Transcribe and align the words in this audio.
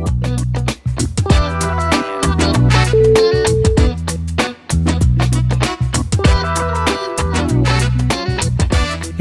Hey 0.00 0.06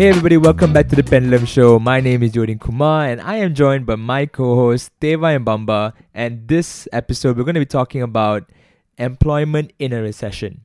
everybody, 0.07 0.37
welcome 0.37 0.71
back 0.71 0.87
to 0.87 0.95
the 0.95 1.03
Pendulum 1.03 1.45
Show. 1.45 1.77
My 1.77 1.99
name 1.99 2.23
is 2.23 2.31
Yodhin 2.31 2.57
Kumar 2.57 3.07
and 3.07 3.19
I 3.19 3.35
am 3.35 3.53
joined 3.53 3.85
by 3.85 3.97
my 3.97 4.25
co-host 4.25 4.97
Theva 5.01 5.35
and 5.35 5.45
Bamba. 5.45 5.91
And 6.13 6.47
this 6.47 6.87
episode 6.93 7.35
we're 7.35 7.43
going 7.43 7.55
to 7.55 7.59
be 7.59 7.65
talking 7.65 8.01
about 8.01 8.49
employment 8.97 9.73
in 9.77 9.91
a 9.91 10.01
recession. 10.01 10.61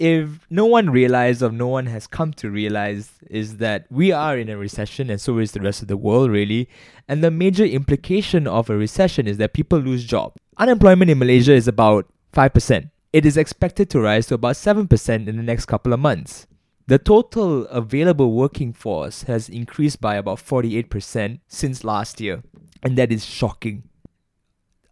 If 0.00 0.46
no 0.48 0.64
one 0.64 0.90
realized 0.90 1.42
or 1.42 1.52
no 1.52 1.68
one 1.68 1.86
has 1.86 2.08
come 2.08 2.32
to 2.34 2.50
realize 2.50 3.12
is 3.28 3.58
that 3.58 3.84
we 3.90 4.10
are 4.10 4.36
in 4.36 4.48
a 4.48 4.56
recession 4.56 5.10
and 5.10 5.20
so 5.20 5.38
is 5.38 5.52
the 5.52 5.60
rest 5.60 5.82
of 5.82 5.88
the 5.88 5.96
world 5.96 6.30
really. 6.30 6.68
And 7.06 7.22
the 7.22 7.30
major 7.30 7.64
implication 7.64 8.46
of 8.46 8.70
a 8.70 8.76
recession 8.76 9.28
is 9.28 9.36
that 9.36 9.52
people 9.52 9.78
lose 9.78 10.04
jobs 10.04 10.40
Unemployment 10.60 11.10
in 11.10 11.18
Malaysia 11.18 11.54
is 11.54 11.66
about 11.66 12.06
5%. 12.34 12.90
It 13.14 13.24
is 13.24 13.38
expected 13.38 13.88
to 13.90 14.00
rise 14.00 14.26
to 14.26 14.34
about 14.34 14.56
7% 14.56 15.26
in 15.26 15.36
the 15.36 15.42
next 15.42 15.64
couple 15.64 15.94
of 15.94 16.00
months. 16.00 16.46
The 16.86 16.98
total 16.98 17.64
available 17.68 18.32
working 18.32 18.74
force 18.74 19.22
has 19.22 19.48
increased 19.48 20.02
by 20.02 20.16
about 20.16 20.36
48% 20.36 21.40
since 21.48 21.82
last 21.82 22.20
year, 22.20 22.42
and 22.82 22.98
that 22.98 23.10
is 23.10 23.24
shocking. 23.24 23.84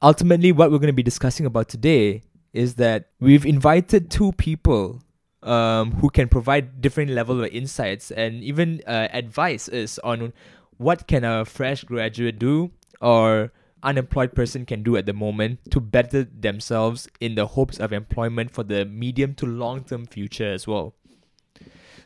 Ultimately, 0.01 0.53
what 0.53 0.71
we're 0.71 0.79
going 0.79 0.87
to 0.87 0.95
be 0.95 1.03
discussing 1.03 1.45
about 1.45 1.69
today 1.69 2.23
is 2.53 2.75
that 2.77 3.11
we've 3.21 3.47
invited 3.47 4.11
two 4.11 4.33
people 4.33 5.03
um, 5.43 5.93
who 5.93 6.11
can 6.11 6.29
provide 6.29 6.81
different 6.81 7.11
level 7.11 7.45
of 7.45 7.51
insights 7.53 8.11
and 8.11 8.43
even 8.43 8.83
uh, 8.87 9.09
advice 9.13 9.69
on 10.03 10.33
what 10.77 11.07
can 11.07 11.25
a 11.25 11.45
fresh 11.45 11.85
graduate 11.85 12.39
do 12.39 12.71
or 13.01 13.53
unemployed 13.83 14.35
person 14.35 14.67
can 14.67 14.83
do 14.83 14.97
at 14.97 15.07
the 15.07 15.13
moment 15.13 15.59
to 15.71 15.81
better 15.81 16.25
themselves 16.25 17.09
in 17.21 17.35
the 17.35 17.47
hopes 17.47 17.79
of 17.79 17.93
employment 17.93 18.51
for 18.51 18.65
the 18.65 18.85
medium 18.85 19.35
to 19.35 19.47
long 19.47 19.85
term 19.85 20.07
future 20.07 20.53
as 20.53 20.67
well. 20.67 20.95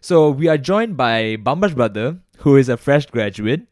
So 0.00 0.31
we 0.31 0.48
are 0.48 0.59
joined 0.59 0.97
by 0.97 1.36
Bamba's 1.36 1.75
brother, 1.75 2.19
who 2.38 2.56
is 2.56 2.69
a 2.69 2.77
fresh 2.77 3.06
graduate. 3.06 3.62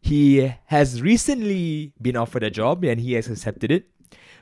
He 0.00 0.52
has 0.66 1.02
recently 1.02 1.92
been 2.00 2.16
offered 2.16 2.42
a 2.42 2.50
job 2.50 2.84
and 2.84 3.00
he 3.00 3.14
has 3.14 3.28
accepted 3.28 3.72
it. 3.72 3.86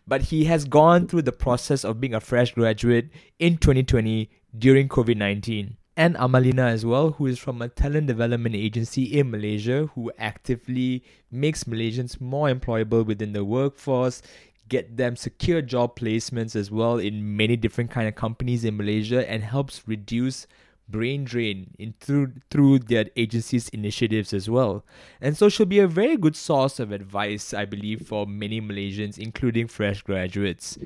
But 0.06 0.22
he 0.22 0.44
has 0.44 0.64
gone 0.64 1.06
through 1.06 1.22
the 1.22 1.32
process 1.32 1.84
of 1.84 2.00
being 2.00 2.14
a 2.14 2.20
fresh 2.20 2.52
graduate 2.52 3.10
in 3.38 3.56
2020 3.58 4.30
during 4.58 4.88
COVID 4.88 5.16
19. 5.16 5.76
And 5.96 6.16
Amalina 6.16 6.68
as 6.68 6.86
well, 6.86 7.12
who 7.12 7.26
is 7.26 7.38
from 7.38 7.60
a 7.60 7.68
talent 7.68 8.06
development 8.06 8.54
agency 8.54 9.04
in 9.04 9.30
Malaysia 9.30 9.90
who 9.94 10.10
actively 10.18 11.04
makes 11.30 11.64
Malaysians 11.64 12.18
more 12.18 12.48
employable 12.48 13.04
within 13.04 13.34
the 13.34 13.44
workforce, 13.44 14.22
get 14.68 14.96
them 14.96 15.16
secure 15.16 15.60
job 15.60 15.94
placements 15.98 16.56
as 16.56 16.70
well 16.70 16.96
in 16.96 17.36
many 17.36 17.56
different 17.56 17.90
kind 17.90 18.08
of 18.08 18.14
companies 18.14 18.64
in 18.64 18.76
Malaysia 18.76 19.28
and 19.30 19.42
helps 19.42 19.86
reduce 19.86 20.46
brain 20.92 21.24
drain 21.24 21.74
in 21.78 21.94
through 22.00 22.32
through 22.50 22.78
their 22.80 23.06
agency's 23.16 23.68
initiatives 23.70 24.32
as 24.32 24.48
well. 24.48 24.84
And 25.20 25.36
so 25.36 25.48
she'll 25.48 25.66
be 25.66 25.80
a 25.80 25.88
very 25.88 26.16
good 26.16 26.36
source 26.36 26.78
of 26.78 26.92
advice, 26.92 27.52
I 27.54 27.64
believe, 27.64 28.06
for 28.06 28.26
many 28.26 28.60
Malaysians, 28.60 29.18
including 29.18 29.66
fresh 29.68 30.02
graduates. 30.02 30.78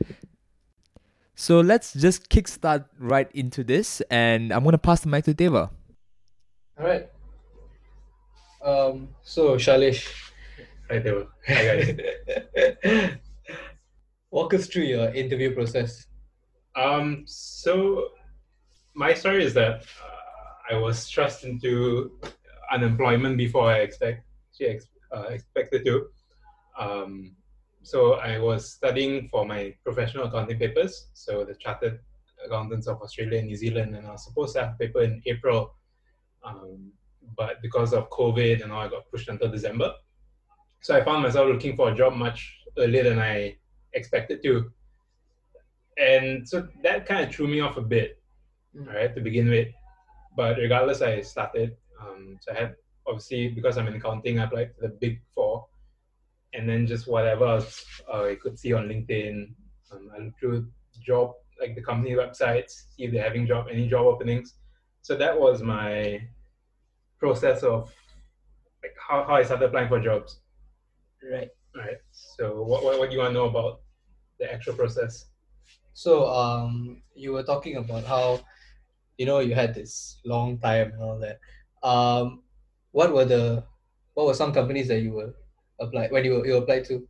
So 1.34 1.60
let's 1.60 1.92
just 1.92 2.30
kickstart 2.30 2.86
right 2.98 3.30
into 3.34 3.62
this, 3.64 4.00
and 4.10 4.52
I'm 4.52 4.64
gonna 4.64 4.78
pass 4.78 5.00
the 5.02 5.08
mic 5.08 5.24
to 5.26 5.34
Theva. 5.34 5.70
All 6.78 6.86
right. 6.86 7.08
Um. 8.64 9.08
So 9.22 9.56
Shailesh, 9.56 10.08
Hi 10.91 11.00
Theva. 11.00 11.26
Hi 11.46 11.62
guys. 12.84 13.18
walk 14.30 14.54
us 14.54 14.66
through 14.66 14.84
your 14.84 15.08
interview 15.14 15.54
process. 15.54 16.06
um, 16.76 17.24
so 17.26 18.08
my 18.97 19.12
story 19.12 19.44
is 19.44 19.52
that 19.52 19.83
uh, 20.02 20.75
I 20.75 20.78
was 20.78 21.06
thrust 21.09 21.44
into 21.44 22.19
unemployment 22.72 23.37
before 23.37 23.70
I 23.70 23.81
expect 23.81 24.25
ex- 24.60 24.88
uh, 25.15 25.28
expected 25.28 25.84
to. 25.84 26.06
Um, 26.78 27.37
so 27.82 28.15
I 28.15 28.38
was 28.38 28.72
studying 28.72 29.28
for 29.28 29.44
my 29.44 29.75
professional 29.84 30.25
accounting 30.25 30.59
papers, 30.59 31.09
so 31.12 31.44
the 31.44 31.54
Chartered 31.54 32.00
Accountants 32.44 32.87
of 32.87 33.00
Australia 33.03 33.38
and 33.38 33.48
New 33.48 33.56
Zealand, 33.56 33.94
and 33.94 34.06
I 34.06 34.12
was 34.12 34.25
supposed 34.25 34.54
to 34.56 34.65
have 34.65 34.78
paper 34.78 35.03
in 35.03 35.22
April, 35.26 35.75
um, 36.43 36.91
but 37.37 37.60
because 37.62 37.93
of 37.93 38.09
COVID 38.10 38.62
and 38.62 38.72
all, 38.72 38.81
I 38.81 38.88
got 38.88 39.10
pushed 39.10 39.28
until 39.28 39.50
December. 39.50 39.93
So 40.81 40.97
I 40.97 41.04
found 41.04 41.22
myself 41.22 41.49
looking 41.49 41.76
for 41.76 41.91
a 41.91 41.94
job 41.94 42.15
much 42.15 42.60
earlier 42.78 43.04
than 43.04 43.19
I 43.19 43.56
expected 43.93 44.43
to, 44.43 44.70
and 45.99 46.49
so 46.49 46.66
that 46.82 47.06
kind 47.06 47.25
of 47.25 47.34
threw 47.34 47.47
me 47.47 47.60
off 47.60 47.76
a 47.76 47.82
bit 47.82 48.19
Mm. 48.76 48.94
right 48.94 49.14
to 49.14 49.20
begin 49.20 49.48
with. 49.48 49.69
But 50.37 50.59
regardless 50.59 51.00
i 51.03 51.20
started 51.22 51.76
um, 52.00 52.38
so 52.41 52.53
i 52.53 52.60
had 52.60 52.76
obviously 53.06 53.48
because 53.48 53.78
i'm 53.78 53.87
in 53.87 53.94
accounting 53.94 54.38
i 54.38 54.44
applied 54.44 54.75
for 54.75 54.82
the 54.82 54.94
big 55.00 55.20
four. 55.34 55.66
And 56.54 56.69
then 56.69 56.87
just 56.87 57.06
whatever 57.06 57.64
uh, 58.12 58.25
i 58.25 58.37
could 58.41 58.59
see 58.59 58.72
on 58.72 58.88
linkedin. 58.88 59.54
Um, 59.92 60.10
i 60.14 60.22
looked 60.22 60.41
through 60.41 60.66
job 61.00 61.34
like 61.60 61.75
the 61.75 61.82
company 61.82 62.12
websites 62.12 62.72
see 62.94 63.04
if 63.04 63.12
they're 63.12 63.22
having 63.22 63.47
job 63.47 63.66
any 63.70 63.88
job 63.88 64.06
openings. 64.06 64.54
So 65.03 65.16
that 65.16 65.38
was 65.38 65.62
my 65.62 66.20
process 67.19 67.62
of 67.62 67.93
like 68.82 68.94
how, 69.08 69.25
how 69.25 69.37
i 69.37 69.43
started 69.43 69.66
applying 69.66 69.88
for 69.88 70.00
jobs. 70.00 70.41
Right. 71.22 71.48
right. 71.75 71.97
So 72.12 72.62
what, 72.62 72.84
what, 72.84 72.98
what 72.98 73.10
do 73.10 73.16
you 73.16 73.22
want 73.22 73.31
to 73.31 73.34
know 73.34 73.47
about 73.47 73.81
the 74.38 74.53
actual 74.53 74.75
process? 74.75 75.26
So 75.94 76.28
um, 76.28 77.03
you 77.14 77.32
were 77.32 77.43
talking 77.43 77.76
about 77.76 78.04
how, 78.04 78.41
you 79.19 79.27
know, 79.27 79.41
you 79.41 79.54
had 79.54 79.75
this 79.75 80.19
long 80.25 80.59
time 80.59 80.93
and 80.93 81.03
all 81.03 81.19
that. 81.19 81.38
Um, 81.82 82.43
what 82.93 83.12
were 83.12 83.25
the, 83.25 83.65
what 84.15 84.27
were 84.27 84.34
some 84.34 84.53
companies 84.53 84.88
that 84.88 85.00
you 85.00 85.12
were 85.12 85.34
applied 85.81 86.10
when 86.12 86.25
you 86.25 86.44
you 86.47 86.56
applied 86.56 86.84
to? 86.87 87.06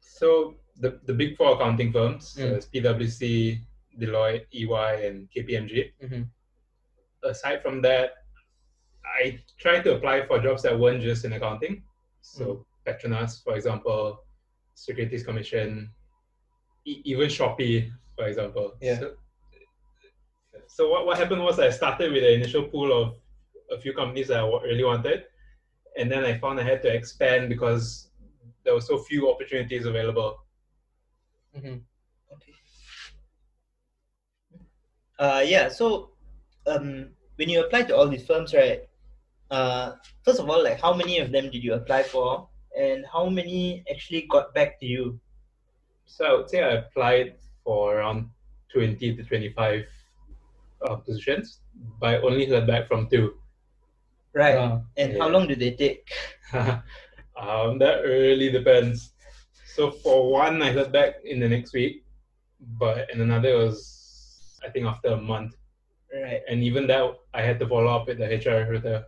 So 0.00 0.56
the, 0.78 1.00
the 1.06 1.14
big 1.14 1.36
four 1.36 1.54
accounting 1.56 1.92
firms, 1.92 2.36
Mm. 2.38 2.52
it's 2.56 2.66
PwC, 2.66 3.60
Deloitte, 3.98 4.44
EY, 4.52 5.06
and 5.06 5.28
KPMG. 5.34 5.92
Mm-hmm. 6.04 6.22
Aside 7.24 7.62
from 7.62 7.80
that, 7.82 8.10
I 9.20 9.38
tried 9.58 9.82
to 9.84 9.94
apply 9.96 10.26
for 10.26 10.38
jobs 10.38 10.62
that 10.62 10.78
weren't 10.78 11.02
just 11.02 11.24
in 11.24 11.32
accounting. 11.32 11.82
So 12.20 12.66
Petronas, 12.86 13.42
for 13.42 13.54
example, 13.56 14.20
Securities 14.74 15.22
Commission, 15.24 15.90
e- 16.84 17.00
even 17.04 17.28
Shopee, 17.28 17.90
for 18.16 18.26
example. 18.26 18.74
Yeah. 18.80 18.98
So, 19.00 19.12
so 20.76 20.90
what, 20.90 21.06
what 21.06 21.16
happened 21.16 21.42
was 21.42 21.58
I 21.58 21.70
started 21.70 22.12
with 22.12 22.22
an 22.22 22.34
initial 22.34 22.64
pool 22.64 22.92
of 22.92 23.14
a 23.72 23.80
few 23.80 23.94
companies 23.94 24.28
that 24.28 24.40
I 24.40 24.46
really 24.62 24.84
wanted, 24.84 25.24
and 25.96 26.12
then 26.12 26.22
I 26.22 26.36
found 26.36 26.60
I 26.60 26.64
had 26.64 26.82
to 26.82 26.94
expand 26.94 27.48
because 27.48 28.10
there 28.62 28.74
were 28.74 28.82
so 28.82 28.98
few 28.98 29.30
opportunities 29.30 29.86
available. 29.86 30.36
Mm-hmm. 31.56 31.76
Okay. 32.34 32.52
Uh, 35.18 35.42
yeah. 35.46 35.70
So, 35.70 36.10
um, 36.66 37.08
when 37.36 37.48
you 37.48 37.64
apply 37.64 37.84
to 37.84 37.96
all 37.96 38.08
these 38.08 38.26
firms, 38.26 38.52
right? 38.52 38.82
Uh, 39.50 39.92
first 40.26 40.40
of 40.40 40.50
all, 40.50 40.62
like 40.62 40.78
how 40.78 40.92
many 40.92 41.20
of 41.20 41.32
them 41.32 41.44
did 41.44 41.64
you 41.64 41.72
apply 41.72 42.02
for, 42.02 42.50
and 42.78 43.06
how 43.10 43.30
many 43.30 43.82
actually 43.90 44.26
got 44.30 44.52
back 44.52 44.78
to 44.80 44.84
you? 44.84 45.18
So 46.04 46.26
I 46.26 46.34
would 46.34 46.50
say 46.50 46.62
I 46.62 46.72
applied 46.84 47.36
for 47.64 47.96
around 47.96 48.28
20 48.74 49.16
to 49.16 49.24
25 49.24 49.86
uh, 50.82 50.96
positions, 50.96 51.60
but 52.00 52.14
I 52.14 52.18
only 52.20 52.46
heard 52.46 52.66
back 52.66 52.88
from 52.88 53.08
two. 53.08 53.34
Right. 54.34 54.56
Uh, 54.56 54.80
and 54.96 55.16
how 55.18 55.28
long 55.28 55.46
did 55.46 55.58
they 55.60 55.72
take? 55.72 56.08
um, 56.52 57.78
that 57.78 58.00
really 58.04 58.50
depends. 58.50 59.12
So 59.64 59.90
for 59.90 60.30
one, 60.30 60.62
I 60.62 60.72
heard 60.72 60.92
back 60.92 61.16
in 61.24 61.40
the 61.40 61.48
next 61.48 61.72
week, 61.72 62.04
but 62.78 63.08
in 63.12 63.20
another 63.20 63.56
was 63.56 64.58
I 64.64 64.70
think 64.70 64.86
after 64.86 65.08
a 65.08 65.16
month, 65.20 65.54
Right. 66.12 66.40
and 66.48 66.62
even 66.62 66.86
that 66.88 67.04
I 67.34 67.42
had 67.42 67.58
to 67.60 67.68
follow 67.68 67.88
up 67.88 68.06
with 68.06 68.18
the 68.18 68.26
HR 68.26 68.60
recruiter. 68.60 69.04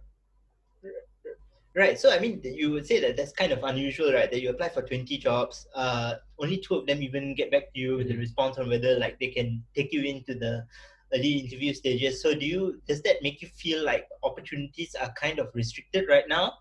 Right. 1.74 1.98
So 1.98 2.10
I 2.10 2.18
mean, 2.18 2.40
you 2.42 2.72
would 2.72 2.86
say 2.86 2.98
that 3.00 3.16
that's 3.16 3.32
kind 3.32 3.52
of 3.52 3.62
unusual, 3.62 4.12
right? 4.12 4.30
That 4.30 4.40
you 4.40 4.50
apply 4.50 4.70
for 4.70 4.82
twenty 4.82 5.16
jobs, 5.16 5.66
uh, 5.74 6.14
only 6.38 6.58
two 6.58 6.74
of 6.74 6.86
them 6.86 7.02
even 7.02 7.34
get 7.34 7.50
back 7.52 7.72
to 7.72 7.78
you 7.80 7.96
with 7.96 8.10
a 8.10 8.14
Mhm. 8.14 8.18
response 8.18 8.58
on 8.58 8.68
whether 8.68 8.98
like 8.98 9.18
they 9.20 9.28
can 9.28 9.64
take 9.76 9.92
you 9.92 10.02
into 10.02 10.34
the 10.34 10.66
early 11.14 11.32
interview 11.38 11.72
stages. 11.74 12.22
So 12.22 12.34
do 12.34 12.46
you 12.46 12.80
does 12.86 13.02
that 13.02 13.22
make 13.22 13.42
you 13.42 13.48
feel 13.48 13.84
like 13.84 14.06
opportunities 14.22 14.94
are 14.94 15.12
kind 15.12 15.38
of 15.38 15.48
restricted 15.54 16.06
right 16.08 16.28
now? 16.28 16.52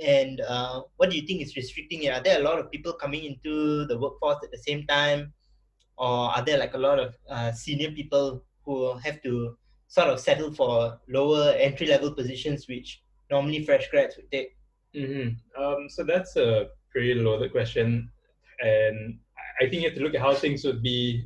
And 0.00 0.40
uh, 0.40 0.82
what 0.96 1.10
do 1.10 1.16
you 1.16 1.26
think 1.26 1.42
is 1.42 1.54
restricting 1.56 2.02
it? 2.04 2.12
Are 2.12 2.22
there 2.22 2.40
a 2.40 2.42
lot 2.42 2.58
of 2.58 2.70
people 2.70 2.92
coming 2.92 3.24
into 3.24 3.86
the 3.86 3.98
workforce 3.98 4.38
at 4.42 4.50
the 4.50 4.58
same 4.58 4.86
time, 4.86 5.32
or 5.96 6.30
are 6.34 6.44
there 6.44 6.58
like 6.58 6.74
a 6.74 6.78
lot 6.78 6.98
of 6.98 7.14
uh, 7.28 7.52
senior 7.52 7.90
people 7.92 8.44
who 8.64 8.96
have 8.98 9.22
to 9.22 9.56
sort 9.88 10.08
of 10.08 10.18
settle 10.18 10.52
for 10.52 10.98
lower 11.08 11.50
entry 11.58 11.86
level 11.86 12.12
positions, 12.12 12.66
which 12.68 13.02
normally 13.30 13.64
fresh 13.64 13.88
grads 13.90 14.16
would 14.16 14.30
take? 14.30 14.56
hmm 14.94 15.28
Um, 15.56 15.88
so 15.88 16.04
that's 16.04 16.36
a 16.36 16.68
pretty 16.90 17.14
loaded 17.14 17.52
question. 17.52 18.10
and 18.60 19.18
I 19.60 19.68
think 19.68 19.82
you 19.82 19.88
have 19.88 19.98
to 19.98 20.02
look 20.02 20.14
at 20.14 20.20
how 20.20 20.34
things 20.34 20.64
would 20.64 20.82
be 20.82 21.24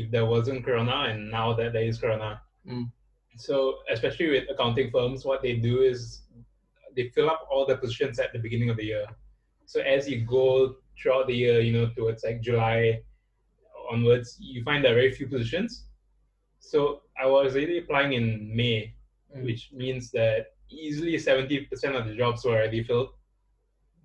if 0.00 0.10
there 0.10 0.26
wasn't 0.26 0.64
Corona 0.64 0.98
and 1.10 1.30
now 1.30 1.54
that 1.54 1.72
there 1.72 1.84
is 1.84 1.98
Corona. 1.98 2.40
Mm. 2.66 2.90
So 3.36 3.78
especially 3.90 4.28
with 4.30 4.44
accounting 4.50 4.90
firms, 4.90 5.24
what 5.24 5.42
they 5.42 5.54
do 5.54 5.82
is 5.82 6.22
they 6.96 7.08
fill 7.08 7.30
up 7.30 7.46
all 7.50 7.66
the 7.66 7.76
positions 7.76 8.18
at 8.18 8.32
the 8.32 8.38
beginning 8.38 8.70
of 8.70 8.76
the 8.76 8.84
year. 8.84 9.06
So 9.66 9.80
as 9.80 10.08
you 10.08 10.24
go 10.24 10.76
throughout 11.00 11.26
the 11.26 11.34
year, 11.34 11.60
you 11.60 11.72
know, 11.72 11.90
towards 11.96 12.22
like 12.24 12.40
July 12.40 13.00
onwards, 13.90 14.36
you 14.40 14.62
find 14.62 14.84
there 14.84 14.92
are 14.92 14.94
very 15.02 15.12
few 15.12 15.26
positions. 15.26 15.86
So 16.60 17.02
I 17.20 17.26
was 17.26 17.54
really 17.54 17.78
applying 17.78 18.12
in 18.12 18.54
May, 18.54 18.94
Mm. 19.36 19.44
which 19.44 19.72
means 19.72 20.10
that 20.12 20.54
easily 20.70 21.16
70% 21.18 21.96
of 21.96 22.06
the 22.06 22.14
jobs 22.14 22.44
were 22.44 22.52
already 22.52 22.82
filled. 22.84 23.10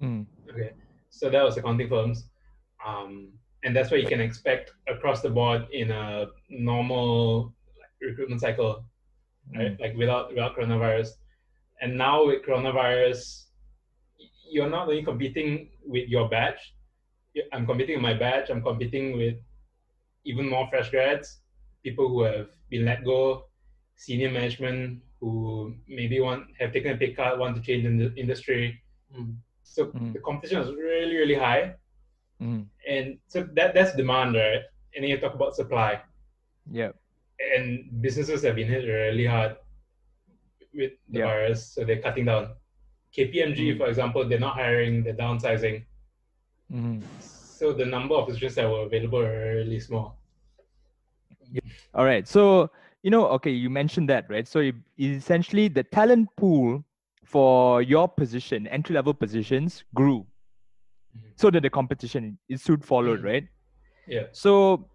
Mm. 0.01 0.25
Okay, 0.49 0.71
so 1.09 1.29
that 1.29 1.43
was 1.43 1.57
accounting 1.57 1.87
firms, 1.87 2.29
um, 2.85 3.31
and 3.63 3.75
that's 3.75 3.91
what 3.91 4.01
you 4.01 4.07
can 4.07 4.21
expect 4.21 4.71
across 4.87 5.21
the 5.21 5.29
board 5.29 5.67
in 5.71 5.91
a 5.91 6.27
normal 6.49 7.53
recruitment 8.01 8.41
cycle, 8.41 8.83
right? 9.55 9.79
Like 9.79 9.95
without 9.97 10.29
without 10.29 10.55
coronavirus, 10.55 11.09
and 11.81 11.97
now 11.97 12.25
with 12.25 12.43
coronavirus, 12.45 13.45
you're 14.49 14.69
not 14.69 14.87
only 14.87 15.03
competing 15.03 15.69
with 15.85 16.07
your 16.09 16.29
batch. 16.29 16.59
I'm 17.53 17.65
competing 17.65 17.95
with 17.95 18.03
my 18.03 18.13
batch. 18.13 18.49
I'm 18.49 18.61
competing 18.61 19.17
with 19.17 19.35
even 20.25 20.49
more 20.49 20.67
fresh 20.69 20.89
grads, 20.89 21.39
people 21.83 22.07
who 22.09 22.23
have 22.23 22.49
been 22.69 22.85
let 22.85 23.03
go, 23.05 23.45
senior 23.95 24.31
management 24.31 25.01
who 25.19 25.75
maybe 25.87 26.19
want 26.19 26.45
have 26.59 26.71
taken 26.71 26.93
a 26.93 26.97
pay 26.97 27.13
cut, 27.13 27.37
want 27.37 27.55
to 27.55 27.61
change 27.61 27.85
in 27.85 27.97
the 27.97 28.13
industry. 28.15 28.81
Mm. 29.15 29.35
So 29.63 29.87
Mm. 29.87 30.13
the 30.13 30.19
competition 30.19 30.61
is 30.61 30.73
really, 30.73 31.15
really 31.17 31.35
high. 31.35 31.75
Mm. 32.41 32.65
And 32.87 33.17
so 33.27 33.47
that 33.53 33.73
that's 33.73 33.95
demand, 33.95 34.35
right? 34.35 34.61
And 34.95 35.03
then 35.03 35.09
you 35.09 35.17
talk 35.19 35.33
about 35.33 35.55
supply. 35.55 36.01
Yeah. 36.71 36.91
And 37.55 38.01
businesses 38.01 38.43
have 38.43 38.55
been 38.55 38.67
hit 38.67 38.85
really 38.85 39.25
hard 39.25 39.57
with 40.73 40.93
the 41.09 41.19
Yeah. 41.19 41.25
virus, 41.25 41.65
so 41.73 41.83
they're 41.83 42.01
cutting 42.01 42.25
down. 42.25 42.55
KPMG, 43.11 43.73
Mm. 43.73 43.77
for 43.77 43.87
example, 43.87 44.27
they're 44.27 44.39
not 44.39 44.55
hiring, 44.55 45.03
they're 45.03 45.15
downsizing. 45.15 45.85
Mm. 46.71 47.01
So 47.19 47.73
the 47.73 47.85
number 47.85 48.15
of 48.15 48.27
positions 48.27 48.55
that 48.55 48.69
were 48.69 48.83
available 48.83 49.19
are 49.19 49.55
really 49.55 49.79
small. 49.79 50.17
All 51.95 52.05
right. 52.05 52.27
So, 52.27 52.69
you 53.01 53.09
know, 53.09 53.27
okay, 53.29 53.49
you 53.51 53.69
mentioned 53.69 54.07
that, 54.09 54.29
right? 54.29 54.47
So, 54.47 54.71
essentially, 54.99 55.67
the 55.67 55.83
talent 55.83 56.29
pool 56.35 56.83
for 57.25 57.81
your 57.81 58.07
position, 58.07 58.67
entry 58.67 58.93
level 58.95 59.13
positions, 59.13 59.83
grew. 59.95 60.25
So 61.39 61.49
that 61.51 61.63
the 61.63 61.69
competition 61.69 62.37
it 62.49 62.59
soon 62.59 62.81
followed, 62.81 63.21
Mhm. 63.21 63.23
right? 63.23 63.47
Yeah. 64.07 64.25
So, 64.33 64.89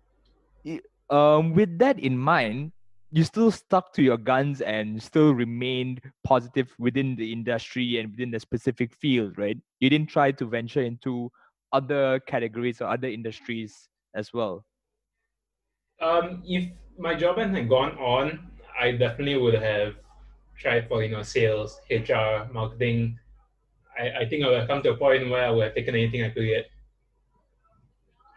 um, 1.08 1.54
with 1.54 1.78
that 1.78 1.98
in 1.98 2.18
mind, 2.18 2.72
you 3.10 3.24
still 3.24 3.50
stuck 3.50 3.94
to 3.94 4.02
your 4.02 4.18
guns 4.18 4.60
and 4.60 5.02
still 5.02 5.32
remained 5.32 6.02
positive 6.22 6.74
within 6.78 7.16
the 7.16 7.32
industry 7.32 7.98
and 7.98 8.10
within 8.10 8.30
the 8.30 8.40
specific 8.40 8.92
field, 8.92 9.38
right? 9.38 9.56
You 9.80 9.88
didn't 9.88 10.10
try 10.10 10.32
to 10.32 10.44
venture 10.44 10.82
into 10.82 11.30
other 11.72 12.20
categories 12.20 12.82
or 12.82 12.88
other 12.88 13.08
industries 13.08 13.88
as 14.14 14.34
well. 14.34 14.66
Um, 16.02 16.42
if 16.44 16.70
my 16.98 17.14
job 17.14 17.38
hadn't 17.38 17.68
gone 17.68 17.96
on, 17.96 18.50
I 18.78 18.92
definitely 18.92 19.38
would 19.38 19.54
have 19.54 19.94
tried 20.58 20.88
for 20.88 21.02
you 21.02 21.08
know 21.10 21.22
sales, 21.22 21.80
HR, 21.90 22.52
marketing. 22.52 23.18
I, 23.98 24.10
I 24.22 24.28
think 24.28 24.44
I 24.44 24.48
would 24.48 24.58
have 24.60 24.68
come 24.68 24.82
to 24.82 24.90
a 24.92 24.96
point 24.96 25.28
where 25.30 25.44
I 25.46 25.50
would 25.50 25.64
have 25.64 25.74
taken 25.74 25.94
anything 25.94 26.24
I 26.24 26.30
could 26.30 26.46
get. 26.46 26.70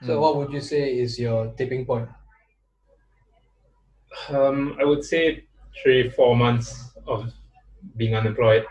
So 0.02 0.18
Mm. 0.18 0.22
what 0.22 0.36
would 0.38 0.52
you 0.52 0.60
say 0.60 0.98
is 0.98 1.20
your 1.20 1.54
tipping 1.54 1.86
point? 1.86 2.10
Um, 4.30 4.78
I 4.80 4.86
would 4.86 5.04
say 5.04 5.46
three, 5.82 6.10
four 6.10 6.36
months 6.36 6.96
of 7.08 7.34
being 7.96 8.16
unemployed, 8.16 8.66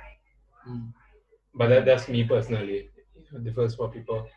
Mm. 0.66 0.92
but 1.54 1.68
that, 1.68 1.84
that's 1.84 2.08
me 2.08 2.24
personally. 2.24 2.90
It 3.16 3.44
differs 3.44 3.74
for 3.74 3.90
people. 3.90 4.28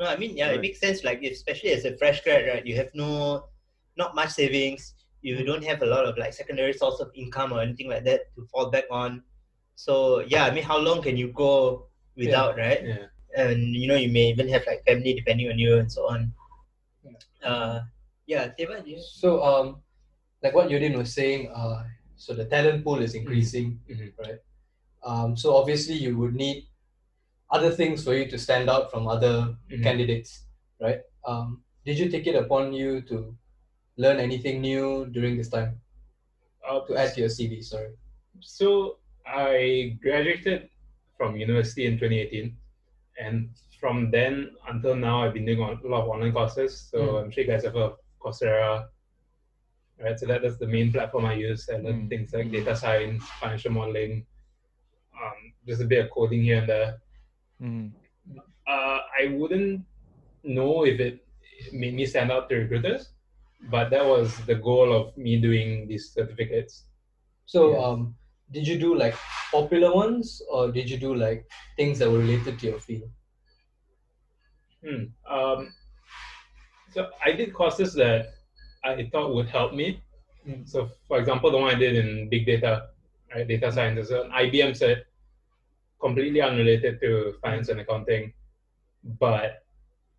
No, 0.00 0.06
I 0.06 0.16
mean, 0.16 0.36
yeah, 0.36 0.48
Right. 0.48 0.56
it 0.56 0.60
makes 0.60 0.80
sense. 0.80 1.02
Like, 1.04 1.22
especially 1.22 1.70
as 1.72 1.84
a 1.84 1.96
fresh 1.96 2.22
grad, 2.22 2.46
right? 2.46 2.64
You 2.64 2.76
have 2.76 2.90
no, 2.94 3.48
not 3.96 4.14
much 4.14 4.30
savings. 4.30 4.94
You 5.22 5.44
don't 5.44 5.64
have 5.64 5.82
a 5.82 5.86
lot 5.86 6.04
of 6.06 6.16
like 6.16 6.32
secondary 6.32 6.72
source 6.72 7.00
of 7.00 7.10
income 7.14 7.52
or 7.52 7.60
anything 7.60 7.88
like 7.88 8.04
that 8.04 8.32
to 8.36 8.46
fall 8.46 8.70
back 8.70 8.84
on. 8.90 9.24
So 9.78 10.26
yeah, 10.26 10.42
I 10.44 10.50
mean, 10.50 10.64
how 10.64 10.76
long 10.82 11.00
can 11.06 11.16
you 11.16 11.30
go 11.30 11.86
without, 12.18 12.58
right? 12.58 12.82
Yeah. 12.82 13.06
And 13.38 13.62
you 13.78 13.86
know, 13.86 13.94
you 13.94 14.10
may 14.10 14.26
even 14.34 14.48
have 14.48 14.66
like 14.66 14.82
family 14.84 15.14
depending 15.14 15.48
on 15.54 15.58
you 15.58 15.78
and 15.78 15.86
so 15.86 16.02
on. 16.10 16.34
Yeah. 17.06 17.46
Uh, 17.46 17.80
yeah, 18.26 18.48
Theva, 18.58 18.82
do 18.84 18.90
you? 18.90 18.98
So 19.00 19.38
um, 19.44 19.78
like 20.42 20.52
what 20.52 20.68
Yodhin 20.68 20.98
was 20.98 21.14
saying, 21.14 21.46
uh, 21.54 21.84
so 22.16 22.34
the 22.34 22.46
talent 22.46 22.82
pool 22.82 22.98
is 23.06 23.14
increasing, 23.14 23.78
Mhm. 23.86 24.18
right? 24.18 24.40
Um, 25.06 25.36
so 25.36 25.54
obviously 25.54 25.94
you 25.94 26.18
would 26.18 26.34
need 26.34 26.66
other 27.54 27.70
things 27.70 28.02
for 28.02 28.18
you 28.18 28.26
to 28.34 28.36
stand 28.36 28.68
out 28.68 28.90
from 28.90 29.06
other 29.06 29.54
Mhm. 29.70 29.82
candidates, 29.86 30.42
right? 30.82 31.00
Um, 31.24 31.62
did 31.86 32.02
you 32.02 32.10
take 32.10 32.26
it 32.26 32.34
upon 32.34 32.72
you 32.74 33.00
to 33.02 33.38
learn 33.96 34.18
anything 34.18 34.60
new 34.60 35.06
during 35.06 35.38
this 35.38 35.48
time 35.48 35.78
Uh, 36.68 36.80
to 36.90 36.96
add 36.98 37.14
to 37.14 37.20
your 37.22 37.30
CV? 37.30 37.62
Sorry. 37.62 37.94
So 38.42 38.98
I 39.28 39.98
graduated 40.02 40.68
from 41.16 41.36
university 41.36 41.86
in 41.86 41.98
2018, 41.98 42.56
and 43.20 43.50
from 43.80 44.10
then 44.10 44.56
until 44.68 44.96
now, 44.96 45.24
I've 45.24 45.34
been 45.34 45.44
doing 45.46 45.60
a 45.60 45.88
lot 45.88 46.02
of 46.02 46.08
online 46.08 46.32
courses. 46.32 46.80
So 46.90 46.98
Mm. 46.98 47.22
I'm 47.24 47.30
sure 47.30 47.44
you 47.44 47.50
guys 47.50 47.64
have 47.64 47.74
heard 47.74 47.92
of 47.92 47.98
Coursera, 48.20 48.88
right? 50.00 50.18
So 50.18 50.26
that's 50.26 50.58
the 50.58 50.66
main 50.66 50.92
platform 50.92 51.26
I 51.26 51.34
use. 51.34 51.68
I 51.68 51.76
learn 51.78 52.02
Mm. 52.06 52.08
things 52.08 52.32
like 52.32 52.50
data 52.50 52.74
science, 52.74 53.24
financial 53.40 53.72
modeling, 53.72 54.26
um, 55.22 55.52
just 55.66 55.82
a 55.82 55.84
bit 55.84 56.04
of 56.04 56.10
coding 56.10 56.42
here 56.42 56.58
and 56.58 56.68
there. 56.68 57.02
Mm. 57.60 57.92
Uh, 58.66 59.00
I 59.20 59.28
wouldn't 59.36 59.84
know 60.44 60.84
if 60.84 61.00
it 61.00 61.26
made 61.72 61.94
me 61.94 62.06
stand 62.06 62.30
out 62.30 62.48
to 62.48 62.56
recruiters, 62.56 63.12
but 63.70 63.90
that 63.90 64.04
was 64.04 64.36
the 64.46 64.54
goal 64.54 64.92
of 64.92 65.16
me 65.16 65.40
doing 65.40 65.88
these 65.88 66.12
certificates. 66.12 66.84
So 67.46 67.80
um, 67.82 68.14
did 68.50 68.66
you 68.66 68.78
do 68.78 68.94
like 68.94 69.14
popular 69.52 69.94
ones 69.94 70.42
or 70.50 70.72
did 70.72 70.88
you 70.88 70.96
do 70.96 71.14
like 71.14 71.46
things 71.76 71.98
that 71.98 72.10
were 72.10 72.18
related 72.18 72.58
to 72.58 72.66
your 72.66 72.80
field? 72.80 73.10
Hmm. 74.84 75.04
Um, 75.28 75.72
so 76.92 77.10
I 77.24 77.32
did 77.32 77.52
courses 77.52 77.94
that 77.94 78.34
I 78.84 79.08
thought 79.12 79.34
would 79.34 79.48
help 79.48 79.74
me. 79.74 80.02
Mm. 80.48 80.68
So, 80.68 80.90
for 81.06 81.18
example, 81.18 81.50
the 81.50 81.58
one 81.58 81.74
I 81.74 81.78
did 81.78 81.96
in 81.96 82.28
big 82.28 82.46
data, 82.46 82.88
right, 83.34 83.46
data 83.46 83.70
science 83.72 83.98
is 83.98 84.10
an 84.10 84.30
IBM 84.30 84.76
set, 84.76 85.04
completely 86.00 86.40
unrelated 86.40 87.00
to 87.00 87.34
finance 87.42 87.68
and 87.68 87.80
accounting, 87.80 88.32
but 89.20 89.64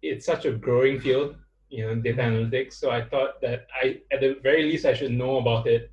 it's 0.02 0.26
such 0.26 0.46
a 0.46 0.52
growing 0.52 1.00
field, 1.00 1.36
you 1.70 1.86
know, 1.86 1.96
data 1.96 2.22
analytics. 2.22 2.74
So 2.74 2.92
I 2.92 3.04
thought 3.04 3.42
that 3.42 3.68
I, 3.82 4.00
at 4.12 4.22
the 4.22 4.38
very 4.44 4.64
least, 4.64 4.86
I 4.86 4.94
should 4.94 5.12
know 5.12 5.38
about 5.38 5.68
it. 5.68 5.92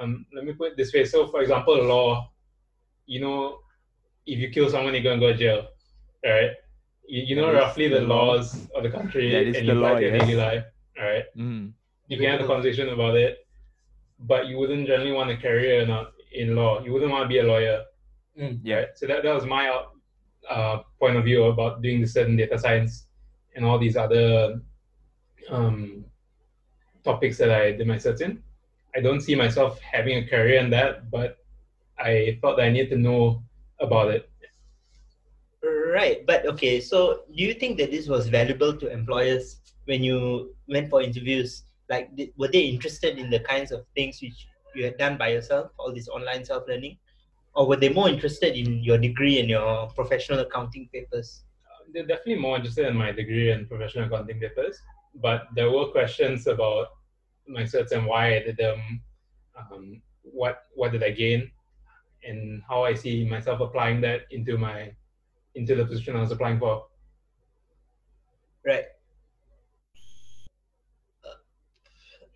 Um, 0.00 0.26
let 0.34 0.44
me 0.44 0.52
put 0.54 0.72
it 0.72 0.76
this 0.76 0.92
way. 0.94 1.04
So, 1.04 1.26
for 1.26 1.42
example, 1.42 1.74
law, 1.84 2.30
you 3.06 3.20
know, 3.20 3.58
if 4.26 4.38
you 4.38 4.48
kill 4.50 4.70
someone, 4.70 4.94
you're 4.94 5.02
gonna 5.02 5.20
go 5.20 5.32
to 5.32 5.38
jail, 5.38 5.68
right? 6.24 6.52
You, 7.06 7.22
you 7.28 7.36
know 7.36 7.52
roughly 7.52 7.88
the 7.88 8.00
the 8.00 8.06
laws 8.06 8.68
of 8.74 8.82
the 8.82 8.90
country 8.90 9.34
and 9.34 9.66
you 9.66 9.72
apply 9.72 9.94
to 9.96 10.02
your 10.02 10.18
daily 10.18 10.34
life, 10.36 10.64
all 10.98 11.04
right? 11.04 11.24
Mm. 11.36 11.72
You 12.08 12.16
can 12.16 12.26
have 12.30 12.40
a 12.40 12.46
conversation 12.46 12.88
about 12.88 13.16
it, 13.16 13.46
but 14.20 14.46
you 14.46 14.58
wouldn't 14.58 14.86
generally 14.86 15.12
want 15.12 15.30
a 15.30 15.36
career 15.36 15.80
in, 15.82 15.90
a, 15.90 16.06
in 16.32 16.54
law. 16.56 16.82
You 16.82 16.92
wouldn't 16.92 17.10
want 17.10 17.24
to 17.24 17.28
be 17.28 17.38
a 17.38 17.44
lawyer, 17.44 17.84
Mm. 18.38 18.60
Yeah. 18.62 18.76
right? 18.76 18.88
So 18.94 19.06
that, 19.08 19.22
that 19.24 19.34
was 19.34 19.44
my 19.44 19.68
uh, 20.48 20.78
point 20.98 21.16
of 21.16 21.24
view 21.24 21.44
about 21.44 21.82
doing 21.82 22.00
this 22.00 22.14
certain 22.14 22.36
data 22.36 22.58
science 22.58 23.06
and 23.54 23.64
all 23.64 23.78
these 23.78 23.96
other 23.96 24.60
um, 25.50 26.04
topics 27.04 27.36
that 27.38 27.50
I 27.50 27.72
did 27.72 27.86
my 27.86 27.96
certs 27.96 28.20
in. 28.20 28.42
I 28.94 29.00
don't 29.00 29.20
see 29.20 29.34
myself 29.34 29.80
having 29.80 30.18
a 30.18 30.26
career 30.26 30.58
in 30.60 30.70
that, 30.70 31.10
but 31.10 31.38
I 31.98 32.38
felt 32.40 32.56
that 32.56 32.64
I 32.64 32.70
need 32.70 32.88
to 32.90 32.96
know 32.96 33.42
about 33.80 34.10
it. 34.10 34.28
Right, 35.62 36.24
but 36.26 36.46
okay. 36.46 36.80
So, 36.80 37.22
do 37.34 37.42
you 37.42 37.54
think 37.54 37.76
that 37.78 37.90
this 37.90 38.08
was 38.08 38.28
valuable 38.28 38.74
to 38.76 38.90
employers 38.90 39.60
when 39.84 40.02
you 40.02 40.54
went 40.68 40.88
for 40.88 41.02
interviews? 41.02 41.64
Like, 41.88 42.10
were 42.36 42.48
they 42.48 42.60
interested 42.60 43.18
in 43.18 43.28
the 43.28 43.40
kinds 43.40 43.72
of 43.72 43.84
things 43.94 44.20
which 44.22 44.46
you 44.74 44.84
had 44.84 44.96
done 44.96 45.18
by 45.18 45.28
yourself, 45.28 45.72
all 45.78 45.92
this 45.92 46.08
online 46.08 46.44
self 46.44 46.64
learning, 46.68 46.96
or 47.54 47.66
were 47.66 47.76
they 47.76 47.88
more 47.88 48.08
interested 48.08 48.56
in 48.56 48.82
your 48.82 48.98
degree 48.98 49.40
and 49.40 49.50
your 49.50 49.88
professional 49.88 50.38
accounting 50.40 50.88
papers? 50.92 51.42
Uh, 51.66 51.84
they're 51.92 52.06
definitely 52.06 52.36
more 52.36 52.56
interested 52.56 52.86
in 52.86 52.96
my 52.96 53.12
degree 53.12 53.50
and 53.50 53.68
professional 53.68 54.04
accounting 54.04 54.40
papers, 54.40 54.80
but 55.16 55.48
there 55.54 55.70
were 55.70 55.86
questions 55.86 56.46
about 56.46 56.88
my 57.48 57.62
certs 57.62 57.92
and 57.92 58.06
why 58.06 58.36
I 58.36 58.40
did 58.40 58.56
them, 58.56 59.00
um, 59.58 60.02
what 60.22 60.64
what 60.74 60.92
did 60.92 61.02
I 61.02 61.10
gain, 61.10 61.50
and 62.24 62.62
how 62.68 62.84
I 62.84 62.94
see 62.94 63.28
myself 63.28 63.60
applying 63.60 64.00
that 64.02 64.22
into 64.30 64.58
my 64.58 64.92
into 65.54 65.74
the 65.74 65.84
position 65.84 66.16
I 66.16 66.20
was 66.20 66.30
applying 66.30 66.58
for. 66.58 66.86
Right. 68.64 68.84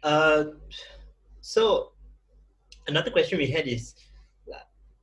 Uh, 0.03 0.07
uh 0.07 0.45
so 1.41 1.93
another 2.89 3.11
question 3.11 3.39
we 3.39 3.47
had 3.47 3.67
is, 3.67 3.95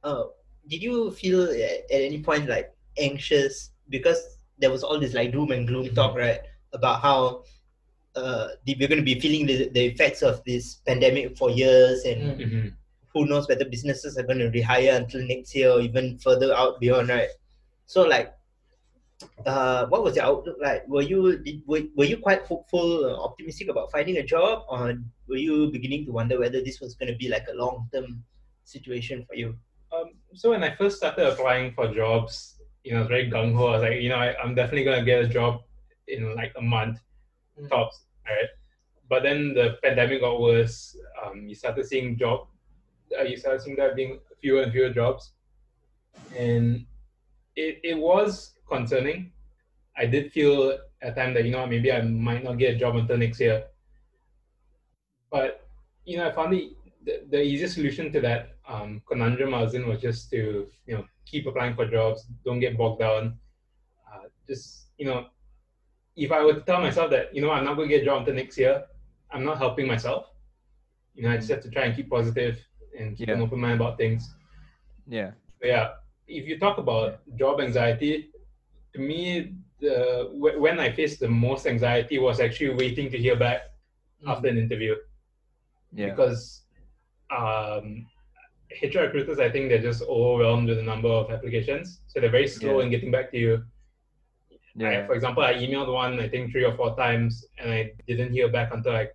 uh, 0.03 0.23
did 0.67 0.81
you 0.81 1.11
feel 1.11 1.43
at, 1.43 1.85
at 1.91 2.01
any 2.01 2.21
point 2.21 2.49
like 2.49 2.73
anxious 2.97 3.71
because 3.89 4.37
there 4.57 4.71
was 4.71 4.83
all 4.83 4.99
this 4.99 5.13
like 5.13 5.31
doom 5.31 5.51
and 5.51 5.67
gloom 5.67 5.85
mm-hmm. 5.85 5.95
talk, 5.95 6.15
right, 6.15 6.39
about 6.73 7.01
how 7.01 7.43
uh, 8.15 8.47
the- 8.65 8.75
we're 8.79 8.87
going 8.87 8.99
to 8.99 9.05
be 9.13 9.19
feeling 9.19 9.45
the, 9.47 9.69
the 9.69 9.85
effects 9.85 10.21
of 10.21 10.43
this 10.45 10.75
pandemic 10.87 11.37
for 11.37 11.49
years, 11.49 12.03
and 12.05 12.21
Mm. 12.39 12.49
hmm 12.49 12.67
who 13.13 13.25
knows 13.25 13.45
whether 13.49 13.65
businesses 13.65 14.17
are 14.17 14.23
going 14.23 14.39
to 14.39 14.49
rehire 14.51 14.95
until 14.95 15.21
next 15.27 15.53
year 15.53 15.69
or 15.69 15.81
even 15.81 16.17
further 16.19 16.53
out 16.55 16.79
beyond, 16.79 17.09
right? 17.09 17.27
So 17.85 18.03
like, 18.03 18.33
uh, 19.45 19.85
what 19.87 20.01
was 20.03 20.15
your 20.15 20.23
outlook 20.25 20.55
like? 20.61 20.87
Were 20.87 21.01
you 21.01 21.37
did, 21.39 21.61
were, 21.67 21.81
were 21.97 22.05
you 22.05 22.17
quite 22.17 22.43
hopeful, 22.43 23.03
uh, 23.05 23.21
optimistic 23.21 23.67
about 23.67 23.91
finding 23.91 24.15
a 24.17 24.23
job, 24.23 24.63
or 24.69 24.93
were 25.27 25.35
you 25.35 25.69
beginning 25.71 26.05
to 26.05 26.13
wonder 26.13 26.39
whether 26.39 26.61
this 26.61 26.79
was 26.79 26.95
going 26.95 27.11
to 27.11 27.17
be 27.17 27.27
like 27.27 27.45
a 27.51 27.53
long 27.53 27.89
term 27.93 28.23
situation 28.63 29.25
for 29.27 29.35
you? 29.35 29.55
Um, 29.93 30.11
so 30.33 30.51
when 30.51 30.63
I 30.63 30.73
first 30.73 30.95
started 30.95 31.27
applying 31.27 31.73
for 31.73 31.93
jobs, 31.93 32.61
you 32.85 32.91
know, 32.93 32.99
I 32.99 33.01
was 33.01 33.09
very 33.09 33.29
gung 33.29 33.53
ho. 33.53 33.67
I 33.67 33.71
was 33.73 33.81
like, 33.81 34.01
you 34.01 34.07
know, 34.07 34.15
I, 34.15 34.41
I'm 34.41 34.55
definitely 34.55 34.85
gonna 34.85 35.03
get 35.03 35.21
a 35.23 35.27
job 35.27 35.63
in 36.07 36.33
like 36.35 36.53
a 36.57 36.61
month 36.61 36.99
Mm. 37.61 37.69
tops, 37.69 38.05
right? 38.25 38.49
But 39.09 39.23
then 39.23 39.53
the 39.53 39.77
pandemic 39.83 40.21
got 40.21 40.39
worse. 40.41 40.97
Um, 41.23 41.47
you 41.47 41.55
started 41.55 41.85
seeing 41.85 42.17
job, 42.17 42.47
uh, 43.19 43.23
you 43.23 43.37
started 43.37 43.61
seeing 43.61 43.75
there 43.75 43.93
being 43.95 44.19
fewer 44.41 44.63
and 44.63 44.71
fewer 44.71 44.89
jobs, 44.89 45.33
and 46.37 46.85
it 47.55 47.79
it 47.83 47.97
was 47.97 48.55
concerning. 48.67 49.31
I 49.97 50.05
did 50.05 50.31
feel 50.31 50.77
at 51.01 51.15
time 51.15 51.33
that 51.33 51.45
you 51.45 51.51
know 51.51 51.65
maybe 51.67 51.91
I 51.91 52.01
might 52.01 52.43
not 52.43 52.57
get 52.57 52.75
a 52.75 52.79
job 52.79 52.95
until 52.95 53.17
next 53.17 53.39
year. 53.39 53.65
But 55.29 55.67
you 56.05 56.17
know, 56.17 56.27
I 56.27 56.31
found 56.31 56.53
the 56.53 56.73
the, 57.03 57.23
the 57.29 57.41
easiest 57.41 57.75
solution 57.75 58.11
to 58.13 58.21
that 58.21 58.55
um, 58.67 59.01
conundrum 59.07 59.53
I 59.53 59.63
was 59.63 59.73
in 59.73 59.87
was 59.87 60.01
just 60.01 60.29
to 60.31 60.67
you 60.85 60.95
know 60.95 61.05
keep 61.25 61.47
applying 61.47 61.75
for 61.75 61.85
jobs, 61.85 62.25
don't 62.45 62.59
get 62.59 62.77
bogged 62.77 62.99
down. 62.99 63.37
Uh, 64.07 64.27
just 64.47 64.87
you 64.97 65.05
know, 65.05 65.27
if 66.15 66.31
I 66.31 66.43
were 66.43 66.53
to 66.53 66.61
tell 66.61 66.81
myself 66.81 67.09
that 67.11 67.33
you 67.35 67.41
know 67.41 67.51
I'm 67.51 67.63
not 67.65 67.75
going 67.75 67.89
to 67.89 67.95
get 67.95 68.01
a 68.03 68.05
job 68.05 68.19
until 68.19 68.35
next 68.35 68.57
year, 68.57 68.83
I'm 69.31 69.45
not 69.45 69.57
helping 69.57 69.87
myself. 69.87 70.27
You 71.15 71.23
know, 71.23 71.31
I 71.31 71.37
just 71.37 71.49
have 71.49 71.61
to 71.61 71.69
try 71.69 71.83
and 71.83 71.95
keep 71.95 72.09
positive 72.09 72.57
and 72.97 73.15
keep 73.17 73.29
an 73.29 73.41
open 73.41 73.59
mind 73.59 73.75
about 73.81 73.97
things. 73.97 74.33
Yeah. 75.07 75.31
But 75.59 75.67
yeah, 75.67 75.89
if 76.27 76.47
you 76.47 76.59
talk 76.59 76.77
about 76.77 77.19
job 77.37 77.59
anxiety, 77.61 78.31
to 78.93 78.99
me, 78.99 79.53
the 79.79 80.29
wh- 80.33 80.59
when 80.59 80.79
I 80.79 80.91
faced 80.91 81.19
the 81.19 81.27
most 81.27 81.65
anxiety 81.67 82.17
was 82.19 82.39
actually 82.39 82.73
waiting 82.75 83.09
to 83.11 83.17
hear 83.17 83.35
back 83.35 83.61
after 84.27 84.47
an 84.47 84.57
interview 84.57 84.95
Yeah. 85.93 86.09
because 86.09 86.63
um, 87.35 88.05
HR 88.81 88.99
recruiters, 89.01 89.39
I 89.39 89.49
think 89.49 89.69
they're 89.69 89.81
just 89.81 90.03
overwhelmed 90.03 90.67
with 90.69 90.77
the 90.77 90.83
number 90.83 91.09
of 91.09 91.31
applications, 91.31 92.01
so 92.07 92.19
they're 92.19 92.29
very 92.29 92.47
slow 92.47 92.79
Yeah. 92.79 92.85
in 92.85 92.91
getting 92.91 93.11
back 93.11 93.31
to 93.31 93.37
you. 93.37 93.63
I, 94.79 94.83
Yeah. 94.83 95.05
for 95.05 95.13
example, 95.13 95.43
I 95.43 95.53
emailed 95.53 95.91
one, 95.91 96.19
I 96.19 96.27
think 96.29 96.51
three 96.51 96.63
or 96.63 96.75
four 96.75 96.95
times, 96.95 97.45
and 97.59 97.71
I 97.71 97.91
didn't 98.07 98.31
hear 98.31 98.49
back 98.49 98.73
until 98.73 98.93
like, 98.93 99.11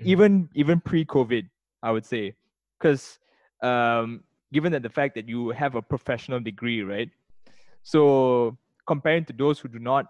Mhm. 0.00 0.06
even 0.06 0.48
even 0.54 0.80
pre-COVID, 0.80 1.48
I 1.82 1.90
would 1.90 2.04
say, 2.04 2.34
because 2.78 3.18
um, 3.62 4.24
given 4.52 4.72
that 4.72 4.82
the 4.82 4.88
fact 4.90 5.14
that 5.14 5.28
you 5.28 5.50
have 5.50 5.74
a 5.74 5.82
professional 5.82 6.40
degree, 6.40 6.82
right? 6.82 7.10
So 7.82 8.58
comparing 8.86 9.24
to 9.26 9.32
those 9.32 9.60
who 9.60 9.68
do 9.68 9.78
not 9.78 10.06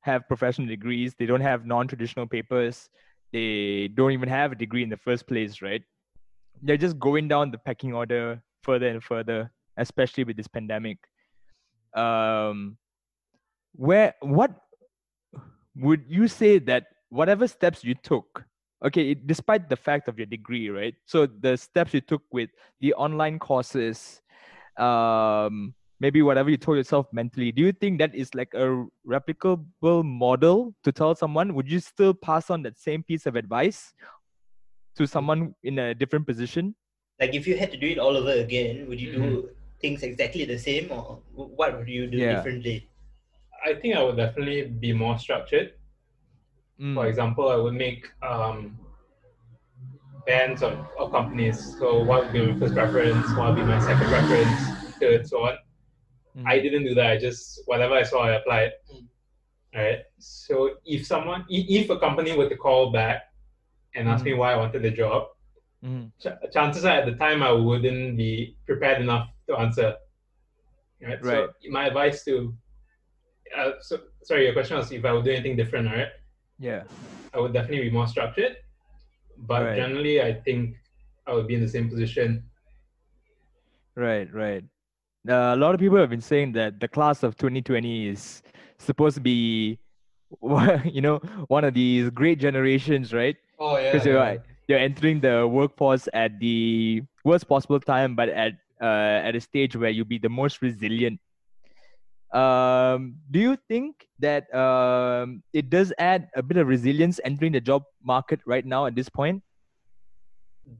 have 0.00 0.26
professional 0.28 0.68
degrees, 0.68 1.14
they 1.14 1.26
don't 1.26 1.40
have 1.40 1.66
non-traditional 1.66 2.26
papers, 2.26 2.88
they 3.32 3.88
don't 3.88 4.12
even 4.12 4.28
have 4.28 4.52
a 4.52 4.54
degree 4.54 4.82
in 4.82 4.88
the 4.88 4.96
first 4.96 5.26
place, 5.26 5.60
right? 5.60 5.82
They're 6.62 6.76
just 6.76 6.98
going 6.98 7.28
down 7.28 7.50
the 7.50 7.58
pecking 7.58 7.92
order 7.92 8.40
further 8.62 8.88
and 8.88 9.02
further, 9.02 9.50
especially 9.76 10.24
with 10.24 10.36
this 10.36 10.46
pandemic. 10.48 10.98
Um, 11.94 12.78
where 13.72 14.14
what 14.20 14.52
would 15.74 16.04
you 16.08 16.28
say 16.28 16.58
that 16.60 16.86
whatever 17.10 17.46
steps 17.48 17.84
you 17.84 17.94
took, 17.94 18.44
okay, 18.84 19.10
it- 19.12 19.26
despite 19.26 19.68
the 19.68 19.76
fact 19.76 20.08
of 20.08 20.18
your 20.18 20.26
degree, 20.26 20.68
right? 20.68 20.94
So 21.06 21.26
the 21.26 21.56
steps 21.56 21.94
you 21.94 22.00
took 22.00 22.22
with 22.32 22.50
the 22.80 22.94
online 22.94 23.38
courses, 23.38 24.22
um, 24.76 25.74
maybe 26.00 26.20
whatever 26.20 26.50
you 26.50 26.56
told 26.58 26.76
yourself 26.76 27.06
mentally, 27.12 27.52
do 27.52 27.62
you 27.62 27.72
think 27.72 27.98
that 27.98 28.14
is 28.14 28.34
like 28.34 28.52
a 28.54 28.84
replicable 29.06 30.04
model 30.04 30.74
to 30.84 30.92
tell 30.92 31.14
someone? 31.14 31.54
Would 31.54 31.70
you 31.70 31.80
still 31.80 32.12
pass 32.12 32.50
on 32.50 32.62
that 32.62 32.78
same 32.78 33.02
piece 33.02 33.24
of 33.26 33.36
advice 33.36 33.94
to 34.96 35.06
someone 35.06 35.54
in 35.62 35.78
a 35.78 35.94
different 35.94 36.26
position? 36.26 36.74
Like, 37.18 37.34
if 37.34 37.46
you 37.46 37.56
had 37.56 37.70
to 37.70 37.78
do 37.78 37.86
it 37.88 37.98
all 37.98 38.14
over 38.16 38.32
again, 38.32 38.86
would 38.88 39.00
you 39.00 39.12
do 39.12 39.20
Mhm. 39.20 39.48
things 39.80 40.02
exactly 40.02 40.44
the 40.44 40.58
same, 40.58 40.90
or 40.92 41.22
what 41.34 41.78
would 41.78 41.88
you 41.88 42.06
do 42.06 42.18
Yeah. 42.18 42.34
differently? 42.36 42.90
I 43.64 43.74
think 43.74 43.96
I 43.96 44.02
would 44.02 44.16
definitely 44.16 44.64
be 44.68 44.92
more 44.92 45.18
structured. 45.18 45.74
Mm, 46.80 46.94
For 46.94 47.06
example, 47.06 47.48
I 47.48 47.56
would 47.56 47.74
make 47.74 48.06
um, 48.22 48.78
bands 50.26 50.62
of, 50.62 50.78
of 50.98 51.10
companies. 51.12 51.76
So 51.78 52.02
what 52.02 52.24
would 52.24 52.32
be 52.32 52.52
my 52.52 52.58
first 52.58 52.74
preference? 52.74 53.26
What 53.36 53.48
would 53.54 53.56
be 53.56 53.62
my 53.62 53.78
second 53.80 54.08
preference? 54.08 54.60
Third, 55.00 55.26
so 55.28 55.44
on. 55.46 55.56
mm, 56.36 56.44
I 56.46 56.58
didn't 56.58 56.84
do 56.84 56.94
that. 56.94 57.06
I 57.12 57.18
just 57.18 57.62
whatever 57.66 57.94
I 57.94 58.02
saw, 58.02 58.22
I 58.24 58.32
applied. 58.36 58.72
Mm. 58.92 59.06
Right. 59.74 59.98
So 60.18 60.70
if 60.84 61.06
someone, 61.06 61.44
if 61.48 61.90
a 61.90 61.98
company 61.98 62.36
were 62.36 62.48
to 62.48 62.56
call 62.56 62.92
back 62.92 63.24
and 63.94 64.08
ask 64.08 64.24
me 64.24 64.32
why 64.34 64.52
I 64.52 64.56
wanted 64.56 64.82
the 64.82 64.90
job, 64.90 65.28
mm, 65.84 66.10
ch- 66.20 66.52
chances 66.52 66.84
are 66.84 66.96
at 67.00 67.06
the 67.06 67.12
time 67.14 67.42
I 67.42 67.52
wouldn't 67.52 68.16
be 68.16 68.56
prepared 68.66 69.02
enough 69.02 69.28
to 69.48 69.56
answer. 69.58 69.94
Right. 71.02 71.22
Right. 71.22 71.48
So 71.62 71.70
my 71.70 71.86
advice 71.88 72.24
to, 72.24 72.54
uh, 73.56 73.72
so 73.80 73.98
sorry, 74.22 74.44
your 74.44 74.54
question 74.54 74.78
was 74.78 74.90
if 74.92 75.04
I 75.04 75.12
would 75.12 75.24
do 75.26 75.30
anything 75.30 75.56
different, 75.56 75.88
right? 75.88 76.08
Yeah. 76.58 76.84
I 77.34 77.40
would 77.40 77.52
definitely 77.52 77.88
be 77.88 77.90
more 77.90 78.06
structured. 78.06 78.56
But 79.38 79.62
Right. 79.64 79.76
generally, 79.76 80.22
I 80.22 80.32
think 80.32 80.76
I 81.26 81.34
would 81.34 81.46
be 81.46 81.54
in 81.54 81.60
the 81.60 81.68
same 81.68 81.88
position. 81.90 82.44
Right, 83.94 84.32
right. 84.32 84.64
Uh, 85.28 85.54
a 85.54 85.56
lot 85.56 85.74
of 85.74 85.80
people 85.80 85.98
have 85.98 86.10
been 86.10 86.20
saying 86.20 86.52
that 86.52 86.80
the 86.80 86.88
class 86.88 87.22
of 87.22 87.36
2020 87.36 88.08
is 88.08 88.42
supposed 88.78 89.16
to 89.16 89.20
be, 89.20 89.78
you 90.84 91.00
know, 91.00 91.18
one 91.48 91.64
of 91.64 91.74
these 91.74 92.10
great 92.10 92.38
generations, 92.38 93.12
right? 93.12 93.36
Oh 93.58 93.76
yeah. 93.76 93.92
Because 93.92 94.06
you're 94.06 94.16
yeah. 94.16 94.36
you're 94.68 94.78
entering 94.78 95.20
the 95.20 95.46
workforce 95.46 96.08
at 96.12 96.38
the 96.38 97.02
worst 97.24 97.48
possible 97.48 97.80
time, 97.80 98.14
but 98.14 98.28
at 98.28 98.52
uh, 98.80 99.24
at 99.24 99.34
a 99.34 99.40
stage 99.40 99.74
where 99.74 99.90
you'll 99.90 100.04
be 100.04 100.18
the 100.18 100.28
most 100.28 100.62
resilient. 100.62 101.18
Um, 102.32 103.16
do 103.30 103.38
you 103.38 103.56
think 103.68 104.06
that 104.18 104.52
um, 104.54 105.42
it 105.52 105.70
does 105.70 105.92
add 105.98 106.28
a 106.34 106.42
bit 106.42 106.56
of 106.56 106.66
resilience 106.66 107.20
entering 107.24 107.52
the 107.52 107.60
job 107.60 107.84
market 108.02 108.40
right 108.46 108.64
now 108.64 108.86
at 108.86 108.94
this 108.94 109.08
point? 109.08 109.42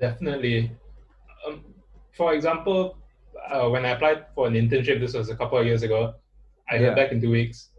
Definitely. 0.01 0.73
Um, 1.47 1.65
for 2.13 2.35
example, 2.35 2.99
uh, 3.51 3.69
when 3.69 3.85
I 3.85 3.91
applied 3.91 4.27
for 4.35 4.47
an 4.47 4.55
internship, 4.55 5.01
this 5.01 5.15
was 5.15 5.29
a 5.31 5.37
couple 5.37 5.59
of 5.59 5.67
years 5.67 5.83
ago. 5.83 6.15
I 6.69 6.77
Yeah. 6.77 6.81
heard 6.87 6.97
back 6.97 7.13
in 7.13 7.21
two 7.21 7.31
weeks. 7.31 7.71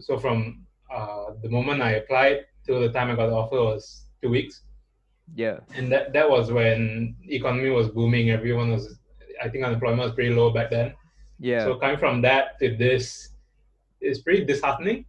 So 0.00 0.18
from 0.18 0.66
uh, 0.90 1.34
the 1.42 1.48
moment 1.48 1.82
I 1.82 1.92
applied 1.92 2.46
till 2.64 2.80
the 2.80 2.90
time 2.90 3.10
I 3.10 3.16
got 3.16 3.26
the 3.26 3.34
offer 3.34 3.56
was 3.56 4.06
two 4.22 4.30
weeks, 4.30 4.62
Yeah, 5.34 5.60
and 5.76 5.90
that 5.92 6.12
that 6.12 6.28
was 6.28 6.50
when 6.50 7.14
economy 7.28 7.70
was 7.70 7.88
booming. 7.88 8.30
Everyone 8.30 8.70
was, 8.72 8.98
I 9.42 9.48
think, 9.48 9.64
unemployment 9.64 10.02
was 10.02 10.12
pretty 10.12 10.34
low 10.34 10.50
back 10.50 10.70
then. 10.70 10.94
Yeah, 11.40 11.64
So 11.64 11.76
coming 11.76 11.98
from 11.98 12.22
that 12.22 12.58
to 12.60 12.76
this 12.76 13.30
is 14.00 14.20
pretty 14.20 14.44
disheartening. 14.44 15.06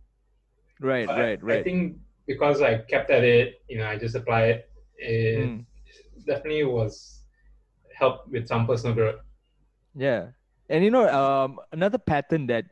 right, 0.79 1.05
But 1.07 1.17
I- 1.17 1.38
right, 1.41 1.59
I 1.59 1.63
think 1.63 1.97
because 2.27 2.61
I 2.61 2.79
kept 2.79 3.09
at 3.11 3.23
it, 3.23 3.61
you 3.67 3.77
know, 3.77 3.88
I 3.88 3.97
just 3.97 4.15
applied. 4.15 4.63
It 4.97 5.35
Mm. 5.50 5.65
definitely 6.25 6.63
was 6.63 7.23
helped 7.95 8.29
with 8.29 8.47
some 8.47 8.65
personal 8.67 8.95
growth. 8.95 9.19
Yeah. 9.95 10.31
And 10.69 10.83
you 10.83 10.91
know, 10.91 11.09
um, 11.11 11.59
another 11.71 11.97
pattern 11.97 12.47
that 12.47 12.65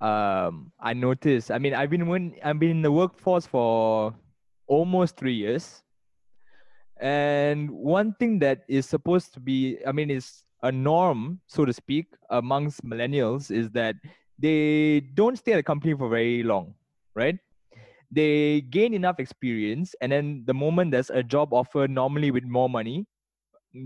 um 0.00 0.70
I 0.78 0.92
noticed, 0.94 1.50
I 1.50 1.58
mean, 1.58 1.74
I've 1.74 1.90
been 1.90 2.06
when 2.06 2.36
I've 2.44 2.58
been 2.58 2.70
in 2.70 2.82
the 2.82 2.92
workforce 2.92 3.46
for 3.46 4.14
almost 4.66 5.16
three 5.16 5.34
years. 5.34 5.82
And 7.00 7.70
one 7.70 8.14
thing 8.18 8.40
that 8.40 8.64
is 8.68 8.86
supposed 8.86 9.32
to 9.34 9.40
be, 9.40 9.78
I 9.86 9.92
mean, 9.92 10.10
is 10.10 10.42
a 10.62 10.72
norm, 10.72 11.40
so 11.46 11.64
to 11.64 11.72
speak, 11.72 12.06
amongst 12.30 12.84
millennials 12.84 13.50
is 13.50 13.70
that 13.70 13.96
they 14.38 15.00
don't 15.14 15.36
stay 15.36 15.52
at 15.52 15.58
a 15.58 15.62
company 15.62 15.94
for 15.94 16.08
very 16.08 16.42
long, 16.42 16.74
right? 17.14 17.38
They 18.10 18.62
gain 18.62 18.94
enough 18.94 19.20
experience, 19.20 19.94
and 20.00 20.10
then 20.10 20.44
the 20.46 20.54
moment 20.54 20.92
there's 20.92 21.10
a 21.10 21.22
job 21.22 21.52
offer, 21.52 21.86
normally 21.86 22.30
with 22.30 22.44
more 22.44 22.68
money, 22.68 23.06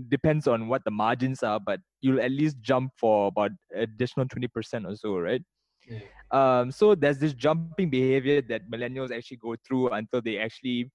depends 0.09 0.47
on 0.47 0.67
what 0.67 0.83
the 0.85 0.91
margins 0.91 1.43
are, 1.43 1.59
but 1.59 1.79
you'll 2.01 2.21
at 2.21 2.31
least 2.31 2.57
jump 2.61 2.91
for 2.97 3.27
about 3.27 3.51
additional 3.75 4.25
20% 4.25 4.85
or 4.85 4.95
so, 4.95 5.17
right? 5.17 5.41
Yeah. 5.87 5.99
Um, 6.31 6.71
so 6.71 6.95
there's 6.95 7.19
this 7.19 7.33
jumping 7.33 7.89
behavior 7.89 8.41
that 8.41 8.69
millennials 8.71 9.11
actually 9.11 9.37
go 9.37 9.55
through 9.67 9.89
until 9.89 10.21
they 10.21 10.39
actually 10.39 10.89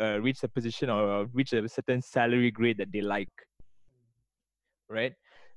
uh, 0.00 0.20
reach 0.20 0.42
a 0.42 0.48
position 0.48 0.90
or 0.90 1.26
reach 1.32 1.52
a 1.52 1.68
certain 1.68 2.02
salary 2.02 2.50
grade 2.50 2.78
that 2.78 2.92
they 2.92 3.00
like, 3.00 3.30
right? 4.88 5.12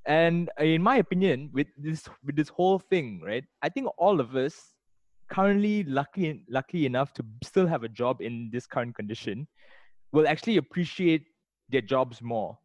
And 0.05 0.50
in 0.59 0.81
my 0.81 0.97
opinion, 0.97 1.50
with 1.53 1.67
this 1.77 2.07
with 2.25 2.35
this 2.35 2.50
whole 2.50 2.79
thing, 2.79 3.21
right, 3.23 3.43
I 3.61 3.69
think 3.69 3.88
all 3.97 4.19
of 4.19 4.35
us 4.35 4.73
currently 5.29 5.83
lucky 5.83 6.43
lucky 6.50 6.85
enough 6.85 7.13
to 7.13 7.23
still 7.43 7.67
have 7.67 7.83
a 7.83 7.89
job 7.89 8.21
in 8.21 8.50
this 8.51 8.67
current 8.67 8.95
condition 8.95 9.47
will 10.11 10.27
actually 10.27 10.57
appreciate 10.57 11.25
their 11.69 11.81
jobs 11.81 12.21
more. 12.21 12.57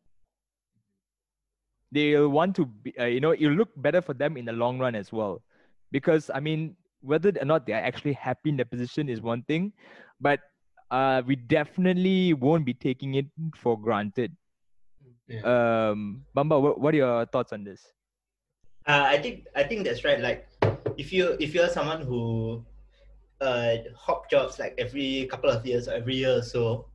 They'll 1.92 2.28
want 2.28 2.56
to 2.56 2.66
be 2.66 2.96
uh, 2.98 3.04
you 3.04 3.20
know 3.20 3.32
it'll 3.32 3.52
look 3.52 3.70
better 3.76 4.00
for 4.00 4.14
them 4.14 4.36
in 4.36 4.44
the 4.44 4.52
long 4.52 4.78
run 4.78 4.94
as 4.94 5.12
well. 5.12 5.42
Because 5.92 6.30
i 6.34 6.40
mean 6.40 6.74
whether 7.00 7.32
or 7.40 7.44
not 7.44 7.66
they're 7.66 7.84
actually 7.84 8.12
happy 8.14 8.50
in 8.50 8.56
their 8.56 8.66
position 8.66 9.08
is 9.08 9.20
one 9.20 9.42
thing 9.42 9.72
but 10.20 10.40
uh, 10.90 11.22
we 11.26 11.36
definitely 11.36 12.32
won't 12.34 12.64
be 12.64 12.74
taking 12.74 13.14
it 13.14 13.26
for 13.56 13.78
granted 13.78 14.36
Yeah. 15.28 15.42
um 15.42 16.22
bamba 16.36 16.60
what, 16.60 16.80
what 16.80 16.94
are 16.94 16.96
your 16.98 17.26
thoughts 17.26 17.52
on 17.52 17.64
this 17.64 17.82
Uh, 18.86 19.02
I 19.14 19.18
think 19.18 19.46
I 19.56 19.64
think 19.64 19.82
that's 19.84 20.04
right. 20.04 20.20
Like, 20.20 20.46
if 20.96 21.12
you 21.12 21.36
if 21.40 21.54
you're 21.54 21.68
someone 21.68 22.02
who 22.02 22.64
uh, 23.40 23.76
hop 23.96 24.30
jobs 24.30 24.58
like 24.58 24.74
every 24.78 25.26
couple 25.26 25.50
of 25.50 25.66
years 25.66 25.88
or 25.88 25.94
every 25.94 26.14
year 26.22 26.38
or 26.38 26.42
so, 26.42 26.86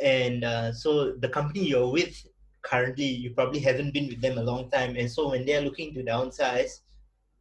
and 0.00 0.44
uh, 0.44 0.72
so 0.72 1.12
the 1.12 1.28
company 1.28 1.68
you're 1.68 1.90
with 1.92 2.16
currently, 2.62 3.04
you 3.04 3.30
probably 3.36 3.60
haven't 3.60 3.92
been 3.92 4.08
with 4.08 4.20
them 4.22 4.38
a 4.38 4.42
long 4.42 4.70
time, 4.70 4.96
and 4.96 5.10
so 5.10 5.28
when 5.28 5.44
they're 5.44 5.60
looking 5.60 5.92
to 5.94 6.02
downsize, 6.02 6.80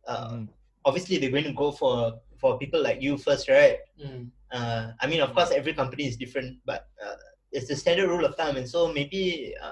uh, 0.07 0.43
Mhm. 0.43 0.49
obviously 0.83 1.17
they're 1.17 1.31
going 1.31 1.47
to 1.47 1.53
go 1.55 1.71
for 1.71 2.19
for 2.37 2.59
people 2.59 2.81
like 2.83 3.01
you 3.01 3.17
first, 3.17 3.47
right? 3.47 3.79
Mm. 3.95 4.29
uh, 4.51 4.91
I 4.99 5.07
mean, 5.07 5.21
of 5.21 5.33
course, 5.33 5.51
every 5.51 5.73
company 5.73 6.05
is 6.05 6.17
different, 6.17 6.59
but 6.65 6.87
uh, 7.03 7.15
it's 7.51 7.67
the 7.67 7.75
standard 7.75 8.07
rule 8.09 8.25
of 8.25 8.35
thumb. 8.35 8.57
And 8.57 8.67
so 8.67 8.91
maybe 8.91 9.55
uh, 9.61 9.71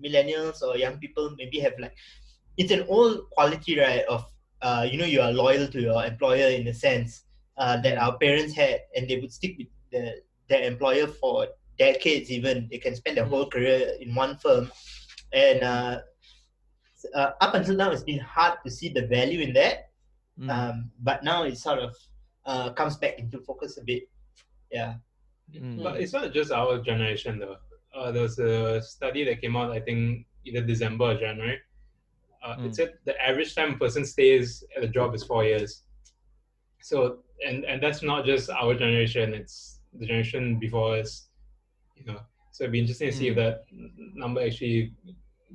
millennials 0.00 0.62
or 0.62 0.76
young 0.76 0.98
people 0.98 1.34
maybe 1.36 1.58
have 1.60 1.72
like, 1.78 1.94
it's 2.56 2.70
an 2.70 2.84
old 2.88 3.30
quality, 3.30 3.78
right? 3.78 4.04
Of, 4.08 4.24
uh, 4.60 4.86
you 4.90 4.98
know, 4.98 5.04
you 5.04 5.20
are 5.20 5.32
loyal 5.32 5.66
to 5.68 5.80
your 5.80 6.04
employer 6.04 6.48
in 6.48 6.68
a 6.68 6.74
sense 6.74 7.24
uh, 7.56 7.80
that 7.82 7.98
our 7.98 8.16
parents 8.18 8.54
had, 8.54 8.80
and 8.94 9.08
they 9.08 9.18
would 9.18 9.32
stick 9.32 9.56
with 9.58 9.68
the, 9.90 10.22
their 10.48 10.62
employer 10.62 11.06
for 11.06 11.48
decades 11.78 12.30
even. 12.30 12.68
They 12.70 12.78
can 12.78 12.94
spend 12.94 13.16
their 13.16 13.24
whole 13.24 13.48
career 13.48 13.94
in 14.00 14.14
one 14.14 14.36
firm. 14.36 14.70
And 15.32 15.62
uh, 15.62 16.00
uh, 17.14 17.30
up 17.40 17.54
until 17.54 17.76
now, 17.76 17.90
it's 17.90 18.04
been 18.04 18.20
hard 18.20 18.58
to 18.64 18.70
see 18.70 18.88
the 18.90 19.06
value 19.06 19.40
in 19.40 19.52
that. 19.54 19.90
Mm. 20.38 20.50
Um, 20.50 20.90
but 21.00 21.24
now 21.24 21.44
it 21.44 21.58
sort 21.58 21.78
of 21.78 21.96
uh, 22.46 22.72
comes 22.72 22.96
back 22.96 23.18
into 23.18 23.38
focus 23.40 23.78
a 23.78 23.84
bit. 23.84 24.04
Yeah. 24.70 24.94
Mm. 25.54 25.82
But 25.82 26.00
it's 26.00 26.12
not 26.12 26.32
just 26.32 26.52
our 26.52 26.78
generation 26.78 27.38
though. 27.38 27.56
Uh, 27.94 28.10
there 28.10 28.22
was 28.22 28.38
a 28.38 28.80
study 28.82 29.24
that 29.24 29.40
came 29.40 29.56
out, 29.56 29.70
I 29.70 29.80
think, 29.80 30.26
either 30.44 30.62
December 30.62 31.04
or 31.04 31.14
January. 31.14 31.58
Uh, 32.42 32.56
Mm. 32.56 32.66
It 32.66 32.74
said 32.74 32.94
the 33.04 33.14
average 33.22 33.54
time 33.54 33.74
a 33.74 33.78
person 33.78 34.04
stays 34.04 34.64
at 34.76 34.82
a 34.82 34.88
job 34.88 35.14
is 35.14 35.22
four 35.22 35.44
years. 35.44 35.84
So, 36.80 37.18
and 37.46 37.64
and 37.64 37.80
that's 37.82 38.02
not 38.02 38.24
just 38.24 38.50
our 38.50 38.74
generation; 38.74 39.34
it's 39.34 39.80
the 39.92 40.06
generation 40.06 40.58
before 40.58 40.96
us. 40.96 41.28
You 41.96 42.04
know, 42.06 42.20
so 42.50 42.64
it'd 42.64 42.72
be 42.72 42.80
interesting 42.80 43.10
to 43.10 43.16
see 43.16 43.28
if 43.28 43.36
Mm. 43.36 43.42
that 43.44 43.56
number 44.14 44.40
actually 44.42 44.92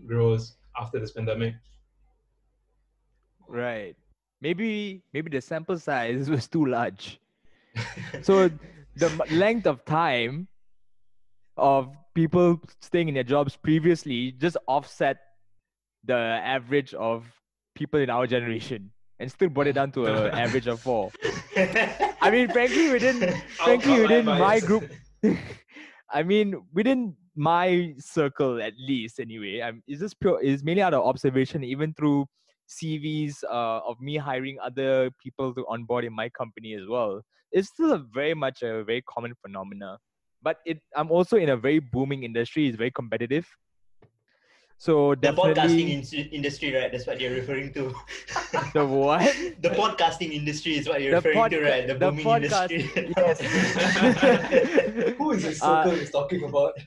grows 0.06 0.56
after 0.80 1.00
this 1.00 1.12
pandemic. 1.12 1.56
Right. 3.48 3.96
Maybe 4.42 5.02
maybe 5.14 5.30
the 5.30 5.42
sample 5.42 5.78
size 5.78 6.30
was 6.36 6.48
too 6.48 6.66
large. 6.66 7.20
So 8.22 8.50
the 8.96 9.10
length 9.32 9.68
of 9.68 9.84
time 9.86 10.48
of 11.58 11.94
people 12.18 12.60
staying 12.82 13.10
in 13.10 13.14
their 13.14 13.24
jobs 13.24 13.56
previously 13.56 14.32
just 14.32 14.58
offset 14.68 15.18
the 16.04 16.18
average 16.58 16.96
of 16.96 17.26
people 17.76 18.00
in 18.00 18.10
our 18.10 18.26
generation 18.26 18.90
and 19.20 19.32
still 19.32 19.50
brought 19.50 19.68
it 19.68 19.74
down 19.74 19.92
to 19.92 20.08
an 20.08 20.34
average 20.44 20.66
of 20.66 20.80
four. 20.80 21.12
I 21.56 22.32
mean, 22.32 22.50
frankly, 22.50 22.92
within 22.92 23.20
frankly 23.50 24.02
within 24.02 24.26
my 24.26 24.60
group, 24.60 24.90
I 26.12 26.24
mean, 26.24 26.56
within 26.74 27.16
my 27.36 27.94
circle 28.00 28.60
at 28.64 28.74
least, 28.80 29.20
anyway. 29.20 29.62
I'm, 29.62 29.84
it's 29.88 30.02
just 30.02 30.20
pure. 30.20 30.40
It's 30.42 30.64
mainly 30.64 30.82
out 30.82 30.96
of 30.96 31.06
observation, 31.06 31.64
even 31.64 31.94
through 31.94 32.26
CVs 32.68 33.44
uh, 33.44 33.80
of 33.92 34.02
me 34.02 34.18
hiring 34.18 34.58
other 34.64 35.12
people 35.22 35.54
to 35.54 35.66
onboard 35.70 36.04
in 36.04 36.14
my 36.14 36.30
company 36.30 36.74
as 36.74 36.88
well. 36.90 37.22
It's 37.52 37.68
still 37.68 37.94
a 37.94 38.00
very 38.12 38.34
much 38.34 38.64
a 38.64 38.84
very 38.84 39.04
common 39.08 39.34
phenomena. 39.44 40.00
But 40.48 40.60
it, 40.66 40.80
I'm 40.96 41.12
also 41.12 41.36
in 41.36 41.50
a 41.50 41.58
very 41.58 41.80
booming 41.80 42.24
industry. 42.24 42.68
It's 42.70 42.78
very 42.78 42.90
competitive. 42.90 43.46
So 44.78 45.14
the 45.16 45.34
podcasting 45.34 45.90
in- 45.90 46.30
industry, 46.32 46.74
right? 46.74 46.90
That's 46.90 47.06
what 47.06 47.20
you're 47.20 47.34
referring 47.34 47.74
to. 47.74 47.94
the 48.74 48.86
what? 48.86 49.20
the 49.66 49.72
podcasting 49.72 50.32
industry 50.32 50.78
is 50.78 50.88
what 50.88 51.02
you're 51.02 51.20
The 51.20 51.30
referring 51.30 51.50
to, 51.50 51.60
right? 51.70 51.86
The 51.86 51.96
the 51.96 52.12
booming 52.12 52.26
podcast- 52.26 52.72
industry. 52.72 53.14
yes. 53.18 53.42
Who 55.18 55.32
is 55.32 55.44
this 55.44 55.62
Uh, 55.62 55.84
circle 55.84 56.00
he's 56.00 56.12
talking 56.12 56.44
about? 56.46 56.80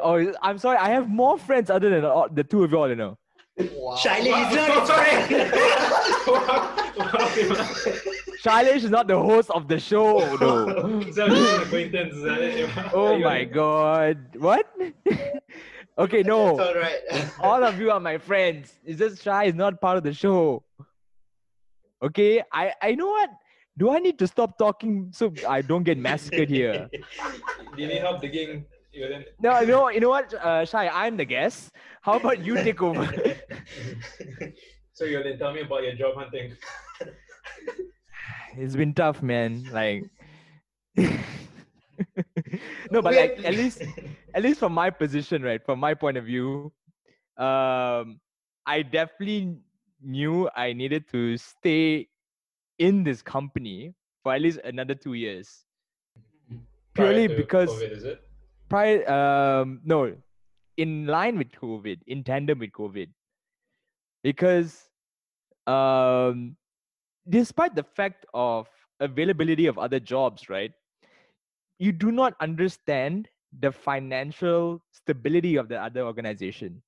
Oh, 0.00 0.32
I'm 0.40 0.56
sorry. 0.56 0.78
I 0.78 0.88
have 0.96 1.06
more 1.10 1.36
friends 1.36 1.68
other 1.68 1.90
than 1.90 2.06
all, 2.06 2.28
the 2.32 2.44
two 2.44 2.64
of 2.64 2.70
y'all. 2.72 2.88
You 2.88 2.96
know. 2.96 3.18
wow. 3.58 4.00
Shailene 4.00 4.48
is 4.48 4.56
not 4.56 4.88
Shailesh 8.44 8.84
is 8.84 8.90
not 8.90 9.08
the 9.08 9.18
host 9.18 9.48
of 9.50 9.68
the 9.68 9.80
show, 9.80 10.20
though. 10.36 11.00
Is 11.00 11.16
that 11.16 11.30
just 11.30 11.54
an 11.54 11.62
acquaintance? 11.62 12.14
Is 12.14 12.22
that 12.24 12.40
it? 12.42 12.70
oh 12.92 13.18
my 13.18 13.44
god. 13.44 14.36
What? 14.36 14.66
okay, 15.98 16.22
That's 16.22 16.28
no. 16.28 16.60
all 16.60 16.74
right. 16.74 17.00
All 17.40 17.64
of 17.64 17.80
you 17.80 17.90
are 17.90 18.00
my 18.00 18.18
friends. 18.18 18.74
It's 18.84 18.98
just 18.98 19.22
Shai 19.22 19.44
is 19.44 19.54
not 19.54 19.80
part 19.80 19.96
of 19.96 20.04
the 20.04 20.12
show. 20.12 20.62
Okay, 22.02 22.42
I 22.52 22.74
I 22.82 22.94
know 22.94 23.08
what. 23.08 23.30
Do 23.78 23.90
I 23.90 23.98
need 23.98 24.18
to 24.18 24.26
stop 24.26 24.58
talking 24.58 25.08
so 25.10 25.32
I 25.48 25.62
don't 25.62 25.82
get 25.82 25.96
massacred 25.96 26.50
here? 26.50 26.88
Do 26.92 27.82
you 27.82 27.88
need 27.88 28.02
help 28.02 28.20
digging? 28.20 28.66
You 28.92 29.08
then 29.08 29.24
No, 29.40 29.58
no. 29.64 29.88
You 29.88 30.00
know 30.00 30.10
what, 30.10 30.32
uh, 30.34 30.64
Shai? 30.66 30.88
I'm 30.88 31.16
the 31.16 31.24
guest. 31.24 31.72
How 32.02 32.18
about 32.18 32.44
you 32.44 32.54
take 32.56 32.82
over? 32.82 33.08
so 34.92 35.04
you 35.06 35.22
then 35.22 35.38
tell 35.38 35.52
me 35.54 35.62
about 35.62 35.82
your 35.82 35.94
job 35.94 36.14
hunting. 36.14 36.56
It's 38.56 38.76
been 38.76 38.94
tough, 38.94 39.22
man. 39.22 39.68
Like. 39.72 40.04
no, 42.90 43.02
but 43.02 43.14
like 43.14 43.44
at 43.44 43.54
least 43.54 43.82
at 44.34 44.42
least 44.42 44.60
from 44.60 44.72
my 44.72 44.90
position, 44.90 45.42
right? 45.42 45.64
From 45.64 45.78
my 45.78 45.94
point 45.94 46.16
of 46.16 46.24
view, 46.24 46.72
um, 47.36 48.20
I 48.66 48.82
definitely 48.82 49.58
knew 50.02 50.48
I 50.54 50.72
needed 50.72 51.08
to 51.12 51.36
stay 51.36 52.08
in 52.78 53.04
this 53.04 53.22
company 53.22 53.94
for 54.22 54.34
at 54.34 54.40
least 54.40 54.58
another 54.64 54.94
two 54.94 55.14
years. 55.14 55.64
Purely 56.94 57.26
because 57.26 57.70
COVID, 57.70 57.90
is 57.90 58.04
it? 58.04 58.22
prior, 58.68 59.10
um, 59.10 59.80
no, 59.84 60.14
in 60.76 61.06
line 61.06 61.38
with 61.38 61.50
COVID, 61.52 61.98
in 62.06 62.22
tandem 62.24 62.58
with 62.60 62.72
COVID, 62.72 63.08
because, 64.22 64.88
um, 65.66 66.56
despite 67.28 67.74
the 67.74 67.82
fact 67.82 68.26
of 68.34 68.68
availability 69.00 69.66
of 69.66 69.78
other 69.78 70.00
jobs, 70.00 70.48
right? 70.48 70.72
You 71.78 71.92
do 71.92 72.12
not 72.12 72.34
understand 72.40 73.28
the 73.60 73.72
financial 73.72 74.82
stability 74.92 75.56
of 75.56 75.68
the 75.68 75.80
other 75.80 76.02
organization. 76.02 76.82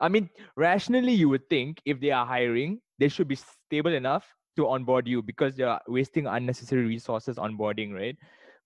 I 0.00 0.08
mean, 0.08 0.28
rationally, 0.56 1.12
you 1.12 1.28
would 1.28 1.48
think 1.48 1.80
if 1.84 2.00
they 2.00 2.10
are 2.10 2.26
hiring, 2.26 2.80
they 2.98 3.08
should 3.08 3.28
be 3.28 3.36
stable 3.36 3.92
enough 3.92 4.26
to 4.56 4.68
onboard 4.68 5.08
you 5.08 5.22
because 5.22 5.58
you're 5.58 5.78
wasting 5.88 6.26
unnecessary 6.26 6.84
resources 6.84 7.36
onboarding, 7.36 7.94
right? 7.94 8.16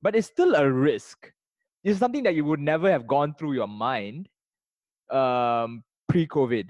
But 0.03 0.17
it's 0.17 0.27
still 0.27 0.55
a 0.55 0.71
risk. 0.71 1.31
It's 1.85 1.99
something 1.99 2.23
that 2.25 2.35
you 2.35 2.45
would 2.45 2.61
never 2.61 2.91
have 2.91 3.07
gone 3.07 3.35
through 3.35 3.55
your 3.55 3.69
mind 3.69 4.29
um, 5.11 5.85
pre-COVID. 6.09 6.69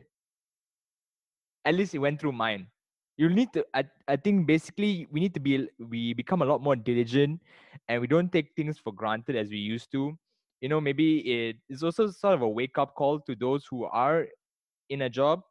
At 1.64 1.74
least 1.74 1.94
it 1.94 1.98
went 1.98 2.20
through 2.20 2.32
mine. 2.32 2.68
You 3.18 3.28
need 3.28 3.52
to. 3.54 3.66
I, 3.74 3.84
I 4.06 4.16
think 4.16 4.46
basically 4.46 5.08
we 5.10 5.20
need 5.20 5.34
to 5.34 5.40
be. 5.40 5.68
We 5.78 6.14
become 6.14 6.42
a 6.42 6.46
lot 6.46 6.62
more 6.62 6.76
diligent, 6.76 7.42
and 7.88 8.00
we 8.00 8.06
don't 8.06 8.32
take 8.32 8.54
things 8.56 8.78
for 8.78 8.92
granted 8.92 9.36
as 9.36 9.50
we 9.50 9.58
used 9.58 9.90
to. 9.92 10.16
you 10.62 10.68
know 10.70 10.80
maybe 10.82 11.22
it 11.32 11.56
is 11.70 11.82
also 11.86 12.10
sort 12.10 12.34
of 12.34 12.42
a 12.42 12.48
wake 12.58 12.78
up 12.82 12.94
call 12.98 13.20
to 13.26 13.34
those 13.42 13.66
who 13.70 13.84
are 13.98 14.26
in 14.90 15.02
a 15.06 15.10
job 15.18 15.44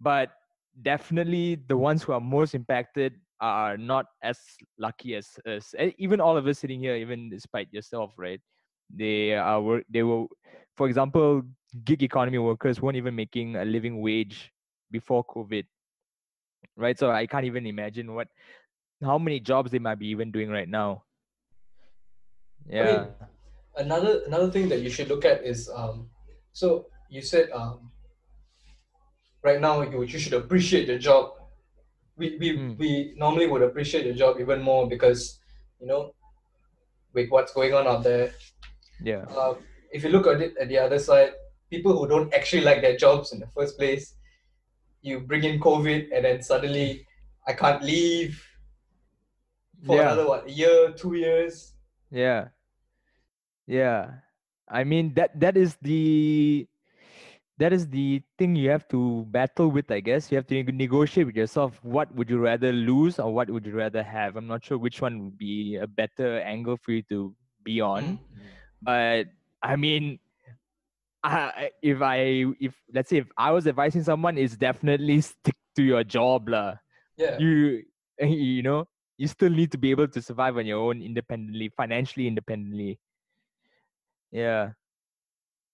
but 0.00 0.34
definitely 0.82 1.56
the 1.68 1.76
ones 1.76 2.02
who 2.04 2.12
are 2.12 2.20
most 2.20 2.54
impacted 2.54 3.16
are 3.40 3.78
not 3.78 4.06
as 4.22 4.38
lucky 4.78 5.14
as 5.20 5.30
us 5.46 5.72
eh, 5.78 5.90
even 5.98 6.20
all 6.20 6.36
of 6.36 6.46
us 6.52 6.58
sitting 6.60 6.80
here 6.80 6.96
even 6.96 7.30
despite 7.30 7.72
yourself 7.72 8.12
right 8.20 8.44
they 8.92 9.32
are 9.34 9.62
work 9.62 9.84
they 9.88 10.04
were 10.04 10.28
for 10.76 10.88
example 10.92 11.42
gig 11.84 12.02
economy 12.02 12.38
workers 12.38 12.82
weren't 12.84 13.00
even 13.00 13.16
making 13.16 13.56
a 13.56 13.64
living 13.64 14.00
wage 14.04 14.52
before 14.90 15.24
covid 15.24 15.64
right 16.78 16.98
so 16.98 17.10
i 17.10 17.26
can't 17.26 17.46
even 17.46 17.66
imagine 17.66 18.14
what 18.14 18.28
how 19.02 19.18
many 19.18 19.40
jobs 19.40 19.72
they 19.72 19.80
might 19.80 19.98
be 19.98 20.08
even 20.08 20.32
doing 20.32 20.50
right 20.50 20.68
now 20.68 21.04
yeah 22.66 22.78
I 22.78 22.84
mean, 22.84 23.14
another 23.76 24.22
another 24.26 24.50
thing 24.50 24.68
that 24.68 24.80
you 24.80 24.90
should 24.90 25.08
look 25.08 25.24
at 25.24 25.44
is 25.44 25.68
um, 25.74 26.10
so 26.52 26.86
you 27.08 27.22
said 27.22 27.50
um, 27.50 27.92
right 29.42 29.60
now 29.60 29.82
you, 29.82 30.02
you 30.02 30.18
should 30.18 30.32
appreciate 30.34 30.88
your 30.88 30.98
job. 30.98 31.32
We 32.16 32.36
we, 32.38 32.48
Hmm. 32.54 32.74
we 32.78 33.14
normally 33.16 33.48
would 33.48 33.62
appreciate 33.62 34.06
your 34.06 34.14
job 34.16 34.40
even 34.40 34.62
more 34.62 34.88
because 34.88 35.40
you 35.80 35.86
know 35.88 36.14
with 37.12 37.30
what's 37.30 37.52
going 37.52 37.74
on 37.74 37.86
out 37.86 38.04
there. 38.04 38.32
yeah 39.00 39.26
Uh, 39.28 39.56
if 39.92 40.04
you 40.04 40.10
look 40.10 40.26
at 40.28 40.42
it 40.42 40.56
at 40.58 40.68
the 40.68 40.78
other 40.78 40.98
side, 40.98 41.32
people 41.70 41.98
who 41.98 42.08
don't 42.08 42.34
actually 42.34 42.62
like 42.62 42.82
their 42.82 42.96
jobs 42.96 43.32
in 43.32 43.40
the 43.40 43.48
first 43.48 43.78
place, 43.78 44.14
you 45.02 45.20
bring 45.20 45.44
in 45.44 45.60
COVID 45.60 46.08
and 46.14 46.24
then 46.24 46.42
suddenly 46.42 47.06
I 47.46 47.52
can't 47.52 47.82
leave 47.82 48.42
for 49.84 49.96
Yeah. 49.96 50.12
another 50.12 50.26
what 50.26 50.46
a 50.46 50.50
year, 50.50 50.92
two 50.92 51.14
years. 51.14 51.74
Yeah. 52.10 52.48
Yeah. 53.66 54.20
I 54.68 54.84
mean 54.84 55.14
that 55.14 55.38
that 55.40 55.56
is 55.56 55.76
the 55.80 56.66
that 57.58 57.72
is 57.72 57.88
the 57.88 58.22
thing 58.38 58.54
you 58.54 58.70
have 58.70 58.86
to 58.88 59.24
battle 59.30 59.68
with, 59.70 59.90
I 59.90 60.00
guess. 60.00 60.30
You 60.30 60.36
have 60.36 60.46
to 60.46 60.62
negotiate 60.62 61.26
with 61.26 61.36
yourself. 61.36 61.78
What 61.82 62.14
would 62.14 62.30
you 62.30 62.38
rather 62.38 62.72
lose 62.72 63.18
or 63.18 63.32
what 63.34 63.50
would 63.50 63.66
you 63.66 63.74
rather 63.74 64.02
have? 64.02 64.36
I'm 64.36 64.46
not 64.46 64.64
sure 64.64 64.78
which 64.78 65.00
one 65.00 65.24
would 65.24 65.38
be 65.38 65.76
a 65.76 65.86
better 65.86 66.40
angle 66.40 66.76
for 66.76 66.92
you 66.92 67.02
to 67.10 67.34
be 67.64 67.80
on. 67.80 68.18
Mm-hmm. 68.18 68.46
But 68.82 69.26
I 69.62 69.76
mean 69.76 70.18
I, 71.22 71.70
if 71.82 72.00
I 72.00 72.44
if 72.60 72.74
let's 72.94 73.10
say 73.10 73.18
if 73.18 73.28
I 73.36 73.50
was 73.50 73.66
advising 73.66 74.02
someone, 74.02 74.38
it's 74.38 74.56
definitely 74.56 75.20
stick 75.20 75.56
to 75.76 75.82
your 75.82 76.04
job 76.04 76.48
lah. 76.48 76.74
Yeah. 77.16 77.38
You 78.18 78.26
you 78.26 78.62
know 78.62 78.88
you 79.18 79.26
still 79.26 79.50
need 79.50 79.70
to 79.72 79.78
be 79.78 79.90
able 79.90 80.08
to 80.08 80.22
survive 80.22 80.56
on 80.56 80.66
your 80.66 80.78
own 80.78 81.02
independently, 81.02 81.70
financially 81.76 82.26
independently. 82.26 82.98
Yeah. 84.30 84.70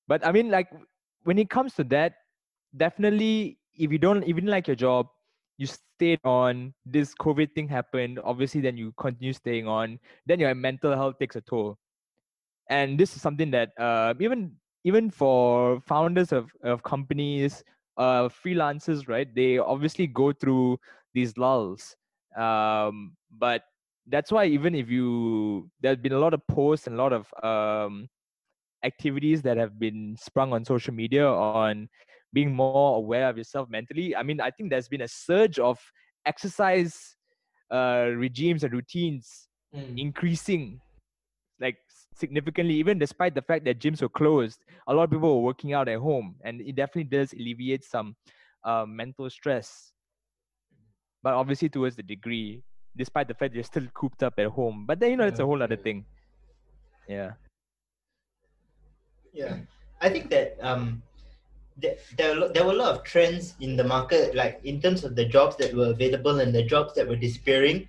But 0.08 0.26
I 0.26 0.32
mean, 0.32 0.50
like 0.50 0.68
when 1.24 1.38
it 1.38 1.50
comes 1.50 1.74
to 1.74 1.84
that, 1.84 2.14
definitely 2.76 3.58
if 3.76 3.92
you 3.92 3.98
don't 3.98 4.24
even 4.24 4.46
like 4.46 4.66
your 4.66 4.76
job, 4.76 5.08
you 5.58 5.66
stayed 5.66 6.20
on, 6.24 6.74
this 6.84 7.14
COVID 7.14 7.54
thing 7.54 7.68
happened, 7.68 8.18
obviously 8.24 8.60
then 8.60 8.76
you 8.76 8.92
continue 8.98 9.32
staying 9.32 9.68
on, 9.68 9.98
then 10.26 10.40
your 10.40 10.54
mental 10.54 10.94
health 10.94 11.16
takes 11.18 11.36
a 11.36 11.40
toll. 11.40 11.78
And 12.70 12.98
this 12.98 13.14
is 13.14 13.22
something 13.22 13.50
that 13.50 13.70
uh 13.78 14.14
even 14.20 14.56
even 14.84 15.10
for 15.10 15.80
founders 15.80 16.32
of, 16.32 16.52
of 16.62 16.82
companies, 16.82 17.64
uh 17.96 18.28
freelancers, 18.28 19.08
right? 19.08 19.32
They 19.34 19.58
obviously 19.58 20.06
go 20.06 20.32
through 20.32 20.78
these 21.14 21.36
lulls. 21.38 21.96
Um, 22.36 23.16
but 23.30 23.62
that's 24.08 24.30
why 24.32 24.46
even 24.46 24.74
if 24.74 24.90
you 24.90 25.70
there's 25.80 25.96
been 25.98 26.12
a 26.12 26.18
lot 26.18 26.34
of 26.34 26.46
posts 26.48 26.86
and 26.86 26.96
a 26.96 27.02
lot 27.02 27.12
of 27.12 27.32
um 27.42 28.08
activities 28.84 29.42
that 29.42 29.56
have 29.56 29.78
been 29.78 30.16
sprung 30.18 30.52
on 30.52 30.64
social 30.64 30.92
media 30.94 31.26
on 31.26 31.88
being 32.32 32.54
more 32.54 32.96
aware 32.96 33.28
of 33.28 33.38
yourself 33.38 33.68
mentally. 33.70 34.14
I 34.14 34.22
mean, 34.22 34.40
I 34.40 34.50
think 34.50 34.70
there's 34.70 34.88
been 34.88 35.02
a 35.02 35.08
surge 35.08 35.58
of 35.58 35.80
exercise 36.26 37.16
uh, 37.70 38.08
regimes 38.16 38.64
and 38.64 38.72
routines 38.72 39.48
Mm. 39.74 39.98
increasing 39.98 40.80
like 41.60 41.76
significantly, 42.14 42.74
even 42.74 42.98
despite 42.98 43.34
the 43.34 43.42
fact 43.42 43.64
that 43.64 43.80
gyms 43.80 44.02
were 44.02 44.08
closed. 44.08 44.60
A 44.86 44.94
lot 44.94 45.04
of 45.04 45.10
people 45.10 45.36
were 45.36 45.46
working 45.46 45.72
out 45.72 45.88
at 45.88 45.98
home, 45.98 46.36
and 46.44 46.60
it 46.60 46.76
definitely 46.76 47.04
does 47.04 47.32
alleviate 47.32 47.84
some 47.84 48.16
uh, 48.64 48.84
mental 48.86 49.28
stress. 49.30 49.92
But 51.22 51.34
obviously, 51.34 51.68
towards 51.68 51.96
the 51.96 52.02
degree, 52.02 52.62
despite 52.96 53.28
the 53.28 53.34
fact 53.34 53.54
you're 53.54 53.64
still 53.64 53.86
cooped 53.94 54.22
up 54.22 54.34
at 54.38 54.46
home. 54.46 54.84
But 54.86 55.00
then 55.00 55.10
you 55.10 55.16
know, 55.16 55.26
it's 55.26 55.40
a 55.40 55.46
whole 55.46 55.62
other 55.62 55.76
thing. 55.76 56.04
Yeah. 57.08 57.32
Yeah, 59.32 59.56
I 60.00 60.10
think 60.10 60.30
that 60.30 60.56
um, 60.60 61.02
there, 61.76 61.96
there, 62.16 62.38
were, 62.38 62.48
there 62.48 62.64
were 62.64 62.72
a 62.72 62.76
lot 62.76 62.94
of 62.94 63.02
trends 63.02 63.56
in 63.58 63.76
the 63.76 63.82
market, 63.82 64.34
like 64.34 64.60
in 64.62 64.80
terms 64.80 65.02
of 65.02 65.16
the 65.16 65.24
jobs 65.24 65.56
that 65.56 65.74
were 65.74 65.90
available 65.90 66.38
and 66.38 66.54
the 66.54 66.62
jobs 66.62 66.94
that 66.94 67.08
were 67.08 67.16
disappearing, 67.16 67.88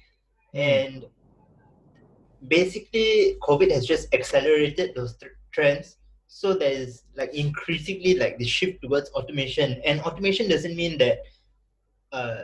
and 0.55 1.05
basically, 2.47 3.37
COVID 3.41 3.71
has 3.71 3.85
just 3.85 4.13
accelerated 4.13 4.95
those 4.95 5.15
th- 5.17 5.31
trends. 5.51 5.97
So 6.27 6.53
there's 6.53 7.03
like 7.15 7.33
increasingly 7.33 8.15
like 8.15 8.37
the 8.37 8.45
shift 8.45 8.81
towards 8.81 9.09
automation, 9.11 9.81
and 9.85 10.01
automation 10.01 10.49
doesn't 10.49 10.75
mean 10.75 10.97
that 10.99 11.19
uh, 12.11 12.41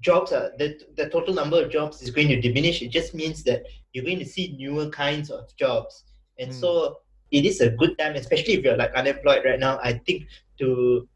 jobs 0.00 0.32
are 0.32 0.50
the 0.58 0.78
the 0.96 1.08
total 1.08 1.34
number 1.34 1.62
of 1.62 1.70
jobs 1.70 2.02
is 2.02 2.10
going 2.10 2.28
to 2.28 2.40
diminish. 2.40 2.82
It 2.82 2.90
just 2.90 3.14
means 3.14 3.42
that 3.44 3.62
you're 3.92 4.04
going 4.04 4.18
to 4.18 4.24
see 4.26 4.54
newer 4.58 4.88
kinds 4.90 5.30
of 5.30 5.54
jobs, 5.56 6.04
and 6.38 6.50
Mm. 6.50 6.54
so 6.54 6.96
it 7.30 7.44
is 7.44 7.60
a 7.60 7.70
good 7.70 7.98
time, 7.98 8.16
especially 8.16 8.54
if 8.54 8.64
you're 8.64 8.76
like 8.76 8.94
unemployed 8.94 9.42
right 9.44 9.58
now. 9.60 9.78
I 9.82 9.94
think 9.94 10.26
to 10.58 11.08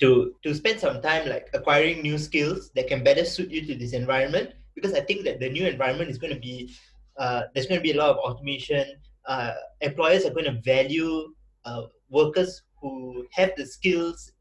to 0.00 0.34
to 0.42 0.54
spend 0.54 0.80
some 0.80 1.00
time 1.02 1.28
like 1.28 1.48
acquiring 1.54 2.02
new 2.02 2.18
skills 2.18 2.70
that 2.74 2.88
can 2.88 3.02
better 3.02 3.24
suit 3.24 3.50
you 3.50 3.64
to 3.66 3.74
this 3.74 3.92
environment 3.92 4.50
because 4.74 4.94
I 4.94 5.00
think 5.00 5.24
that 5.24 5.40
the 5.40 5.48
new 5.48 5.66
environment 5.66 6.10
is 6.10 6.18
going 6.18 6.34
to 6.34 6.40
be 6.40 6.70
uh, 7.18 7.42
there's 7.52 7.66
going 7.66 7.80
to 7.80 7.82
be 7.82 7.92
a 7.92 7.96
lot 7.96 8.10
of 8.10 8.16
automation. 8.18 8.84
Uh, 9.26 9.52
employers 9.80 10.24
are 10.24 10.30
going 10.30 10.44
to 10.46 10.60
value 10.62 11.34
uh, 11.64 11.82
workers 12.08 12.62
who 12.80 13.26
have 13.32 13.50
the 13.56 13.66
skills 13.66 14.32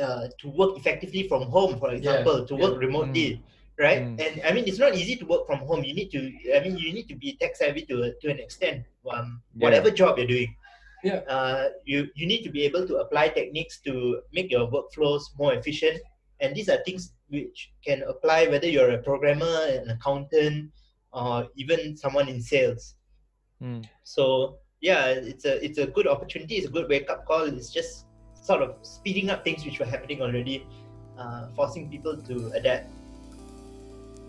uh, 0.00 0.26
to 0.40 0.48
work 0.48 0.76
effectively 0.76 1.28
from 1.28 1.42
home, 1.42 1.78
for 1.78 1.90
example, 1.90 2.44
to 2.44 2.54
yeah. 2.54 2.62
work 2.62 2.80
remotely, 2.80 3.42
right? 3.78 4.02
Mm. 4.02 4.20
And 4.26 4.42
I 4.44 4.52
mean, 4.52 4.64
it's 4.66 4.78
not 4.78 4.94
easy 4.94 5.16
to 5.16 5.24
work 5.26 5.46
from 5.46 5.60
home. 5.60 5.84
You 5.84 5.94
need 5.94 6.10
to, 6.10 6.32
I 6.56 6.60
mean, 6.60 6.76
you 6.78 6.92
need 6.92 7.08
to 7.08 7.14
be 7.14 7.36
tech 7.40 7.56
savvy 7.56 7.82
to 7.86 8.12
to 8.20 8.30
an 8.30 8.40
extent. 8.40 8.84
Um, 9.12 9.42
Yeah. 9.54 9.64
whatever 9.64 9.90
job 9.90 10.18
you're 10.18 10.26
doing, 10.26 10.56
Yeah. 11.04 11.20
uh, 11.28 11.68
you 11.84 12.08
you 12.14 12.26
need 12.26 12.42
to 12.42 12.50
be 12.50 12.62
able 12.64 12.86
to 12.88 12.96
apply 13.04 13.28
techniques 13.28 13.78
to 13.86 14.22
make 14.32 14.50
your 14.50 14.66
workflows 14.66 15.22
more 15.38 15.52
efficient. 15.54 16.00
And 16.40 16.56
these 16.56 16.68
are 16.68 16.82
things 16.82 17.12
which 17.28 17.70
can 17.86 18.02
apply 18.02 18.48
whether 18.48 18.66
you're 18.66 18.90
a 18.90 18.98
programmer, 18.98 19.56
an 19.78 19.90
accountant, 19.90 20.72
or 21.14 21.48
even 21.56 21.96
someone 21.96 22.28
in 22.28 22.42
sales. 22.42 22.96
Mm. 23.62 23.86
So 24.02 24.58
yeah, 24.80 25.06
it's 25.06 25.44
a 25.44 25.64
it's 25.64 25.78
a 25.78 25.86
good 25.86 26.06
opportunity. 26.06 26.56
It's 26.56 26.66
a 26.66 26.70
good 26.70 26.88
wake 26.88 27.08
up 27.08 27.24
call. 27.24 27.44
It's 27.44 27.72
just 27.72 28.06
sort 28.42 28.62
of 28.62 28.76
speeding 28.82 29.30
up 29.30 29.44
things 29.44 29.64
which 29.64 29.78
were 29.78 29.86
happening 29.86 30.20
already, 30.20 30.66
uh, 31.18 31.48
forcing 31.56 31.88
people 31.88 32.16
to 32.28 32.50
adapt. 32.54 32.90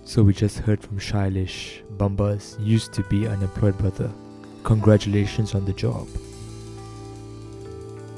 So 0.06 0.24
we 0.24 0.34
just 0.34 0.60
heard 0.60 0.82
from 0.82 1.00
Shailesh, 1.00 1.82
Bamba's 1.98 2.58
used 2.62 2.94
to 2.94 3.04
be 3.04 3.28
unemployed 3.28 3.78
brother. 3.78 4.10
Congratulations 4.64 5.56
on 5.56 5.66
the 5.66 5.74
job. 5.74 6.08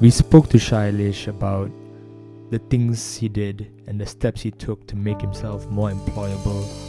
We 0.01 0.11
spoke 0.11 0.49
to 0.49 0.57
Shailesh 0.57 1.27
about 1.27 1.71
the 2.51 2.59
things 2.59 3.15
he 3.15 3.29
did 3.29 3.71
and 3.87 3.99
the 3.99 4.05
steps 4.05 4.41
he 4.41 4.51
took 4.51 4.85
to 4.87 4.95
make 4.95 5.19
himself 5.19 5.65
more 5.67 5.89
employable. 5.89 6.86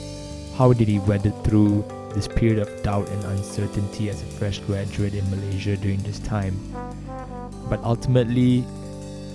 How 0.59 0.73
did 0.73 0.89
he 0.89 0.99
weather 0.99 1.31
through 1.45 1.85
this 2.17 2.27
period 2.27 2.59
of 2.59 2.83
doubt 2.83 3.09
and 3.11 3.25
uncertainty 3.27 4.11
as 4.11 4.21
a 4.21 4.27
fresh 4.27 4.59
graduate 4.59 5.15
in 5.15 5.31
Malaysia 5.31 5.77
during 5.77 6.03
this 6.03 6.19
time? 6.19 6.59
But 7.71 7.79
ultimately, 7.85 8.65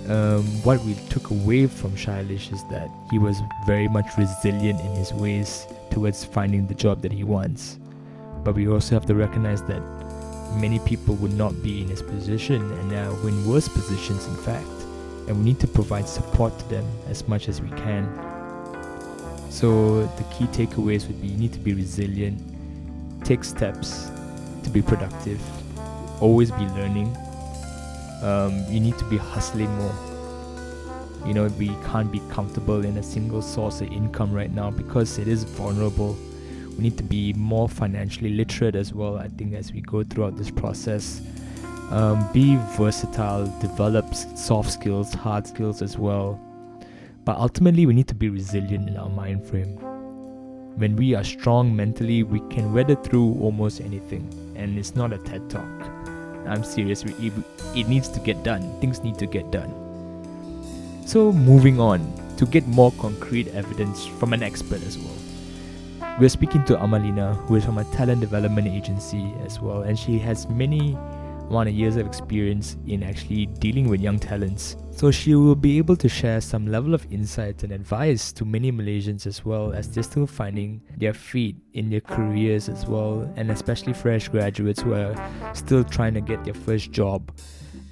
um, 0.06 0.44
what 0.64 0.84
we 0.84 0.92
took 1.08 1.30
away 1.30 1.66
from 1.66 1.92
Shailesh 1.92 2.52
is 2.52 2.62
that 2.68 2.90
he 3.10 3.18
was 3.18 3.40
very 3.66 3.88
much 3.88 4.04
resilient 4.18 4.78
in 4.82 4.90
his 4.96 5.14
ways 5.14 5.66
towards 5.90 6.26
finding 6.26 6.66
the 6.66 6.74
job 6.74 7.00
that 7.00 7.10
he 7.10 7.24
wants. 7.24 7.78
But 8.44 8.54
we 8.54 8.68
also 8.68 8.94
have 8.94 9.06
to 9.06 9.14
recognize 9.14 9.62
that 9.62 9.80
many 10.60 10.78
people 10.80 11.14
would 11.14 11.32
not 11.32 11.54
be 11.62 11.80
in 11.80 11.88
his 11.88 12.02
position 12.02 12.60
and 12.70 12.92
are 12.92 13.26
in 13.26 13.48
worse 13.48 13.66
positions, 13.66 14.26
in 14.26 14.36
fact. 14.36 14.68
And 15.26 15.38
we 15.38 15.44
need 15.44 15.60
to 15.60 15.68
provide 15.68 16.06
support 16.06 16.58
to 16.58 16.68
them 16.68 16.84
as 17.08 17.26
much 17.26 17.48
as 17.48 17.62
we 17.62 17.70
can. 17.70 18.33
So, 19.54 20.06
the 20.16 20.24
key 20.34 20.46
takeaways 20.46 21.06
would 21.06 21.22
be 21.22 21.28
you 21.28 21.36
need 21.36 21.52
to 21.52 21.60
be 21.60 21.74
resilient, 21.74 22.40
take 23.24 23.44
steps 23.44 24.10
to 24.64 24.68
be 24.68 24.82
productive, 24.82 25.40
always 26.20 26.50
be 26.50 26.66
learning, 26.74 27.16
um, 28.20 28.64
you 28.68 28.80
need 28.80 28.98
to 28.98 29.04
be 29.04 29.16
hustling 29.16 29.72
more. 29.76 29.94
You 31.24 31.34
know, 31.34 31.46
we 31.56 31.68
can't 31.86 32.10
be 32.10 32.20
comfortable 32.32 32.84
in 32.84 32.96
a 32.96 33.02
single 33.02 33.40
source 33.40 33.80
of 33.80 33.92
income 33.92 34.32
right 34.32 34.52
now 34.52 34.72
because 34.72 35.18
it 35.18 35.28
is 35.28 35.44
vulnerable. 35.44 36.18
We 36.76 36.82
need 36.82 36.96
to 36.96 37.04
be 37.04 37.32
more 37.34 37.68
financially 37.68 38.30
literate 38.30 38.74
as 38.74 38.92
well, 38.92 39.18
I 39.18 39.28
think, 39.28 39.54
as 39.54 39.72
we 39.72 39.82
go 39.82 40.02
throughout 40.02 40.36
this 40.36 40.50
process. 40.50 41.22
um, 41.90 42.28
be 42.32 42.56
versatile, 42.76 43.46
develop 43.60 44.12
soft 44.14 44.72
skills, 44.72 45.14
hard 45.14 45.46
skills 45.46 45.80
as 45.80 45.96
well. 45.96 46.40
But 47.24 47.38
ultimately, 47.38 47.86
we 47.86 47.94
need 47.94 48.08
to 48.08 48.14
be 48.14 48.28
resilient 48.28 48.88
in 48.88 48.96
our 48.96 49.08
mind 49.08 49.46
frame. 49.46 49.76
When 50.76 50.94
we 50.96 51.14
are 51.14 51.24
strong 51.24 51.74
mentally, 51.74 52.22
we 52.22 52.40
can 52.50 52.74
weather 52.74 52.96
through 52.96 53.38
almost 53.40 53.80
anything. 53.80 54.28
And 54.56 54.78
it's 54.78 54.94
not 54.94 55.12
a 55.12 55.18
TED 55.18 55.48
talk. 55.48 55.64
I'm 56.46 56.62
serious. 56.62 57.02
It, 57.04 57.88
needs 57.88 58.08
to 58.08 58.20
get 58.20 58.42
done. 58.42 58.78
Things 58.80 59.02
need 59.02 59.18
to 59.18 59.26
get 59.26 59.50
done. 59.50 59.72
So, 61.06 61.32
moving 61.32 61.80
on 61.80 62.00
to 62.36 62.44
get 62.44 62.66
more 62.66 62.92
concrete 62.98 63.48
evidence 63.48 64.04
from 64.04 64.32
an 64.32 64.42
expert 64.42 64.82
as 64.82 64.98
well. 64.98 65.16
We're 66.20 66.28
speaking 66.28 66.64
to 66.66 66.76
Amalina, 66.76 67.36
who 67.46 67.56
is 67.56 67.64
from 67.64 67.78
a 67.78 67.84
talent 67.84 68.20
development 68.20 68.68
agency 68.68 69.32
as 69.44 69.60
well, 69.60 69.82
and 69.82 69.98
she 69.98 70.18
has 70.18 70.48
many 70.48 70.96
of 71.50 71.68
years 71.68 71.96
of 71.96 72.06
experience 72.06 72.76
in 72.86 73.02
actually 73.02 73.46
dealing 73.46 73.88
with 73.88 74.00
young 74.00 74.18
talents. 74.18 74.76
So 74.90 75.10
she 75.10 75.34
will 75.34 75.56
be 75.56 75.78
able 75.78 75.96
to 75.96 76.08
share 76.08 76.40
some 76.40 76.66
level 76.66 76.94
of 76.94 77.06
insights 77.12 77.64
and 77.64 77.72
advice 77.72 78.32
to 78.32 78.44
many 78.44 78.70
Malaysians 78.70 79.26
as 79.26 79.44
well 79.44 79.72
as 79.72 79.88
they're 79.90 80.04
still 80.04 80.26
finding 80.26 80.80
their 80.96 81.12
feet 81.12 81.56
in 81.72 81.90
their 81.90 82.00
careers 82.00 82.68
as 82.68 82.86
well, 82.86 83.28
and 83.36 83.50
especially 83.50 83.92
fresh 83.92 84.28
graduates 84.28 84.82
who 84.82 84.94
are 84.94 85.14
still 85.52 85.84
trying 85.84 86.14
to 86.14 86.20
get 86.20 86.44
their 86.44 86.54
first 86.54 86.92
job. 86.92 87.32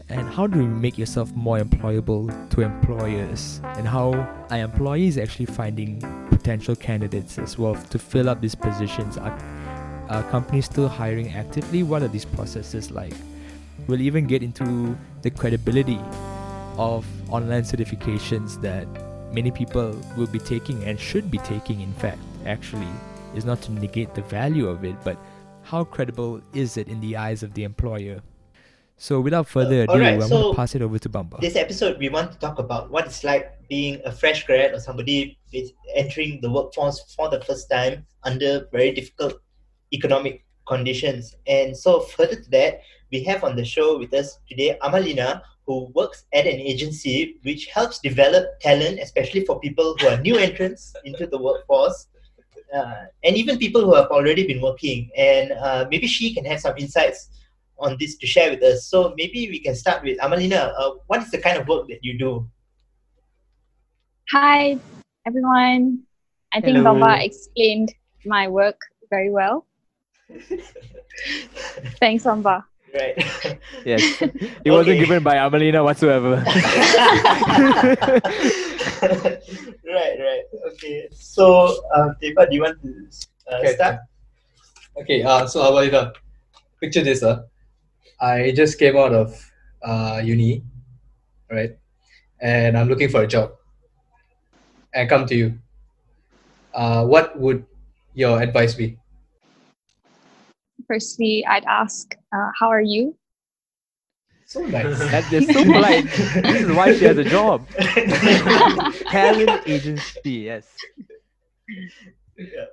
And 0.08 0.28
how 0.28 0.46
do 0.46 0.60
you 0.60 0.68
make 0.68 0.98
yourself 0.98 1.32
more 1.34 1.58
employable 1.58 2.50
to 2.50 2.60
employers? 2.60 3.60
And 3.76 3.88
how 3.88 4.12
are 4.50 4.58
employees 4.58 5.18
actually 5.18 5.46
finding 5.46 6.00
potential 6.28 6.76
candidates 6.76 7.38
as 7.38 7.58
well 7.58 7.74
to 7.74 7.98
fill 7.98 8.28
up 8.28 8.40
these 8.40 8.54
positions? 8.54 9.16
Are, 9.16 9.36
are 10.08 10.22
companies 10.24 10.66
still 10.66 10.88
hiring 10.88 11.30
actively? 11.30 11.82
What 11.82 12.02
are 12.02 12.08
these 12.08 12.26
processes 12.26 12.90
like? 12.90 13.14
We'll 13.86 14.00
even 14.00 14.26
get 14.26 14.42
into 14.42 14.96
the 15.22 15.30
credibility 15.30 16.00
of 16.78 17.04
online 17.30 17.62
certifications 17.62 18.60
that 18.62 18.86
many 19.32 19.50
people 19.50 19.98
will 20.16 20.26
be 20.26 20.38
taking 20.38 20.84
and 20.84 20.98
should 20.98 21.30
be 21.30 21.38
taking, 21.38 21.80
in 21.80 21.92
fact, 21.94 22.18
actually, 22.46 22.88
is 23.34 23.44
not 23.44 23.60
to 23.62 23.72
negate 23.72 24.14
the 24.14 24.22
value 24.22 24.68
of 24.68 24.84
it, 24.84 24.96
but 25.04 25.18
how 25.62 25.84
credible 25.84 26.40
is 26.54 26.76
it 26.76 26.88
in 26.88 27.00
the 27.00 27.16
eyes 27.16 27.42
of 27.42 27.54
the 27.54 27.64
employer? 27.64 28.20
So, 28.98 29.20
without 29.20 29.48
further 29.48 29.80
uh, 29.80 29.84
ado, 29.84 29.92
alright, 29.94 30.22
I'm 30.22 30.28
going 30.28 30.52
to 30.52 30.54
pass 30.54 30.74
it 30.74 30.82
over 30.82 30.98
to 30.98 31.08
Bamba. 31.08 31.40
This 31.40 31.56
episode, 31.56 31.98
we 31.98 32.08
want 32.08 32.30
to 32.32 32.38
talk 32.38 32.58
about 32.58 32.90
what 32.90 33.06
it's 33.06 33.24
like 33.24 33.52
being 33.68 34.00
a 34.04 34.12
fresh 34.12 34.46
grad 34.46 34.74
or 34.74 34.80
somebody 34.80 35.38
with 35.52 35.72
entering 35.94 36.40
the 36.40 36.50
workforce 36.50 37.00
for 37.16 37.28
the 37.28 37.40
first 37.40 37.68
time 37.68 38.06
under 38.22 38.68
very 38.70 38.92
difficult 38.92 39.40
economic 39.92 40.44
conditions. 40.68 41.34
And 41.46 41.76
so, 41.76 42.00
further 42.00 42.36
to 42.36 42.50
that, 42.50 42.82
we 43.12 43.22
have 43.25 43.44
on 43.44 43.55
the 43.55 43.64
show 43.64 43.98
with 43.98 44.12
us 44.14 44.38
today 44.48 44.77
Amalina, 44.83 45.42
who 45.66 45.92
works 45.94 46.25
at 46.33 46.46
an 46.46 46.59
agency 46.59 47.37
which 47.42 47.66
helps 47.66 47.98
develop 47.98 48.59
talent, 48.61 48.98
especially 49.01 49.44
for 49.44 49.61
people 49.61 49.94
who 50.01 50.09
are 50.09 50.16
new 50.16 50.37
entrants 50.37 50.94
into 51.05 51.27
the 51.27 51.38
workforce. 51.38 52.09
Uh, 52.75 53.05
and 53.22 53.37
even 53.37 53.59
people 53.59 53.83
who 53.83 53.94
have 53.94 54.07
already 54.07 54.46
been 54.46 54.62
working, 54.62 55.11
and 55.14 55.53
uh, 55.53 55.85
maybe 55.90 56.07
she 56.07 56.33
can 56.33 56.42
have 56.42 56.59
some 56.59 56.75
insights 56.79 57.29
on 57.79 57.98
this 58.01 58.16
to 58.16 58.27
share 58.27 58.51
with 58.51 58.62
us. 58.62 58.87
So 58.87 59.12
maybe 59.18 59.51
we 59.51 59.59
can 59.59 59.75
start 59.75 60.03
with 60.03 60.18
Amalina. 60.18 60.72
Uh, 60.79 60.92
what 61.07 61.22
is 61.22 61.31
the 61.31 61.37
kind 61.37 61.59
of 61.59 61.68
work 61.68 61.87
that 61.88 61.98
you 62.03 62.18
do? 62.18 62.48
Hi, 64.33 64.79
everyone. 65.27 66.01
I 66.55 66.62
think 66.62 66.79
Hello. 66.79 66.94
Bamba 66.94 67.22
explained 67.22 67.92
my 68.25 68.48
work 68.48 68.79
very 69.11 69.31
well. 69.31 69.66
Thanks, 72.01 72.25
Bamba. 72.25 72.64
Right. 72.94 73.16
Yes, 73.85 74.22
it 74.64 74.70
wasn't 74.70 75.00
given 75.00 75.22
by 75.22 75.37
Amalina 75.37 75.83
whatsoever. 75.83 76.37
right, 79.02 80.16
right. 80.18 80.42
Okay. 80.72 81.09
So, 81.12 81.76
uh, 81.94 82.09
Theva, 82.22 82.48
do 82.48 82.57
you 82.57 82.62
want 82.62 82.81
to 82.83 82.88
uh, 83.50 83.57
Okay. 83.59 83.74
start? 83.74 83.96
Okay, 85.00 85.22
uh, 85.22 85.46
so 85.46 85.61
Amalina, 85.62 86.12
picture 86.81 87.02
this. 87.02 87.22
Uh. 87.22 87.42
I 88.20 88.52
just 88.55 88.78
came 88.78 88.96
out 88.96 89.12
of 89.12 89.35
uh, 89.83 90.20
uni, 90.22 90.62
right? 91.50 91.76
And 92.40 92.78
I'm 92.78 92.88
looking 92.88 93.09
for 93.09 93.22
a 93.22 93.26
job. 93.26 93.52
And 94.94 95.09
come 95.09 95.26
to 95.26 95.35
you. 95.35 95.59
Uh, 96.74 97.05
what 97.05 97.38
would 97.38 97.64
your 98.14 98.40
advice 98.40 98.74
be? 98.74 98.98
Firstly, 100.87 101.44
I'd 101.48 101.64
ask, 101.64 102.14
uh, 102.32 102.50
how 102.58 102.68
are 102.68 102.80
you? 102.80 103.16
So 104.46 104.60
nice. 104.66 104.98
That 105.10 105.32
is 105.32 105.46
so 105.52 105.64
polite. 105.64 106.04
this 106.44 106.62
is 106.62 106.72
why 106.72 106.92
she 106.94 107.04
has 107.04 107.16
a 107.18 107.24
job. 107.24 107.68
Talent 109.10 109.62
agency, 109.66 110.48
yes. 110.52 110.66
Yeah. 112.36 112.66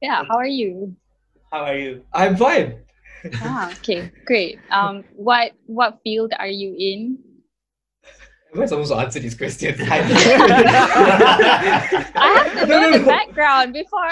Yeah, 0.00 0.22
how 0.28 0.36
are 0.38 0.46
you? 0.46 0.96
How 1.50 1.64
are 1.64 1.76
you? 1.78 2.04
I'm 2.12 2.36
fine. 2.36 2.82
Ah, 3.42 3.70
okay, 3.78 4.10
great. 4.24 4.58
Um, 4.70 5.04
what 5.16 5.52
what 5.66 5.98
field 6.04 6.32
are 6.38 6.46
you 6.50 6.74
in? 6.78 7.18
Am 8.54 8.62
I 8.62 8.66
supposed 8.66 8.90
to 8.90 8.96
answer 8.98 9.20
these 9.20 9.34
questions? 9.36 9.78
I 9.82 9.84
have 12.16 12.52
to 12.60 12.66
know 12.66 12.98
the 12.98 13.04
background 13.04 13.72
before. 13.74 14.08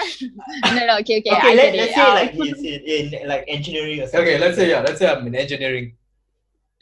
no, 0.74 0.86
no, 0.86 0.98
okay, 0.98 1.18
okay, 1.20 1.30
okay, 1.30 1.50
I 1.52 1.54
let, 1.54 1.72
get 1.72 1.76
let's 1.76 1.92
it. 1.92 1.94
say 1.94 2.00
Um, 2.02 2.14
like 2.14 2.32
he's 2.32 2.58
in, 2.62 3.14
in 3.22 3.28
like 3.28 3.44
engineering 3.48 4.00
or 4.00 4.06
something. 4.06 4.20
okay, 4.20 4.38
let's 4.38 4.56
say 4.56 4.68
yeah, 4.70 4.80
let's 4.80 4.98
say 4.98 5.08
I'm 5.10 5.26
in 5.26 5.34
engineering. 5.34 5.96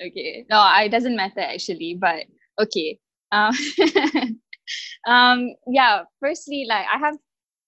okay 0.04 0.44
no 0.50 0.58
it 0.82 0.88
doesn't 0.90 1.14
matter 1.14 1.38
actually 1.40 1.96
but 2.00 2.24
okay 2.60 2.98
um, 3.30 3.54
um 5.06 5.54
yeah 5.68 6.02
firstly 6.20 6.66
like 6.68 6.84
i 6.92 6.98
have 6.98 7.16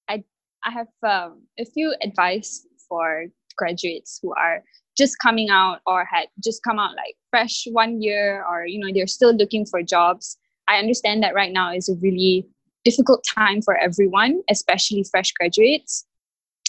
i 0.08 0.22
i 0.64 0.70
have 0.72 0.88
um, 1.04 1.42
a 1.58 1.64
few 1.64 1.94
advice 2.02 2.66
for 2.88 3.26
graduates 3.56 4.18
who 4.20 4.34
are 4.34 4.62
just 4.98 5.14
coming 5.22 5.50
out 5.50 5.78
or 5.86 6.04
had 6.04 6.26
just 6.42 6.62
come 6.64 6.78
out 6.80 6.96
like 6.96 7.14
fresh 7.36 7.66
one 7.70 8.00
year 8.00 8.44
or 8.48 8.66
you 8.66 8.78
know 8.78 8.90
they're 8.94 9.06
still 9.18 9.34
looking 9.34 9.66
for 9.66 9.82
jobs 9.82 10.38
i 10.68 10.78
understand 10.78 11.22
that 11.22 11.34
right 11.34 11.52
now 11.52 11.70
is 11.72 11.88
a 11.88 11.94
really 12.06 12.46
difficult 12.82 13.22
time 13.38 13.60
for 13.60 13.76
everyone 13.76 14.40
especially 14.48 15.04
fresh 15.10 15.32
graduates 15.32 16.06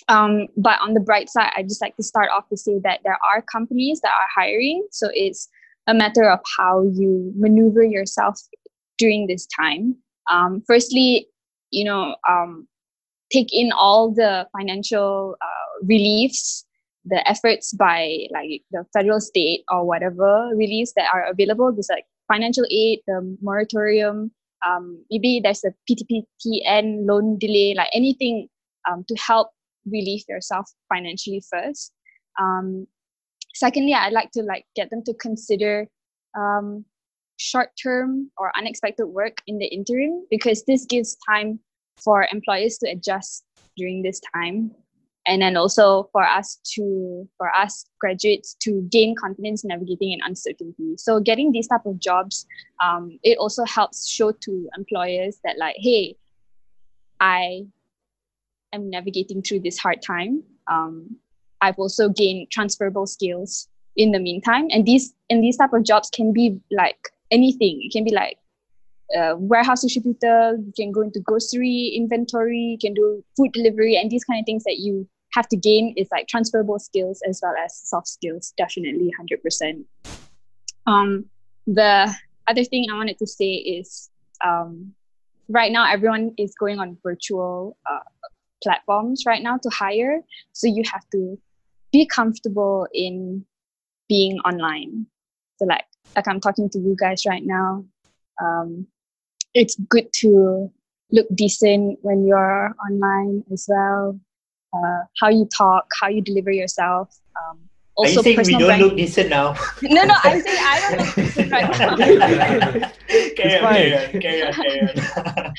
um, 0.09 0.47
but 0.55 0.79
on 0.79 0.93
the 0.93 0.99
bright 0.99 1.29
side, 1.29 1.51
I 1.55 1.63
just 1.63 1.81
like 1.81 1.95
to 1.97 2.03
start 2.03 2.29
off 2.35 2.47
to 2.49 2.57
say 2.57 2.79
that 2.83 3.01
there 3.03 3.17
are 3.29 3.41
companies 3.41 3.99
that 4.01 4.11
are 4.11 4.29
hiring. 4.33 4.87
So 4.91 5.09
it's 5.13 5.49
a 5.85 5.93
matter 5.93 6.29
of 6.29 6.39
how 6.57 6.83
you 6.83 7.33
maneuver 7.35 7.83
yourself 7.83 8.39
during 8.97 9.27
this 9.27 9.45
time. 9.47 9.95
Um, 10.29 10.63
firstly, 10.65 11.27
you 11.71 11.83
know, 11.83 12.15
um, 12.27 12.67
take 13.31 13.53
in 13.53 13.71
all 13.73 14.13
the 14.13 14.47
financial 14.57 15.35
uh, 15.41 15.85
reliefs, 15.85 16.65
the 17.09 17.27
efforts 17.27 17.73
by 17.73 18.27
like 18.31 18.61
the 18.71 18.85
federal, 18.93 19.19
state, 19.19 19.63
or 19.69 19.85
whatever 19.85 20.49
release 20.55 20.93
that 20.95 21.09
are 21.13 21.25
available. 21.25 21.71
There's 21.71 21.89
like 21.89 22.05
financial 22.27 22.65
aid, 22.69 22.99
the 23.07 23.37
moratorium. 23.41 24.31
Um, 24.65 25.03
maybe 25.09 25.39
there's 25.43 25.63
a 25.63 25.73
PTPTN 25.89 27.07
loan 27.07 27.37
delay, 27.37 27.73
like 27.75 27.89
anything 27.93 28.49
um, 28.89 29.05
to 29.07 29.15
help 29.15 29.49
relieve 29.85 30.23
yourself 30.27 30.69
financially 30.89 31.43
first. 31.51 31.93
Um, 32.39 32.87
secondly, 33.53 33.93
I'd 33.93 34.13
like 34.13 34.31
to 34.31 34.43
like 34.43 34.65
get 34.75 34.89
them 34.89 35.03
to 35.05 35.13
consider 35.13 35.87
um, 36.37 36.85
short-term 37.37 38.31
or 38.37 38.51
unexpected 38.57 39.07
work 39.07 39.37
in 39.47 39.59
the 39.59 39.67
interim 39.67 40.25
because 40.29 40.63
this 40.65 40.85
gives 40.85 41.17
time 41.29 41.59
for 41.97 42.27
employers 42.31 42.77
to 42.79 42.89
adjust 42.89 43.43
during 43.75 44.01
this 44.01 44.19
time 44.33 44.71
and 45.27 45.41
then 45.41 45.57
also 45.57 46.09
for 46.11 46.23
us 46.25 46.59
to 46.75 47.27
for 47.37 47.53
us 47.53 47.85
graduates 47.99 48.55
to 48.61 48.81
gain 48.89 49.15
confidence 49.15 49.63
navigating 49.63 50.13
in 50.13 50.19
uncertainty. 50.23 50.95
So 50.97 51.19
getting 51.19 51.51
these 51.51 51.67
type 51.67 51.85
of 51.85 51.99
jobs 51.99 52.45
um, 52.81 53.19
it 53.23 53.37
also 53.37 53.65
helps 53.65 54.07
show 54.07 54.31
to 54.31 54.69
employers 54.77 55.39
that 55.43 55.57
like 55.57 55.75
hey 55.77 56.15
i 57.19 57.65
am 58.73 58.89
navigating 58.89 59.41
through 59.41 59.59
this 59.61 59.77
hard 59.77 60.01
time. 60.01 60.43
Um, 60.71 61.17
i've 61.61 61.77
also 61.77 62.09
gained 62.09 62.49
transferable 62.51 63.05
skills 63.05 63.67
in 63.97 64.11
the 64.11 64.19
meantime. 64.19 64.67
And 64.71 64.85
these 64.85 65.13
and 65.29 65.43
these 65.43 65.57
type 65.57 65.73
of 65.73 65.83
jobs 65.83 66.09
can 66.09 66.31
be 66.31 66.59
like 66.71 67.09
anything. 67.31 67.81
It 67.83 67.91
can 67.91 68.03
be 68.03 68.13
like 68.13 68.37
uh, 69.17 69.35
warehouse 69.37 69.81
distributor 69.81 70.57
you 70.57 70.73
can 70.75 70.91
go 70.91 71.01
into 71.01 71.21
grocery 71.21 71.93
inventory 71.95 72.59
you 72.59 72.77
can 72.77 72.93
do 72.93 73.23
food 73.37 73.49
delivery 73.53 73.95
and 73.95 74.11
these 74.11 74.25
kind 74.25 74.37
of 74.37 74.45
things 74.45 74.65
that 74.65 74.79
you 74.79 75.07
have 75.33 75.47
to 75.47 75.57
gain 75.57 75.93
is 75.97 76.07
like 76.11 76.27
transferable 76.27 76.79
skills 76.79 77.21
as 77.27 77.39
well 77.43 77.53
as 77.63 77.75
soft 77.77 78.07
skills 78.07 78.53
definitely 78.57 79.11
100% 79.19 79.83
um, 80.87 81.25
the 81.65 82.13
other 82.47 82.63
thing 82.63 82.87
i 82.91 82.95
wanted 82.95 83.17
to 83.17 83.27
say 83.27 83.53
is 83.53 84.09
um, 84.43 84.93
right 85.49 85.71
now 85.71 85.89
everyone 85.91 86.33
is 86.37 86.53
going 86.59 86.79
on 86.79 86.97
virtual 87.03 87.77
uh, 87.89 87.99
platforms 88.63 89.23
right 89.25 89.43
now 89.43 89.57
to 89.57 89.69
hire 89.69 90.21
so 90.53 90.67
you 90.67 90.83
have 90.91 91.03
to 91.11 91.37
be 91.91 92.05
comfortable 92.05 92.87
in 92.93 93.45
being 94.07 94.39
online. 94.39 95.05
So 95.57 95.65
like 95.65 95.85
like 96.15 96.27
I'm 96.27 96.39
talking 96.39 96.69
to 96.69 96.79
you 96.79 96.95
guys 96.99 97.25
right 97.25 97.43
now. 97.43 97.85
Um, 98.41 98.87
it's 99.53 99.75
good 99.89 100.07
to 100.21 100.71
look 101.11 101.27
decent 101.33 101.99
when 102.01 102.25
you're 102.25 102.75
online 102.89 103.43
as 103.51 103.65
well. 103.67 104.19
Uh, 104.73 105.03
how 105.19 105.29
you 105.29 105.47
talk, 105.55 105.85
how 105.99 106.07
you 106.07 106.21
deliver 106.21 106.51
yourself. 106.51 107.17
Um, 107.35 107.57
Are 107.97 108.07
you 108.07 108.17
also 108.17 108.21
saying 108.21 108.35
we 108.37 108.43
personal 108.43 108.59
don't 108.59 108.67
brand- 108.67 108.81
look 108.83 108.97
decent 108.97 109.29
now? 109.29 109.55
No, 109.81 110.03
no, 110.03 110.15
I'm 110.23 110.41
saying 110.41 110.59
I 110.59 110.79
don't 110.81 111.05
look 111.05 111.15
decent 111.15 111.51
right 111.51 112.81
now. 112.81 112.91
fine. 113.61 113.91
carry 113.91 113.95
on, 113.95 114.21
carry 114.21 114.43
on, 114.43 114.53
carry 114.53 114.81
on. 114.81 115.53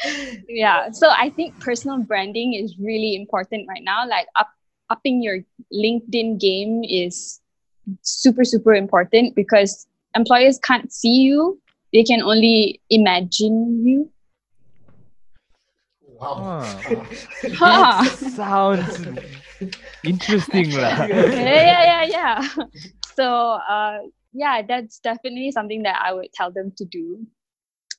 yeah 0.48 0.90
so 0.90 1.08
i 1.16 1.30
think 1.30 1.58
personal 1.60 1.98
branding 1.98 2.54
is 2.54 2.76
really 2.78 3.14
important 3.14 3.66
right 3.68 3.82
now 3.82 4.06
like 4.06 4.26
up 4.36 4.48
upping 4.90 5.22
your 5.22 5.38
linkedin 5.72 6.38
game 6.38 6.82
is 6.84 7.40
super 8.02 8.44
super 8.44 8.74
important 8.74 9.34
because 9.34 9.86
employers 10.14 10.58
can't 10.62 10.92
see 10.92 11.20
you 11.20 11.60
they 11.92 12.04
can 12.04 12.22
only 12.22 12.80
imagine 12.90 13.84
you 13.86 14.10
wow. 16.20 16.84
Ah, 17.60 18.02
Huh. 18.02 18.04
sounds 18.34 19.06
interesting 20.04 20.70
lah. 20.72 21.06
yeah 21.32 21.62
yeah 21.62 21.82
yeah 21.84 22.04
yeah 22.04 22.38
so 23.16 23.58
uh 23.68 23.98
yeah 24.32 24.62
that's 24.62 24.98
definitely 25.00 25.50
something 25.50 25.82
that 25.82 25.98
i 26.04 26.12
would 26.12 26.30
tell 26.32 26.50
them 26.50 26.70
to 26.76 26.84
do 26.84 27.26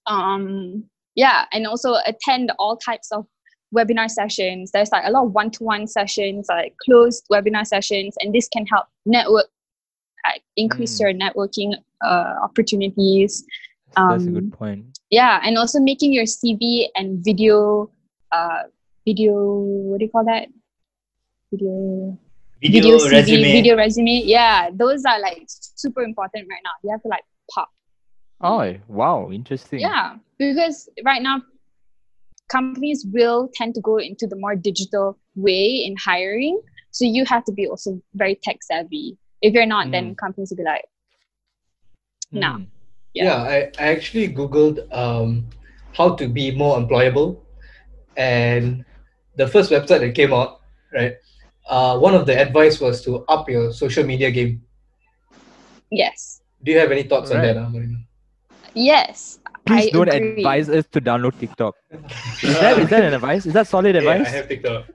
um 0.08 0.84
yeah 1.16 1.46
and 1.52 1.68
also 1.68 1.96
attend 2.06 2.52
all 2.60 2.78
types 2.78 3.12
of 3.12 3.26
webinar 3.76 4.10
sessions 4.10 4.72
there's 4.72 4.92
like 4.92 5.04
a 5.06 5.12
lot 5.12 5.26
of 5.26 5.32
one-to-one 5.34 5.86
sessions 5.88 6.48
like 6.50 6.74
closed 6.86 7.26
webinar 7.32 7.66
sessions 7.66 8.16
and 8.22 8.34
this 8.34 8.48
can 8.50 8.66
help 8.66 8.86
network 9.06 9.48
like 10.26 10.42
increase 10.56 10.98
Mm. 10.98 11.02
your 11.02 11.14
networking 11.14 11.74
uh, 12.04 12.36
opportunities 12.44 13.44
That's 13.96 14.24
a 14.24 14.30
Um, 14.32 14.34
good 14.34 14.52
point. 14.54 14.86
yeah 15.10 15.42
and 15.44 15.58
also 15.58 15.80
making 15.80 16.14
your 16.14 16.26
cv 16.26 16.88
and 16.96 17.24
video 17.24 17.90
uh 18.32 18.64
video 19.06 19.34
what 19.34 20.00
do 20.00 20.06
you 20.06 20.12
call 20.12 20.26
that 20.26 20.48
video 21.52 22.18
Video, 22.62 22.98
CV, 22.98 23.12
resume. 23.12 23.52
video 23.54 23.78
resume. 23.78 24.22
Yeah, 24.26 24.70
those 24.74 25.06
are 25.06 25.20
like 25.20 25.44
super 25.48 26.02
important 26.02 26.48
right 26.50 26.60
now. 26.64 26.72
You 26.84 26.92
have 26.92 27.02
to 27.04 27.08
like 27.08 27.24
pop. 27.50 27.70
Oh, 28.42 28.76
wow, 28.88 29.30
interesting. 29.32 29.80
Yeah, 29.80 30.16
because 30.38 30.90
right 31.06 31.22
now 31.22 31.42
companies 32.50 33.06
will 33.14 33.50
tend 33.54 33.76
to 33.76 33.82
go 33.82 33.98
into 33.98 34.28
the 34.28 34.36
more 34.36 34.56
digital 34.56 35.18
way 35.36 35.84
in 35.86 35.96
hiring. 35.96 36.60
So 36.92 37.06
you 37.06 37.24
have 37.26 37.46
to 37.46 37.54
be 37.54 37.68
also 37.68 38.02
very 38.14 38.36
tech 38.36 38.58
savvy. 38.62 39.18
If 39.42 39.54
you're 39.54 39.66
not, 39.66 39.92
then 39.92 40.16
companies 40.16 40.50
will 40.50 40.58
be 40.58 40.64
like, 40.64 40.84
no. 42.32 42.54
Hmm. 42.54 42.64
Yeah. 43.14 43.24
Yeah, 43.24 43.42
I, 43.42 43.56
I 43.80 43.88
actually 43.94 44.34
Googled 44.34 44.94
um, 44.94 45.48
how 45.94 46.16
to 46.16 46.28
be 46.28 46.52
more 46.52 46.78
employable. 46.78 47.40
And 48.20 48.84
the 49.38 49.48
first 49.48 49.72
website 49.72 50.02
that 50.02 50.14
came 50.14 50.34
out, 50.34 50.60
right? 50.94 51.16
Uh, 51.68 51.98
one 51.98 52.14
of 52.14 52.26
the 52.26 52.38
advice 52.40 52.80
was 52.82 53.02
to 53.06 53.24
up 53.26 53.50
your 53.50 53.72
social 53.72 54.04
media 54.04 54.30
game. 54.30 54.62
yes, 55.92 56.42
Do 56.64 56.72
you 56.72 56.80
have 56.80 56.92
any 56.92 57.04
thoughts 57.04 57.32
on 57.32 57.42
that, 57.42 57.58
uh, 57.58 57.70
Marina? 57.70 57.98
yes. 58.74 59.40
Please 59.66 59.88
I 59.88 59.90
don't 59.92 60.10
agree. 60.10 60.42
advise 60.42 60.70
us 60.70 60.86
to 60.92 61.02
download 61.02 61.40
TikTok. 61.40 61.76
Is 62.44 62.60
that 62.60 62.80
is 62.80 62.90
that 62.90 63.04
an 63.04 63.14
advice? 63.14 63.46
Is 63.46 63.54
that 63.54 63.68
solid 63.68 63.96
Yeah, 63.96 64.10
I 64.10 64.18
have 64.30 64.48
TikTok. 64.48 64.86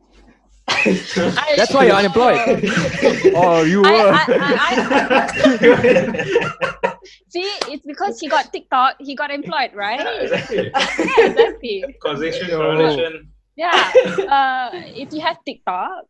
I- 0.68 1.54
That's 1.56 1.72
why 1.74 1.84
you're 1.86 1.96
unemployed. 1.96 2.38
oh, 3.36 3.62
you 3.62 3.82
I- 3.84 3.92
were. 3.92 4.12
I- 4.40 5.44
See, 7.28 7.50
it's 7.68 7.84
because 7.84 8.20
he 8.20 8.28
got 8.28 8.52
TikTok, 8.52 8.96
he 9.00 9.14
got 9.14 9.30
employed, 9.30 9.72
right? 9.74 10.00
Yeah, 10.00 10.20
exactly. 10.22 10.56
yeah, 11.18 11.26
exactly. 11.26 11.84
Causation, 12.00 12.48
correlation. 12.48 13.28
Yeah. 13.56 13.92
Uh, 14.28 14.70
if 14.94 15.12
you 15.12 15.20
have 15.20 15.38
TikTok, 15.44 16.04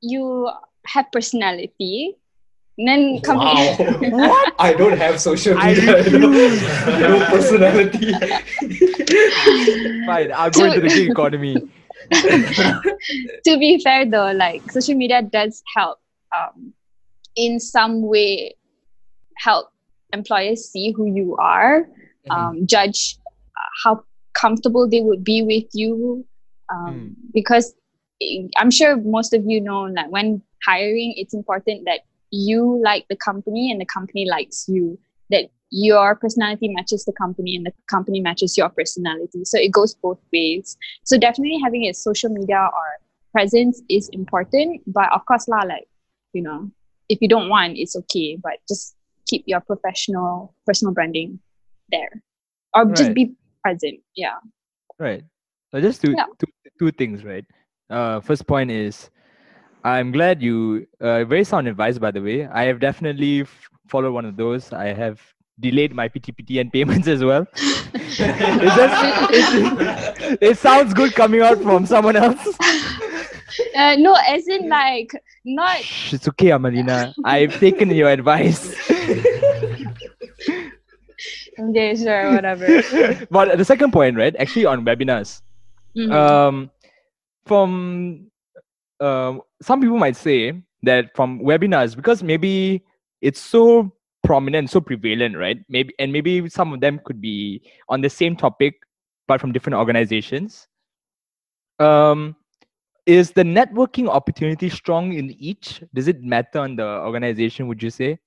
you 0.00 0.48
have 0.86 1.06
personality. 1.12 2.14
Then 2.78 3.20
company. 3.22 3.74
Wow. 3.76 4.28
what? 4.28 4.54
I 4.60 4.72
don't 4.72 4.96
have 4.96 5.20
social 5.20 5.56
media. 5.58 5.98
I 5.98 6.08
don't- 6.08 6.22
no 7.00 7.26
personality. 7.26 8.12
Fine, 10.06 10.30
I'll 10.32 10.50
go 10.50 10.64
into 10.64 10.80
the 10.82 10.88
gig 10.88 11.10
economy. 11.10 11.56
to 13.44 13.58
be 13.58 13.80
fair 13.82 14.08
though, 14.08 14.32
like 14.32 14.70
social 14.70 14.94
media 14.94 15.22
does 15.22 15.62
help 15.76 15.98
um, 16.36 16.72
in 17.36 17.60
some 17.60 18.02
way 18.02 18.54
help 19.36 19.70
employers 20.12 20.68
see 20.70 20.92
who 20.92 21.06
you 21.06 21.36
are, 21.36 21.88
um, 22.30 22.66
judge 22.66 23.18
uh, 23.26 23.70
how 23.84 24.04
comfortable 24.34 24.88
they 24.88 25.00
would 25.00 25.24
be 25.24 25.42
with 25.42 25.66
you. 25.72 26.24
Um, 26.70 27.16
Because 27.32 27.74
eh, 28.20 28.48
I'm 28.56 28.70
sure 28.70 28.96
most 28.96 29.32
of 29.32 29.44
you 29.46 29.60
know, 29.60 29.92
that 29.94 30.10
when 30.10 30.42
hiring, 30.64 31.14
it's 31.16 31.34
important 31.34 31.84
that 31.86 32.00
you 32.30 32.80
like 32.84 33.06
the 33.08 33.16
company 33.16 33.70
and 33.70 33.80
the 33.80 33.86
company 33.86 34.26
likes 34.28 34.66
you. 34.68 34.98
That 35.30 35.50
your 35.70 36.16
personality 36.16 36.68
matches 36.68 37.04
the 37.04 37.12
company 37.12 37.56
and 37.56 37.66
the 37.66 37.72
company 37.90 38.20
matches 38.20 38.56
your 38.56 38.68
personality. 38.70 39.44
So 39.44 39.58
it 39.58 39.70
goes 39.70 39.94
both 39.94 40.18
ways. 40.32 40.76
So 41.04 41.18
definitely 41.18 41.58
having 41.62 41.84
a 41.84 41.92
social 41.92 42.30
media 42.30 42.58
or 42.58 42.86
presence 43.32 43.82
is 43.88 44.08
important. 44.10 44.82
But 44.86 45.12
of 45.12 45.24
course, 45.26 45.48
lah, 45.48 45.62
like 45.62 45.88
you 46.32 46.42
know, 46.42 46.70
if 47.08 47.18
you 47.20 47.28
don't 47.28 47.48
want, 47.48 47.76
it's 47.76 47.96
okay. 47.96 48.36
But 48.42 48.54
just 48.68 48.96
keep 49.26 49.44
your 49.46 49.60
professional 49.60 50.54
personal 50.66 50.94
branding 50.94 51.38
there, 51.90 52.22
or 52.74 52.86
just 52.86 53.14
be 53.14 53.34
present. 53.62 54.00
Yeah. 54.16 54.36
Right. 54.98 55.22
So 55.70 55.80
just 55.80 56.00
two, 56.00 56.12
Yeah. 56.12 56.24
two, 56.38 56.46
two 56.78 56.90
things, 56.92 57.24
right? 57.24 57.44
Uh, 57.90 58.20
first 58.20 58.46
point 58.46 58.70
is, 58.70 59.10
I'm 59.84 60.12
glad 60.12 60.42
you 60.42 60.86
uh, 61.00 61.24
very 61.24 61.44
sound 61.44 61.68
advice, 61.68 61.98
by 61.98 62.10
the 62.10 62.22
way. 62.22 62.46
I 62.46 62.64
have 62.64 62.80
definitely 62.80 63.42
f- 63.42 63.68
followed 63.86 64.12
one 64.12 64.24
of 64.24 64.36
those. 64.36 64.72
I 64.72 64.86
have 64.86 65.20
delayed 65.60 65.94
my 65.94 66.08
PTPT 66.08 66.60
and 66.60 66.72
payments 66.72 67.08
as 67.08 67.22
well. 67.24 67.46
it, 67.94 68.76
just, 68.78 69.32
it, 69.32 70.38
it 70.40 70.58
sounds 70.58 70.94
good 70.94 71.14
coming 71.14 71.40
out 71.42 71.60
from 71.62 71.86
someone 71.86 72.16
else. 72.16 72.46
Uh, 73.74 73.96
no, 73.96 74.14
as 74.28 74.46
in 74.46 74.68
like 74.68 75.10
not. 75.44 75.80
It's 76.12 76.28
okay, 76.28 76.48
Amalina. 76.48 77.14
I've 77.24 77.58
taken 77.58 77.90
your 77.90 78.08
advice. 78.10 78.76
Okay, 81.58 81.96
sure, 81.96 82.32
whatever. 82.34 82.82
but 83.30 83.58
the 83.58 83.64
second 83.64 83.92
point, 83.92 84.16
right? 84.16 84.34
Actually, 84.38 84.66
on 84.66 84.84
webinars. 84.84 85.42
Mhm. 85.96 86.12
um, 86.12 86.70
from 87.46 88.30
um, 89.00 89.42
some 89.60 89.80
people 89.80 89.98
might 89.98 90.14
say 90.16 90.62
that 90.82 91.16
from 91.16 91.40
webinars 91.40 91.96
because 91.96 92.22
maybe 92.22 92.84
it's 93.20 93.40
so 93.40 93.90
prominent, 94.24 94.70
so 94.70 94.80
prevalent, 94.80 95.36
right? 95.36 95.58
Maybe 95.68 95.94
and 95.98 96.12
maybe 96.12 96.48
some 96.48 96.72
of 96.72 96.80
them 96.80 97.00
could 97.04 97.20
be 97.20 97.62
on 97.88 98.00
the 98.00 98.10
same 98.10 98.36
topic 98.36 98.74
but 99.26 99.40
from 99.40 99.52
different 99.52 99.76
organizations. 99.76 100.68
Um, 101.78 102.34
is 103.06 103.30
the 103.30 103.42
networking 103.42 104.08
opportunity 104.08 104.68
strong 104.68 105.12
in 105.12 105.30
each? 105.38 105.82
Does 105.94 106.08
it 106.08 106.22
matter 106.22 106.58
on 106.58 106.76
the 106.76 106.86
organization? 106.86 107.68
Would 107.68 107.82
you 107.82 107.90
say? 107.90 108.18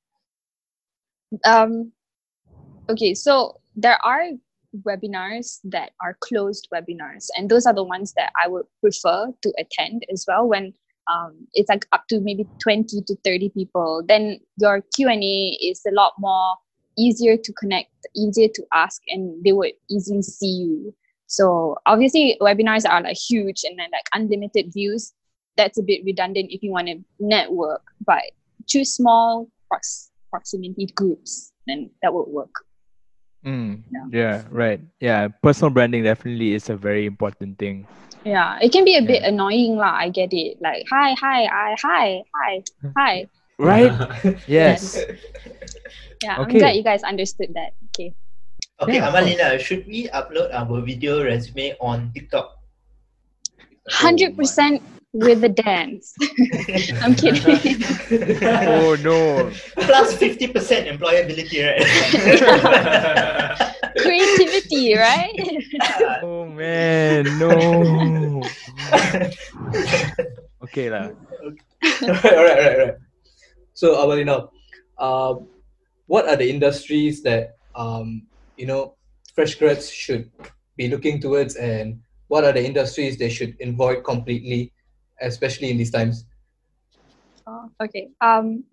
um 1.45 1.91
okay 2.89 3.13
so 3.13 3.59
there 3.75 3.97
are 4.03 4.23
webinars 4.85 5.59
that 5.63 5.91
are 6.01 6.17
closed 6.21 6.67
webinars 6.73 7.27
and 7.37 7.49
those 7.49 7.65
are 7.65 7.73
the 7.73 7.83
ones 7.83 8.13
that 8.13 8.31
i 8.41 8.47
would 8.47 8.65
prefer 8.79 9.31
to 9.41 9.53
attend 9.57 10.05
as 10.11 10.25
well 10.27 10.47
when 10.47 10.73
um, 11.11 11.35
it's 11.53 11.69
like 11.69 11.85
up 11.91 12.03
to 12.09 12.19
maybe 12.21 12.45
20 12.63 13.01
to 13.07 13.15
30 13.23 13.49
people 13.49 14.03
then 14.07 14.39
your 14.57 14.81
q&a 14.95 15.57
is 15.61 15.81
a 15.87 15.91
lot 15.93 16.13
more 16.19 16.55
easier 16.97 17.37
to 17.37 17.53
connect 17.53 17.89
easier 18.15 18.47
to 18.53 18.63
ask 18.73 19.01
and 19.07 19.43
they 19.43 19.53
would 19.53 19.71
easily 19.89 20.21
see 20.21 20.47
you 20.47 20.93
so 21.27 21.75
obviously 21.85 22.37
webinars 22.41 22.87
are 22.89 23.01
like 23.01 23.17
huge 23.17 23.63
and 23.63 23.79
then 23.79 23.87
like 23.91 24.05
unlimited 24.13 24.71
views 24.73 25.13
that's 25.57 25.77
a 25.79 25.83
bit 25.83 26.01
redundant 26.05 26.47
if 26.51 26.61
you 26.63 26.71
want 26.71 26.87
to 26.87 26.95
network 27.19 27.81
but 28.05 28.21
choose 28.67 28.93
small 28.93 29.47
prox- 29.69 30.11
proximity 30.29 30.87
groups 30.95 31.53
then 31.67 31.89
that 32.01 32.13
would 32.13 32.27
work 32.27 32.51
Mm, 33.43 33.81
Yeah. 33.91 34.05
yeah, 34.11 34.43
right. 34.51 34.79
Yeah, 34.99 35.27
personal 35.41 35.71
branding 35.71 36.03
definitely 36.03 36.53
is 36.53 36.69
a 36.69 36.75
very 36.75 37.05
important 37.07 37.57
thing. 37.57 37.87
Yeah 38.23 38.57
it 38.61 38.71
can 38.71 38.85
be 38.85 38.95
a 38.97 39.01
bit 39.01 39.21
Yeah. 39.21 39.29
annoying 39.29 39.75
lah 39.77 39.93
i 39.97 40.09
get 40.09 40.33
it 40.33 40.57
like 40.61 40.85
hi 40.89 41.13
hi 41.17 41.45
i 41.45 41.75
hi 41.81 42.23
hi 42.35 42.51
hi 42.97 43.13
Right? 43.61 43.93
yes. 44.47 44.97
yeah 46.23 46.37
i'm 46.41 46.49
glad 46.49 46.73
you 46.75 46.81
guys 46.83 47.03
understood 47.03 47.53
that 47.53 47.73
okay 47.93 48.13
Okay, 48.81 48.97
Yeah. 48.97 49.13
Amalina, 49.13 49.61
should 49.61 49.85
we 49.85 50.09
upload 50.09 50.49
our 50.49 50.81
video 50.81 51.21
resume 51.21 51.77
on 51.77 52.09
TikTok? 52.17 52.57
Hundred 53.93 54.33
percent 54.33 54.81
with 55.13 55.41
the 55.45 55.49
dance. 55.53 56.09
I'm 57.05 57.13
kidding. 57.13 57.77
Oh 58.65 58.97
no. 59.05 59.53
Plus 59.85 60.17
50% 60.17 60.89
employability, 60.97 61.61
right? 61.61 61.85
Creativity, 64.01 64.97
right? 64.97 65.37
Man, 66.61 67.39
no. 67.41 67.49
Okay 70.61 70.93
lah. 70.93 71.09
all 72.05 72.13
right, 72.13 72.37
all 72.37 72.45
right, 72.45 72.53
all 72.53 72.61
right, 72.61 72.73
all 72.77 72.81
right. 72.85 72.97
So, 73.73 73.97
Amalina, 73.97 74.45
uh, 74.93 75.41
what 76.05 76.29
are 76.29 76.37
the 76.37 76.45
industries 76.45 77.25
that 77.25 77.57
um, 77.73 78.29
you 78.53 78.69
know 78.69 78.93
fresh 79.33 79.57
grads 79.57 79.89
should 79.89 80.29
be 80.77 80.85
looking 80.85 81.17
towards, 81.17 81.57
and 81.57 82.05
what 82.29 82.45
are 82.45 82.53
the 82.53 82.61
industries 82.61 83.17
they 83.17 83.33
should 83.33 83.57
avoid 83.57 84.05
completely, 84.05 84.69
especially 85.17 85.73
in 85.73 85.81
these 85.81 85.89
times? 85.89 86.29
Oh, 87.49 87.73
okay. 87.81 88.13
Um, 88.21 88.69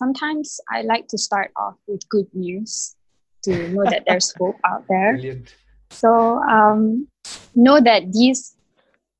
sometimes 0.00 0.56
I 0.72 0.88
like 0.88 1.04
to 1.12 1.20
start 1.20 1.52
off 1.52 1.76
with 1.84 2.08
good 2.08 2.32
news 2.32 2.96
to 3.44 3.52
know 3.68 3.84
that 3.92 4.08
there's 4.08 4.32
hope 4.40 4.56
out 4.64 4.88
there. 4.88 5.20
Brilliant. 5.20 5.52
So 5.90 6.40
um, 6.42 7.08
know 7.54 7.80
that 7.80 8.12
these 8.12 8.56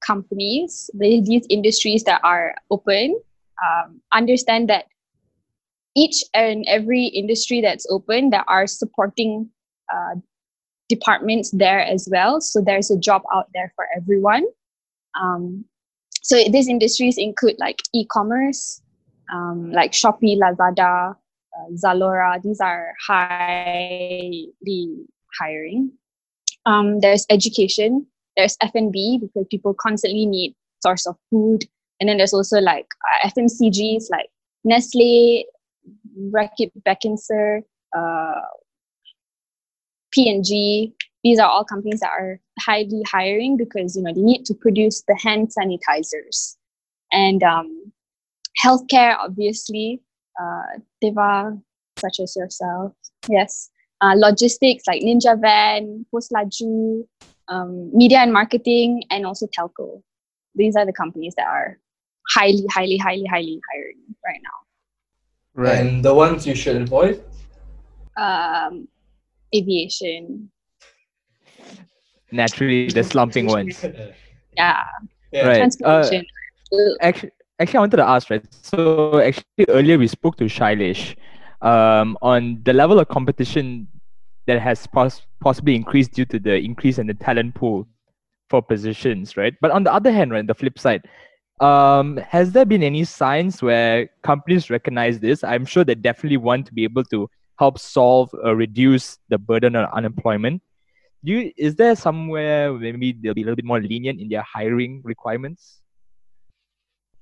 companies, 0.04 0.90
the, 0.94 1.20
these 1.20 1.46
industries 1.48 2.04
that 2.04 2.20
are 2.24 2.54
open, 2.70 3.20
um, 3.64 4.00
understand 4.12 4.68
that 4.68 4.86
each 5.96 6.24
and 6.34 6.64
every 6.68 7.06
industry 7.06 7.60
that's 7.60 7.86
open, 7.88 8.30
there 8.30 8.48
are 8.48 8.66
supporting 8.66 9.48
uh, 9.92 10.16
departments 10.88 11.50
there 11.50 11.80
as 11.80 12.08
well. 12.10 12.40
So 12.40 12.60
there's 12.60 12.90
a 12.90 12.98
job 12.98 13.22
out 13.32 13.48
there 13.54 13.72
for 13.76 13.86
everyone. 13.96 14.44
Um, 15.20 15.64
so 16.22 16.36
these 16.50 16.68
industries 16.68 17.16
include 17.18 17.56
like 17.58 17.82
e-commerce, 17.92 18.82
um, 19.32 19.70
like 19.72 19.92
Shopee, 19.92 20.38
Lazada, 20.38 21.14
uh, 21.14 21.70
Zalora. 21.74 22.42
These 22.42 22.60
are 22.60 22.94
highly 23.06 24.50
hiring. 25.38 25.92
Um, 26.66 27.00
there's 27.00 27.26
education. 27.30 28.06
There's 28.36 28.56
F&B 28.60 29.18
because 29.20 29.46
people 29.50 29.74
constantly 29.74 30.26
need 30.26 30.54
source 30.82 31.06
of 31.06 31.16
food. 31.30 31.64
And 32.00 32.08
then 32.08 32.16
there's 32.16 32.34
also 32.34 32.58
like 32.60 32.86
uh, 33.24 33.28
FMCGs 33.28 34.04
like 34.10 34.28
Nestle, 34.64 35.44
Reckitt 36.32 36.70
Benckiser, 36.86 37.60
uh, 37.96 38.40
P&G. 40.12 40.94
These 41.22 41.38
are 41.38 41.48
all 41.48 41.64
companies 41.64 42.00
that 42.00 42.10
are 42.10 42.40
highly 42.60 43.02
hiring 43.10 43.56
because 43.56 43.96
you 43.96 44.02
know 44.02 44.12
they 44.12 44.20
need 44.20 44.44
to 44.44 44.54
produce 44.54 45.02
the 45.08 45.16
hand 45.16 45.50
sanitizers, 45.58 46.56
and 47.12 47.42
um, 47.42 47.92
healthcare 48.62 49.16
obviously. 49.18 50.00
Uh, 50.40 50.80
Theva, 51.02 51.62
such 51.96 52.18
as 52.20 52.34
yourself, 52.36 52.92
yes. 53.28 53.70
Uh, 54.04 54.14
logistics 54.16 54.84
like 54.86 55.00
Ninja 55.00 55.40
Van, 55.40 56.04
Pos 56.10 56.28
Laju, 56.28 57.06
um, 57.48 57.90
media 57.96 58.18
and 58.18 58.34
marketing, 58.34 59.02
and 59.10 59.24
also 59.24 59.46
telco. 59.46 60.02
These 60.54 60.76
are 60.76 60.84
the 60.84 60.92
companies 60.92 61.32
that 61.38 61.46
are 61.46 61.78
highly, 62.28 62.66
highly, 62.70 62.98
highly, 62.98 63.24
highly 63.24 63.60
hiring 63.72 64.02
right 64.26 64.40
now. 64.42 64.58
Right. 65.54 65.78
And 65.78 66.04
the 66.04 66.12
ones 66.12 66.46
you 66.46 66.54
should 66.54 66.82
avoid? 66.82 67.24
Um, 68.18 68.88
aviation, 69.56 70.50
Naturally, 72.30 72.88
the 72.88 73.04
slumping 73.04 73.46
ones. 73.46 73.82
yeah, 74.56 74.82
Yeah. 75.32 75.46
Right. 75.46 75.56
Uh, 75.56 75.56
transportation. 75.56 76.26
actually, 77.00 77.30
actually, 77.58 77.78
I 77.78 77.80
wanted 77.80 77.96
to 77.98 78.06
ask, 78.06 78.28
right? 78.28 78.44
So, 78.50 79.20
actually, 79.20 79.64
earlier 79.68 79.96
we 79.96 80.08
spoke 80.08 80.36
to 80.36 80.44
Shailesh 80.44 81.16
um, 81.62 82.18
on 82.20 82.60
the 82.64 82.74
level 82.74 83.00
of 83.00 83.08
competition 83.08 83.88
that 84.46 84.60
has 84.60 84.86
pos- 84.86 85.26
possibly 85.40 85.74
increased 85.74 86.12
due 86.12 86.24
to 86.26 86.38
the 86.38 86.56
increase 86.56 86.98
in 86.98 87.06
the 87.06 87.14
talent 87.14 87.54
pool 87.54 87.86
for 88.50 88.62
positions, 88.62 89.36
right? 89.36 89.54
But 89.60 89.70
on 89.70 89.84
the 89.84 89.92
other 89.92 90.12
hand, 90.12 90.32
right, 90.32 90.46
the 90.46 90.54
flip 90.54 90.78
side, 90.78 91.02
um, 91.60 92.16
has 92.18 92.52
there 92.52 92.64
been 92.64 92.82
any 92.82 93.04
signs 93.04 93.62
where 93.62 94.08
companies 94.22 94.70
recognize 94.70 95.20
this? 95.20 95.44
I'm 95.44 95.64
sure 95.64 95.84
they 95.84 95.94
definitely 95.94 96.36
want 96.36 96.66
to 96.66 96.74
be 96.74 96.84
able 96.84 97.04
to 97.04 97.28
help 97.58 97.78
solve 97.78 98.30
or 98.42 98.56
reduce 98.56 99.18
the 99.28 99.38
burden 99.38 99.76
on 99.76 99.86
unemployment. 99.92 100.62
Do 101.24 101.32
you, 101.32 101.52
is 101.56 101.76
there 101.76 101.96
somewhere 101.96 102.72
maybe 102.72 103.12
they'll 103.12 103.32
be 103.32 103.42
a 103.42 103.44
little 103.44 103.56
bit 103.56 103.64
more 103.64 103.80
lenient 103.80 104.20
in 104.20 104.28
their 104.28 104.42
hiring 104.42 105.00
requirements? 105.04 105.80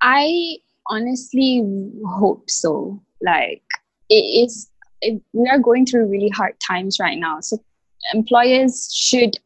I 0.00 0.56
honestly 0.88 1.62
hope 2.04 2.50
so. 2.50 3.00
Like 3.20 3.62
it 4.08 4.14
is, 4.14 4.71
it, 5.02 5.20
we 5.32 5.48
are 5.48 5.58
going 5.58 5.84
through 5.84 6.06
really 6.06 6.30
hard 6.30 6.58
times 6.60 6.98
right 6.98 7.18
now. 7.18 7.40
So 7.40 7.58
employers 8.14 8.88
should 8.94 9.36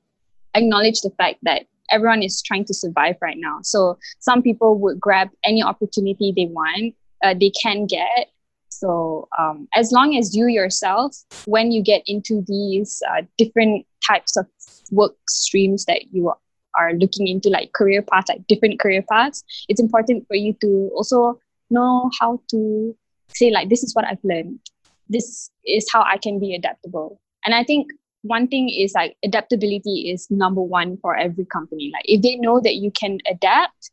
acknowledge 0.54 1.00
the 1.00 1.10
fact 1.18 1.38
that 1.42 1.66
everyone 1.90 2.22
is 2.22 2.42
trying 2.42 2.64
to 2.66 2.74
survive 2.74 3.16
right 3.20 3.36
now. 3.38 3.58
So 3.62 3.98
some 4.20 4.42
people 4.42 4.78
would 4.78 5.00
grab 5.00 5.30
any 5.44 5.62
opportunity 5.62 6.32
they 6.34 6.46
want, 6.46 6.94
uh, 7.24 7.34
they 7.38 7.50
can 7.50 7.86
get. 7.86 8.30
So 8.68 9.28
um, 9.38 9.68
as 9.74 9.92
long 9.92 10.16
as 10.16 10.36
you 10.36 10.46
yourself, 10.48 11.16
when 11.46 11.72
you 11.72 11.82
get 11.82 12.02
into 12.06 12.44
these 12.46 13.02
uh, 13.10 13.22
different 13.38 13.86
types 14.06 14.36
of 14.36 14.46
work 14.90 15.16
streams 15.28 15.86
that 15.86 16.12
you 16.12 16.32
are 16.76 16.92
looking 16.92 17.26
into, 17.26 17.48
like 17.48 17.72
career 17.72 18.02
paths, 18.02 18.28
like 18.28 18.46
different 18.46 18.78
career 18.78 19.02
paths, 19.02 19.44
it's 19.68 19.80
important 19.80 20.26
for 20.28 20.36
you 20.36 20.54
to 20.60 20.90
also 20.94 21.40
know 21.70 22.10
how 22.20 22.40
to 22.50 22.94
say 23.28 23.50
like 23.50 23.68
this 23.68 23.82
is 23.82 23.94
what 23.94 24.04
I've 24.04 24.22
learned. 24.22 24.60
This 25.08 25.50
is 25.64 25.86
how 25.92 26.02
I 26.02 26.18
can 26.18 26.38
be 26.38 26.54
adaptable. 26.54 27.20
And 27.44 27.54
I 27.54 27.62
think 27.62 27.90
one 28.22 28.48
thing 28.48 28.68
is 28.68 28.92
like 28.94 29.16
adaptability 29.24 30.10
is 30.10 30.28
number 30.30 30.60
one 30.60 30.96
for 30.98 31.16
every 31.16 31.44
company. 31.44 31.90
Like 31.92 32.04
if 32.06 32.22
they 32.22 32.36
know 32.36 32.60
that 32.60 32.76
you 32.76 32.90
can 32.90 33.18
adapt, 33.30 33.90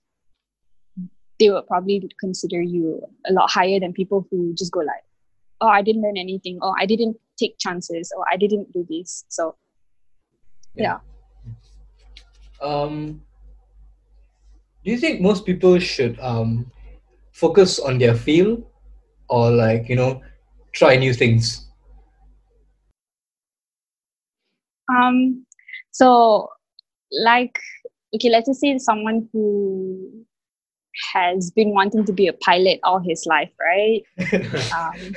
they 1.39 1.49
will 1.49 1.61
probably 1.63 2.09
consider 2.19 2.61
you 2.61 3.01
a 3.27 3.33
lot 3.33 3.51
higher 3.51 3.79
than 3.79 3.93
people 3.93 4.27
who 4.31 4.53
just 4.55 4.71
go 4.71 4.79
like, 4.79 5.03
oh, 5.61 5.67
I 5.67 5.81
didn't 5.81 6.01
learn 6.01 6.17
anything, 6.17 6.59
or 6.61 6.73
I 6.79 6.85
didn't 6.85 7.17
take 7.37 7.57
chances, 7.59 8.11
or 8.15 8.25
I 8.31 8.37
didn't 8.37 8.71
do 8.73 8.85
this. 8.89 9.25
So 9.29 9.55
yeah. 10.75 10.99
Um, 12.61 13.21
do 14.83 14.91
you 14.91 14.97
think 14.97 15.21
most 15.21 15.45
people 15.45 15.79
should 15.79 16.19
um, 16.19 16.71
focus 17.31 17.79
on 17.79 17.97
their 17.97 18.15
field 18.15 18.65
or 19.29 19.51
like, 19.51 19.89
you 19.89 19.95
know, 19.95 20.21
try 20.73 20.95
new 20.95 21.13
things? 21.13 21.67
Um, 24.89 25.45
so 25.91 26.49
like 27.11 27.57
okay, 28.15 28.29
let's 28.29 28.47
just 28.47 28.61
say 28.61 28.77
someone 28.77 29.29
who 29.31 30.25
has 31.13 31.51
been 31.51 31.69
wanting 31.71 32.05
to 32.05 32.13
be 32.13 32.27
a 32.27 32.33
pilot 32.33 32.79
all 32.83 32.99
his 32.99 33.25
life, 33.25 33.49
right? 33.59 34.03
Um, 34.75 35.13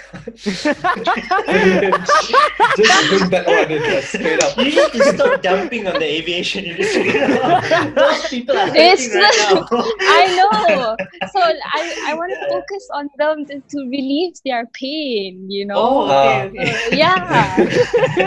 Just 2.77 3.09
bring 3.09 3.31
that 3.31 3.45
one 3.47 3.71
in 3.71 3.83
there, 3.83 4.03
straight 4.03 4.43
up. 4.43 4.57
You 4.59 4.65
need 4.65 4.93
to 4.93 5.05
stop 5.15 5.43
dumping 5.43 5.87
on 5.87 5.95
the 5.95 6.05
aviation 6.05 6.65
industry. 6.65 7.13
Those 7.95 8.29
people 8.29 8.57
are 8.57 8.71
It's 8.75 9.07
hurting 9.13 9.21
right 9.23 9.71
now. 9.71 9.85
I 10.01 10.27
know. 10.37 10.97
So 11.33 11.41
I, 11.41 12.05
I 12.09 12.15
want 12.15 12.33
to 12.33 12.49
focus 12.49 12.89
on 12.95 13.09
them 13.19 13.45
to, 13.47 13.61
to 13.61 13.79
relieve 13.89 14.35
their 14.45 14.67
pain, 14.73 15.51
you 15.51 15.67
know? 15.67 15.75
Oh, 15.77 16.07
Ah. 16.09 16.43
okay, 16.43 16.61
okay. 16.61 16.87
Uh, 16.87 16.97
yeah. 16.97 17.57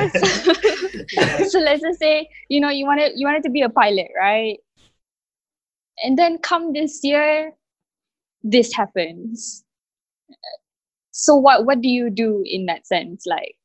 so, 0.09 1.43
so 1.45 1.59
let's 1.59 1.81
just 1.81 1.99
say, 1.99 2.27
you 2.49 2.59
know, 2.59 2.69
you 2.69 2.85
wanted 2.85 3.13
you 3.15 3.25
wanted 3.25 3.43
to 3.43 3.49
be 3.49 3.61
a 3.61 3.69
pilot, 3.69 4.07
right? 4.17 4.57
And 6.03 6.17
then 6.17 6.37
come 6.37 6.73
this 6.73 7.01
year, 7.03 7.53
this 8.43 8.73
happens. 8.73 9.63
So 11.11 11.35
what 11.35 11.65
what 11.65 11.81
do 11.81 11.89
you 11.89 12.09
do 12.09 12.43
in 12.45 12.65
that 12.67 12.87
sense? 12.87 13.25
Like, 13.25 13.55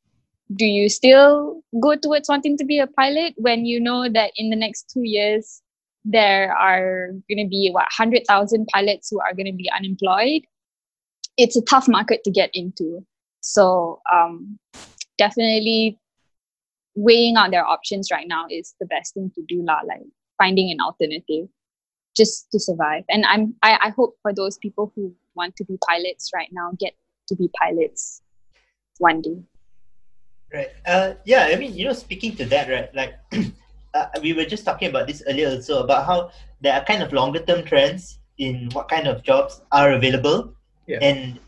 do 0.53 0.65
you 0.65 0.89
still 0.89 1.61
go 1.79 1.95
towards 1.95 2.29
wanting 2.29 2.57
to 2.57 2.65
be 2.65 2.79
a 2.79 2.87
pilot 2.87 3.33
when 3.37 3.65
you 3.65 3.79
know 3.79 4.09
that 4.09 4.31
in 4.35 4.49
the 4.49 4.55
next 4.55 4.89
two 4.93 5.03
years 5.03 5.61
there 6.03 6.53
are 6.55 7.07
going 7.27 7.43
to 7.43 7.49
be 7.49 7.71
what 7.71 7.87
100,000 7.97 8.67
pilots 8.67 9.09
who 9.09 9.19
are 9.19 9.33
going 9.33 9.47
to 9.47 9.53
be 9.53 9.71
unemployed? 9.75 10.43
It's 11.37 11.55
a 11.55 11.61
tough 11.61 11.87
market 11.87 12.23
to 12.25 12.31
get 12.31 12.51
into. 12.53 13.05
So 13.41 14.01
um, 14.11 14.59
definitely 15.17 15.99
weighing 16.95 17.35
out 17.37 17.51
their 17.51 17.65
options 17.65 18.09
right 18.11 18.27
now 18.27 18.45
is 18.49 18.75
the 18.79 18.85
best 18.85 19.13
thing 19.13 19.31
to 19.35 19.43
do 19.47 19.63
lah, 19.63 19.81
like 19.87 20.03
finding 20.37 20.71
an 20.71 20.79
alternative 20.79 21.47
just 22.15 22.49
to 22.51 22.59
survive 22.59 23.03
and 23.09 23.25
i'm 23.25 23.55
I, 23.61 23.77
I 23.83 23.89
hope 23.89 24.17
for 24.21 24.33
those 24.33 24.57
people 24.57 24.91
who 24.95 25.13
want 25.35 25.55
to 25.57 25.65
be 25.65 25.77
pilots 25.87 26.31
right 26.33 26.49
now 26.51 26.71
get 26.79 26.93
to 27.27 27.35
be 27.35 27.49
pilots 27.59 28.21
one 28.99 29.21
day 29.21 29.37
Right. 30.53 30.69
Uh, 30.85 31.15
yeah, 31.25 31.49
I 31.51 31.55
mean, 31.57 31.75
you 31.75 31.85
know, 31.85 31.93
speaking 31.93 32.35
to 32.37 32.45
that, 32.45 32.69
right, 32.69 32.93
like 32.95 33.15
uh, 33.93 34.05
we 34.21 34.31
were 34.33 34.45
just 34.45 34.63
talking 34.63 34.89
about 34.89 35.07
this 35.07 35.23
earlier 35.27 35.49
also 35.49 35.83
about 35.83 36.05
how 36.05 36.31
there 36.61 36.73
are 36.73 36.83
kind 36.85 37.03
of 37.03 37.11
longer 37.11 37.39
term 37.39 37.65
trends 37.65 38.19
in 38.37 38.69
what 38.71 38.87
kind 38.87 39.07
of 39.07 39.23
jobs 39.23 39.61
are 39.71 39.91
available, 39.93 40.53
Yeah. 40.87 40.99
and 41.01 41.39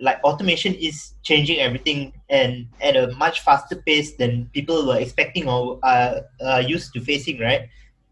like 0.00 0.22
automation 0.24 0.74
is 0.74 1.14
changing 1.22 1.58
everything 1.60 2.12
and 2.28 2.66
at 2.80 2.96
a 2.96 3.08
much 3.16 3.40
faster 3.40 3.76
pace 3.76 4.16
than 4.16 4.48
people 4.52 4.86
were 4.86 4.98
expecting 4.98 5.48
or 5.48 5.78
are, 5.82 6.20
are 6.44 6.60
used 6.60 6.92
to 6.94 7.00
facing, 7.00 7.40
right? 7.40 7.68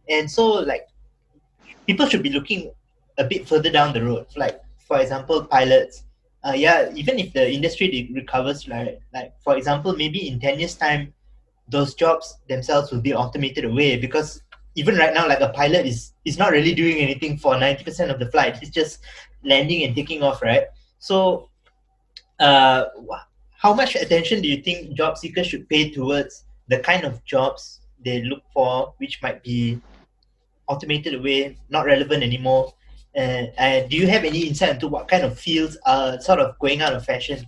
And 0.08 0.30
so 0.30 0.46
like 0.46 0.88
people 1.86 2.06
should 2.06 2.22
be 2.22 2.30
looking 2.30 2.72
a 3.18 3.24
bit 3.24 3.48
further 3.48 3.70
down 3.70 3.92
the 3.92 4.04
road. 4.04 4.26
Like 4.36 4.60
for 4.78 5.00
example, 5.00 5.44
pilots. 5.44 6.04
Uh, 6.46 6.52
yeah, 6.52 6.90
even 6.94 7.18
if 7.18 7.32
the 7.32 7.50
industry 7.50 8.10
recovers, 8.14 8.68
like 8.68 9.00
like 9.12 9.32
for 9.42 9.56
example, 9.56 9.96
maybe 9.96 10.28
in 10.28 10.38
ten 10.38 10.58
years' 10.58 10.74
time, 10.74 11.12
those 11.68 11.94
jobs 11.94 12.36
themselves 12.48 12.92
will 12.92 13.00
be 13.00 13.14
automated 13.14 13.64
away 13.64 13.96
because 13.96 14.42
even 14.74 14.96
right 14.96 15.14
now, 15.14 15.26
like 15.26 15.40
a 15.40 15.48
pilot 15.50 15.86
is 15.86 16.12
is 16.24 16.36
not 16.36 16.52
really 16.52 16.74
doing 16.74 16.98
anything 16.98 17.38
for 17.38 17.58
ninety 17.58 17.84
percent 17.84 18.10
of 18.10 18.18
the 18.18 18.30
flight. 18.30 18.58
He's 18.58 18.70
just 18.70 19.00
landing 19.42 19.84
and 19.84 19.94
taking 19.94 20.22
off, 20.22 20.42
right? 20.42 20.64
So, 20.98 21.48
uh, 22.40 22.84
how 23.56 23.72
much 23.72 23.94
attention 23.94 24.42
do 24.42 24.48
you 24.48 24.62
think 24.62 24.92
job 24.94 25.16
seekers 25.16 25.46
should 25.46 25.68
pay 25.68 25.90
towards 25.90 26.44
the 26.68 26.78
kind 26.78 27.04
of 27.04 27.24
jobs 27.24 27.80
they 28.04 28.22
look 28.22 28.42
for, 28.52 28.92
which 28.98 29.22
might 29.22 29.42
be 29.42 29.80
automated 30.68 31.14
away, 31.14 31.56
not 31.68 31.86
relevant 31.86 32.22
anymore? 32.22 32.72
Uh, 33.16 33.46
and 33.58 33.88
do 33.90 33.96
you 33.96 34.06
have 34.08 34.24
any 34.24 34.40
insight 34.48 34.70
into 34.70 34.88
what 34.88 35.06
kind 35.08 35.22
of 35.24 35.38
fields 35.38 35.76
are 35.86 36.20
sort 36.20 36.40
of 36.40 36.58
going 36.58 36.80
out 36.82 36.92
of 36.92 37.04
fashion? 37.04 37.46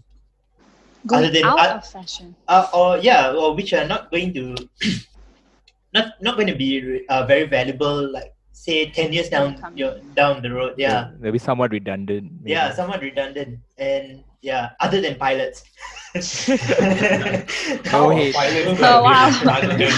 Going 1.06 1.24
Other 1.24 1.32
than- 1.32 1.44
out 1.44 1.58
uh, 1.58 1.74
of 1.78 1.86
fashion. 1.86 2.34
uh, 2.48 2.66
or 2.74 2.98
yeah, 2.98 3.32
or 3.32 3.54
which 3.54 3.72
are 3.72 3.86
not 3.86 4.10
going 4.10 4.34
to 4.34 4.54
not 5.94 6.14
not 6.20 6.34
going 6.36 6.48
to 6.48 6.54
be 6.56 7.04
uh, 7.08 7.24
very 7.26 7.44
valuable, 7.46 8.10
like 8.10 8.34
say 8.52 8.90
ten 8.90 9.12
years 9.12 9.28
down 9.28 9.54
your, 9.76 9.98
down 10.14 10.42
the 10.42 10.50
road. 10.50 10.74
Yeah, 10.78 11.10
They'll 11.20 11.38
somewhat 11.38 11.70
redundant. 11.70 12.32
maybe. 12.42 12.52
yeah, 12.52 12.72
somewhat 12.74 13.02
redundant, 13.02 13.58
and 13.78 14.22
yeah, 14.42 14.70
other 14.80 15.00
than 15.00 15.14
pilots. 15.16 15.62
No 17.92 18.10
hate. 18.10 18.34
Oh, 18.80 19.02
wow. 19.02 19.30
redundant. 19.40 19.94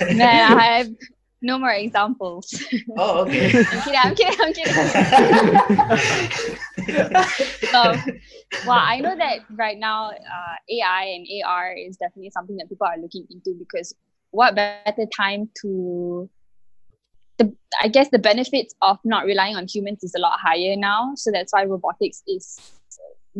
Man, 0.16 0.52
I 0.58 0.64
have 0.78 0.88
no 1.42 1.58
more 1.58 1.72
examples. 1.72 2.62
oh, 2.96 3.22
okay. 3.22 3.52
I'm 4.02 4.14
kidding, 4.14 4.40
I'm 4.40 4.52
kidding, 4.52 4.74
I'm 4.78 4.88
kidding. 4.96 6.36
Um, 7.74 8.02
well, 8.66 8.80
I 8.82 9.00
know 9.00 9.16
that 9.16 9.38
right 9.52 9.78
now, 9.78 10.10
uh, 10.10 10.56
AI 10.68 11.04
and 11.04 11.26
AR 11.44 11.72
is 11.72 11.96
definitely 11.96 12.30
something 12.30 12.56
that 12.56 12.68
people 12.68 12.86
are 12.86 12.98
looking 12.98 13.26
into 13.30 13.54
because 13.58 13.94
what 14.30 14.54
better 14.54 15.06
time 15.16 15.48
to 15.62 16.28
the 17.38 17.54
I 17.80 17.88
guess 17.88 18.08
the 18.10 18.18
benefits 18.18 18.74
of 18.82 18.98
not 19.04 19.24
relying 19.24 19.56
on 19.56 19.66
humans 19.66 20.04
is 20.04 20.14
a 20.14 20.18
lot 20.18 20.38
higher 20.38 20.76
now, 20.76 21.12
so 21.14 21.30
that's 21.30 21.52
why 21.52 21.64
robotics 21.64 22.22
is 22.26 22.60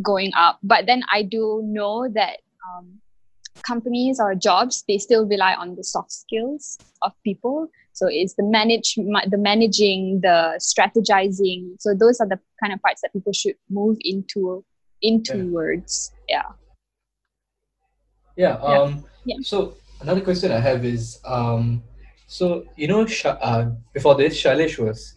going 0.00 0.32
up. 0.34 0.59
But 0.62 0.86
then 0.86 1.03
I 1.12 1.22
do 1.22 1.62
know 1.64 2.09
that 2.14 2.38
um, 2.66 3.00
companies 3.62 4.18
or 4.20 4.34
jobs 4.34 4.84
they 4.88 4.98
still 4.98 5.26
rely 5.26 5.55
on 5.55 5.76
the 5.76 5.84
soft 5.84 6.12
skills 6.12 6.78
of 7.03 7.12
people. 7.24 7.68
So 7.93 8.07
it's 8.11 8.34
the 8.34 8.43
manage 8.45 8.95
the 8.95 9.38
managing, 9.38 10.20
the 10.22 10.59
strategizing. 10.59 11.76
So 11.78 11.95
those 11.95 12.20
are 12.20 12.28
the 12.28 12.40
kind 12.61 12.72
of 12.72 12.80
parts 12.80 13.03
that 13.03 13.12
people 13.12 13.32
should 13.32 13.57
move 13.68 13.99
into 14.01 14.64
into 15.03 15.53
words. 15.53 16.12
Yeah. 16.28 16.53
Yeah. 18.36 18.55
Um. 18.57 19.05
Yeah. 19.24 19.36
So 19.43 19.74
another 20.01 20.22
question 20.22 20.53
I 20.53 20.59
have 20.59 20.84
is, 20.84 21.20
um, 21.24 21.82
so 22.26 22.64
you 22.76 22.88
know, 22.88 23.07
uh, 23.24 23.70
before 23.93 24.14
this, 24.14 24.40
Shailesh 24.40 24.78
was 24.78 25.14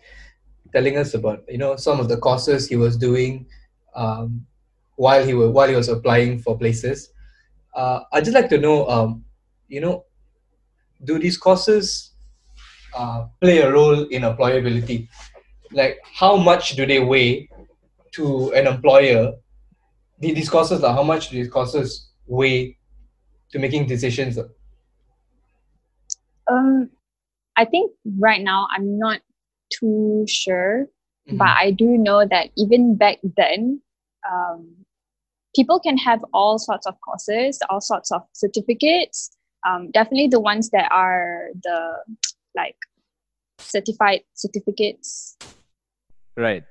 telling 0.73 0.97
us 0.97 1.13
about 1.13 1.43
you 1.47 1.57
know 1.57 1.77
some 1.77 1.99
of 1.99 2.09
the 2.09 2.17
courses 2.17 2.67
he 2.67 2.75
was 2.75 2.97
doing, 2.97 3.45
um, 3.95 4.45
while 4.97 5.25
he 5.25 5.33
was 5.33 5.49
while 5.51 5.69
he 5.69 5.75
was 5.75 5.87
applying 5.87 6.39
for 6.39 6.57
places. 6.57 7.11
Uh, 7.73 8.01
I'd 8.11 8.23
just 8.23 8.35
like 8.35 8.49
to 8.49 8.57
know, 8.57 8.87
um, 8.87 9.25
you 9.67 9.81
know, 9.81 10.05
do 11.03 11.19
these 11.19 11.37
courses 11.37 12.14
uh, 12.95 13.27
play 13.41 13.59
a 13.59 13.71
role 13.71 14.03
in 14.07 14.21
employability? 14.23 15.07
Like, 15.71 15.99
how 16.13 16.35
much 16.37 16.75
do 16.75 16.85
they 16.85 16.99
weigh 16.99 17.49
to 18.13 18.51
an 18.53 18.67
employer? 18.67 19.33
The- 20.19 20.33
These 20.33 20.49
courses, 20.49 20.81
like, 20.81 20.95
how 20.95 21.03
much 21.03 21.29
do 21.29 21.35
these 21.37 21.51
courses 21.51 22.09
weigh 22.27 22.77
to 23.51 23.59
making 23.59 23.87
decisions? 23.87 24.39
Um, 26.47 26.89
I 27.57 27.65
think 27.65 27.91
right 28.19 28.41
now 28.41 28.67
I'm 28.71 28.97
not 28.99 29.21
too 29.71 30.25
sure, 30.27 30.87
Mm-hmm. 31.27 31.37
but 31.37 31.57
I 31.57 31.71
do 31.71 31.97
know 31.97 32.23
that 32.23 32.51
even 32.55 32.95
back 32.95 33.17
then, 33.35 33.81
um, 34.31 34.69
people 35.55 35.79
can 35.79 35.97
have 35.97 36.23
all 36.35 36.59
sorts 36.59 36.85
of 36.85 36.93
courses, 37.01 37.57
all 37.67 37.81
sorts 37.81 38.11
of 38.11 38.21
certificates. 38.33 39.35
Um, 39.67 39.89
definitely 39.89 40.27
the 40.27 40.39
ones 40.39 40.69
that 40.69 40.87
are 40.91 41.49
the 41.63 41.97
like 42.55 42.75
certified 43.59 44.21
certificates. 44.33 45.37
Right. 46.37 46.63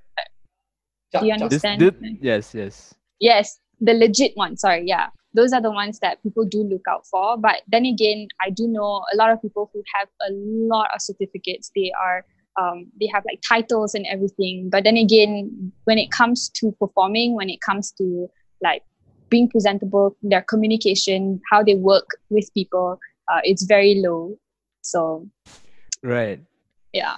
Do 1.12 1.26
you 1.26 1.32
Chuck, 1.32 1.40
Chuck. 1.40 1.50
This, 1.50 1.64
understand? 1.64 1.80
this, 1.80 2.12
yes, 2.20 2.54
yes. 2.54 2.94
Yes, 3.20 3.58
the 3.80 3.94
legit 3.94 4.36
ones. 4.36 4.60
Sorry, 4.60 4.84
yeah. 4.86 5.08
Those 5.34 5.52
are 5.52 5.60
the 5.60 5.70
ones 5.70 5.98
that 6.00 6.22
people 6.22 6.44
do 6.44 6.62
look 6.62 6.82
out 6.88 7.06
for. 7.06 7.36
But 7.36 7.62
then 7.66 7.84
again, 7.86 8.28
I 8.44 8.50
do 8.50 8.68
know 8.68 9.04
a 9.12 9.16
lot 9.16 9.30
of 9.30 9.42
people 9.42 9.70
who 9.72 9.82
have 9.94 10.08
a 10.28 10.32
lot 10.32 10.88
of 10.94 11.00
certificates. 11.00 11.70
They 11.74 11.92
are 12.00 12.24
um, 12.60 12.86
they 13.00 13.08
have 13.12 13.24
like 13.26 13.40
titles 13.46 13.94
and 13.94 14.06
everything. 14.06 14.68
But 14.70 14.84
then 14.84 14.96
again, 14.96 15.72
when 15.84 15.98
it 15.98 16.12
comes 16.12 16.48
to 16.60 16.72
performing, 16.78 17.34
when 17.34 17.50
it 17.50 17.60
comes 17.60 17.90
to 17.98 18.28
like 18.62 18.82
being 19.28 19.48
presentable, 19.48 20.16
their 20.22 20.42
communication, 20.42 21.40
how 21.50 21.62
they 21.64 21.74
work 21.74 22.06
with 22.30 22.52
people, 22.54 23.00
uh, 23.32 23.40
it's 23.42 23.64
very 23.64 23.96
low. 23.96 24.38
So 24.82 25.28
Right. 26.04 26.40
yeah, 26.92 27.16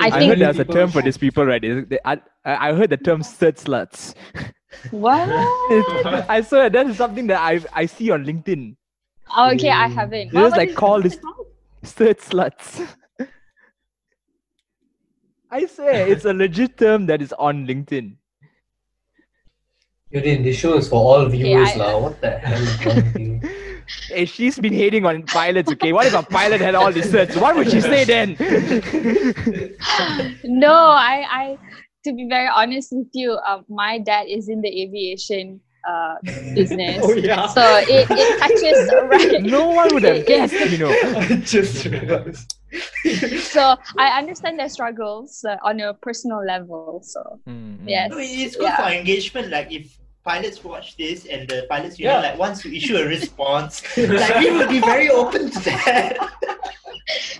I, 0.00 0.06
I 0.08 0.10
think 0.16 0.30
heard 0.32 0.38
there's 0.40 0.58
a 0.58 0.64
term 0.64 0.88
for 0.90 1.02
these 1.02 1.18
people, 1.20 1.44
right? 1.44 1.60
I, 2.08 2.14
I 2.44 2.70
I 2.70 2.72
heard 2.72 2.88
the 2.88 2.96
term 2.96 3.20
cert 3.20 3.60
sluts. 3.60 4.14
what? 4.90 5.28
I 6.36 6.40
swear 6.40 6.70
that 6.70 6.86
is 6.88 6.96
something 6.96 7.26
that 7.28 7.38
I 7.38 7.60
I 7.74 7.84
see 7.84 8.08
on 8.10 8.24
LinkedIn. 8.24 8.76
Oh, 9.36 9.52
okay, 9.52 9.68
I 9.68 9.88
haven't. 9.88 10.32
They 10.32 10.40
just 10.40 10.56
What 10.56 10.56
like 10.56 10.70
is- 10.70 10.76
call 10.76 11.02
what's 11.04 11.04
this 11.04 11.20
it 11.20 11.22
called? 11.22 11.46
cert 11.84 12.18
sluts. 12.24 12.68
I 15.50 15.66
say 15.66 16.10
it's 16.10 16.24
a 16.24 16.32
legit 16.32 16.78
term 16.78 17.04
that 17.12 17.20
is 17.22 17.32
on 17.38 17.66
LinkedIn. 17.66 18.16
Yodhin, 20.14 20.42
this 20.44 20.56
show 20.56 20.76
is 20.78 20.88
for 20.88 20.96
all 20.96 21.26
viewers, 21.28 21.70
I- 21.76 21.76
lah. 21.76 21.98
What 21.98 22.20
the 22.24 22.38
hell 22.38 22.62
is 22.62 22.86
wrong 22.86 22.96
with 22.96 23.18
you? 23.20 23.40
Hey, 24.08 24.24
she's 24.24 24.58
been 24.58 24.72
hating 24.72 25.06
on 25.06 25.22
pilots, 25.24 25.70
okay? 25.72 25.92
What 25.92 26.06
if 26.06 26.14
a 26.14 26.22
pilot 26.22 26.60
had 26.60 26.74
all 26.74 26.92
these 26.92 27.10
certs? 27.10 27.40
What 27.40 27.56
would 27.56 27.70
she 27.70 27.80
say 27.80 28.04
then? 28.04 28.36
no, 30.44 30.72
I, 30.74 31.24
I, 31.30 31.56
to 32.04 32.12
be 32.12 32.26
very 32.28 32.48
honest 32.54 32.90
with 32.92 33.08
you, 33.12 33.38
um, 33.46 33.64
my 33.68 33.98
dad 33.98 34.26
is 34.28 34.48
in 34.48 34.60
the 34.60 34.68
aviation 34.82 35.60
uh, 35.88 36.14
business. 36.54 36.98
Oh, 37.02 37.14
yeah. 37.14 37.46
So 37.46 37.62
it, 37.88 38.06
it 38.10 38.38
touches 38.40 38.92
right. 39.32 39.42
no 39.42 39.68
one 39.68 39.94
would 39.94 40.02
have 40.04 40.26
guessed, 40.26 40.54
you 40.70 40.78
know. 40.78 40.90
I 40.90 41.36
just 41.44 41.84
realized. 41.84 42.54
So 43.52 43.76
I 43.98 44.18
understand 44.18 44.58
their 44.58 44.68
struggles 44.68 45.44
uh, 45.48 45.56
on 45.62 45.80
a 45.80 45.94
personal 45.94 46.44
level. 46.44 47.00
So 47.04 47.40
Mm, 47.46 47.78
mm. 47.78 47.84
yes, 47.86 48.10
No, 48.10 48.16
it's 48.18 48.56
good 48.56 48.64
yeah. 48.64 48.76
for 48.76 48.92
engagement. 48.92 49.50
Like 49.50 49.70
if 49.70 49.96
pilots 50.24 50.64
watch 50.64 50.96
this 50.96 51.26
and 51.26 51.48
the 51.48 51.66
pilots, 51.68 51.98
you 51.98 52.06
know, 52.06 52.20
like 52.20 52.38
wants 52.38 52.62
to 52.62 52.74
issue 52.74 52.96
a 52.96 53.04
response, 53.16 53.82
like 53.96 54.36
we 54.36 54.50
would 54.50 54.68
be 54.68 54.80
very 54.80 55.10
open 55.10 55.50
to 55.50 55.60
that. 55.60 56.16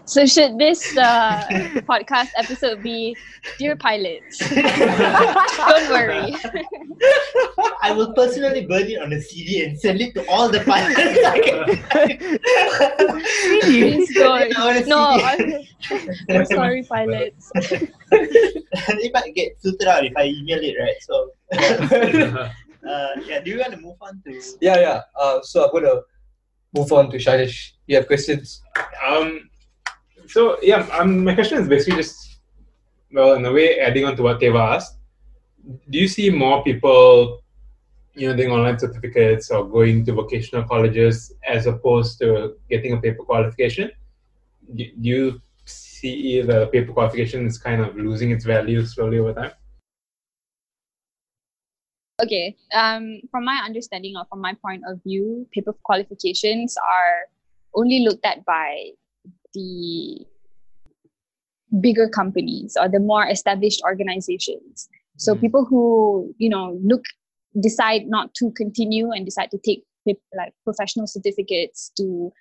So 0.05 0.27
should 0.27 0.59
this 0.59 0.95
uh, 0.99 1.43
podcast 1.89 2.29
episode 2.37 2.83
be 2.83 3.17
dear 3.59 3.75
pilots? 3.75 4.39
Don't 4.39 5.89
worry. 5.91 6.37
I 7.83 7.93
will 7.97 8.13
personally 8.13 8.67
burn 8.67 8.83
it 8.83 9.01
on 9.01 9.15
a 9.15 9.21
CD 9.21 9.65
and 9.65 9.81
send 9.81 10.03
it 10.03 10.13
to 10.15 10.29
all 10.29 10.51
the 10.51 10.61
pilots. 10.61 10.99
I 11.95 13.61
Please 13.63 14.15
don't. 14.15 14.53
No, 14.87 15.19
CD. 15.39 15.69
I'm, 15.91 16.37
I'm 16.37 16.47
sorry, 16.47 16.83
pilots. 16.83 17.51
it 17.55 19.15
might 19.15 19.35
get 19.35 19.59
filtered 19.63 19.89
out 19.89 20.05
if 20.05 20.13
I 20.17 20.25
email 20.25 20.61
it, 20.61 20.77
right? 20.79 21.01
So, 21.01 21.31
uh, 22.87 23.09
yeah. 23.27 23.41
Do 23.41 23.51
you 23.51 23.59
want 23.59 23.73
to 23.73 23.81
move 23.81 23.97
on 24.01 24.23
to? 24.27 24.41
yeah, 24.61 24.79
yeah. 24.79 25.01
Uh, 25.19 25.41
so 25.43 25.65
I'm 25.65 25.73
gonna 25.73 26.01
move 26.77 26.93
on 26.93 27.11
to 27.11 27.17
Shailesh. 27.17 27.73
You 27.87 27.97
have 27.97 28.07
questions? 28.07 28.63
Um, 29.07 29.51
so 30.27 30.59
yeah, 30.63 30.87
um, 30.93 31.25
my 31.25 31.35
question 31.35 31.59
is 31.59 31.69
basically 31.69 31.97
just 31.97 32.35
well, 33.15 33.35
in 33.35 33.45
a 33.47 33.53
way, 33.53 33.79
adding 33.79 34.05
on 34.05 34.17
to 34.17 34.23
what 34.23 34.41
Theva 34.41 34.75
asked. 34.75 34.97
Do 35.89 35.99
you 35.99 36.09
see 36.09 36.31
more 36.31 36.65
people, 36.65 37.43
you 38.15 38.29
know, 38.29 38.37
doing 38.37 38.51
online 38.51 38.79
certificates 38.79 39.51
or 39.51 39.65
going 39.65 40.05
to 40.07 40.13
vocational 40.13 40.65
colleges 40.65 41.33
as 41.47 41.67
opposed 41.67 42.19
to 42.19 42.57
getting 42.69 42.93
a 42.93 43.01
paper 43.01 43.23
qualification? 43.23 43.93
Do, 44.75 44.85
do 45.01 45.09
you 45.09 45.43
see 45.65 46.43
the 46.43 46.67
paper 46.67 46.93
qualification 46.93 47.47
is 47.47 47.57
kind 47.57 47.81
of 47.81 47.97
losing 47.97 48.33
its 48.33 48.45
value 48.45 48.85
slowly 48.85 49.19
over 49.19 49.33
time? 49.33 49.53
Okay. 52.23 52.57
Um, 52.73 53.21
from 53.31 53.45
my 53.45 53.61
understanding 53.65 54.15
or 54.17 54.25
from 54.29 54.41
my 54.41 54.55
point 54.63 54.83
of 54.89 55.03
view, 55.03 55.47
paper 55.53 55.75
qualifications 55.85 56.77
are 56.77 57.29
only 57.75 58.01
looked 58.01 58.25
at 58.25 58.45
by 58.45 58.91
the 59.53 60.25
bigger 61.81 62.09
companies 62.09 62.77
or 62.81 62.89
the 62.89 63.01
more 63.01 63.27
established 63.27 63.83
organizations. 63.85 64.89
So 65.17 65.35
Mm. 65.35 65.41
people 65.41 65.65
who 65.65 66.35
you 66.39 66.49
know 66.49 66.79
look 66.85 67.03
decide 67.61 68.07
not 68.07 68.35
to 68.35 68.51
continue 68.53 69.11
and 69.11 69.25
decide 69.25 69.51
to 69.51 69.59
take 69.59 69.85
like 70.37 70.53
professional 70.65 71.07
certificates 71.07 71.91
to 71.97 72.33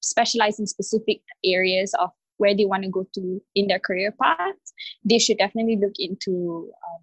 specialize 0.00 0.58
in 0.58 0.66
specific 0.66 1.20
areas 1.44 1.92
of 2.00 2.10
where 2.38 2.54
they 2.56 2.64
want 2.64 2.82
to 2.82 2.88
go 2.88 3.06
to 3.14 3.40
in 3.54 3.68
their 3.68 3.78
career 3.78 4.12
path, 4.20 4.56
they 5.04 5.18
should 5.18 5.38
definitely 5.38 5.76
look 5.76 5.92
into 5.98 6.70
um, 6.88 7.02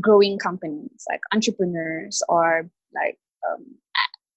growing 0.00 0.38
companies 0.38 1.04
like 1.10 1.20
entrepreneurs 1.32 2.22
or 2.28 2.68
like 2.94 3.18
um, 3.48 3.64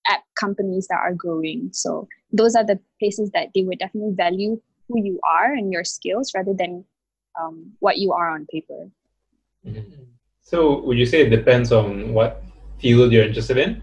app 0.07 0.24
companies 0.39 0.88
that 0.88 0.99
are 0.99 1.14
growing. 1.14 1.70
So 1.72 2.07
those 2.32 2.55
are 2.55 2.66
the 2.66 2.80
places 2.99 3.32
that 3.34 3.49
they 3.53 3.64
would 3.64 3.80
definitely 3.80 4.14
value 4.16 4.62
who 4.88 5.03
you 5.03 5.20
are 5.24 5.53
and 5.53 5.72
your 5.72 5.84
skills 5.84 6.32
rather 6.36 6.53
than 6.53 6.86
um, 7.39 7.74
what 7.80 7.97
you 7.97 8.12
are 8.12 8.30
on 8.30 8.47
paper. 8.51 8.89
So 10.41 10.82
would 10.82 10.97
you 10.97 11.05
say 11.05 11.22
it 11.22 11.30
depends 11.30 11.72
on 11.72 12.14
what 12.14 12.43
field 12.80 13.12
you're 13.12 13.26
interested 13.26 13.57
in? 13.57 13.82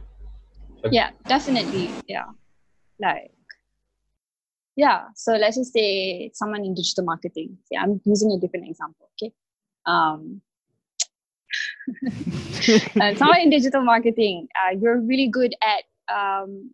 Yeah, 0.90 1.10
definitely. 1.26 1.90
Yeah. 2.06 2.26
Like, 3.00 3.32
yeah. 4.76 5.06
So 5.14 5.32
let's 5.32 5.56
just 5.56 5.72
say 5.72 6.30
someone 6.34 6.64
in 6.64 6.74
digital 6.74 7.04
marketing. 7.04 7.58
Yeah, 7.70 7.82
I'm 7.82 8.00
using 8.04 8.32
a 8.32 8.38
different 8.38 8.68
example. 8.68 9.08
Okay. 9.20 9.32
Um, 9.86 10.42
uh, 13.00 13.14
someone 13.14 13.40
in 13.40 13.50
digital 13.50 13.82
marketing, 13.82 14.48
uh, 14.56 14.76
you're 14.78 15.00
really 15.00 15.28
good 15.28 15.54
at 15.62 15.84
um, 16.14 16.70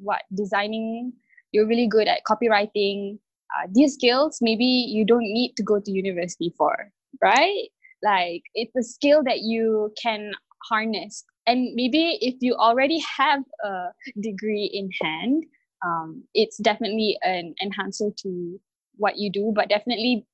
what 0.00 0.22
designing. 0.34 1.12
You're 1.52 1.68
really 1.68 1.86
good 1.86 2.08
at 2.08 2.20
copywriting. 2.28 3.18
Uh, 3.54 3.68
these 3.72 3.94
skills, 3.94 4.38
maybe 4.40 4.64
you 4.64 5.04
don't 5.04 5.22
need 5.22 5.54
to 5.56 5.62
go 5.62 5.78
to 5.78 5.90
university 5.90 6.52
for, 6.58 6.90
right? 7.22 7.68
Like 8.02 8.42
it's 8.54 8.74
a 8.74 8.82
skill 8.82 9.22
that 9.24 9.40
you 9.40 9.92
can 10.02 10.32
harness, 10.68 11.24
and 11.46 11.74
maybe 11.74 12.18
if 12.20 12.34
you 12.40 12.54
already 12.54 12.98
have 13.16 13.44
a 13.64 13.88
degree 14.20 14.68
in 14.72 14.90
hand, 15.00 15.44
um, 15.86 16.24
it's 16.34 16.56
definitely 16.58 17.18
an 17.22 17.54
enhancer 17.62 18.10
to 18.22 18.60
what 18.96 19.18
you 19.18 19.30
do. 19.30 19.52
But 19.54 19.68
definitely, 19.68 20.26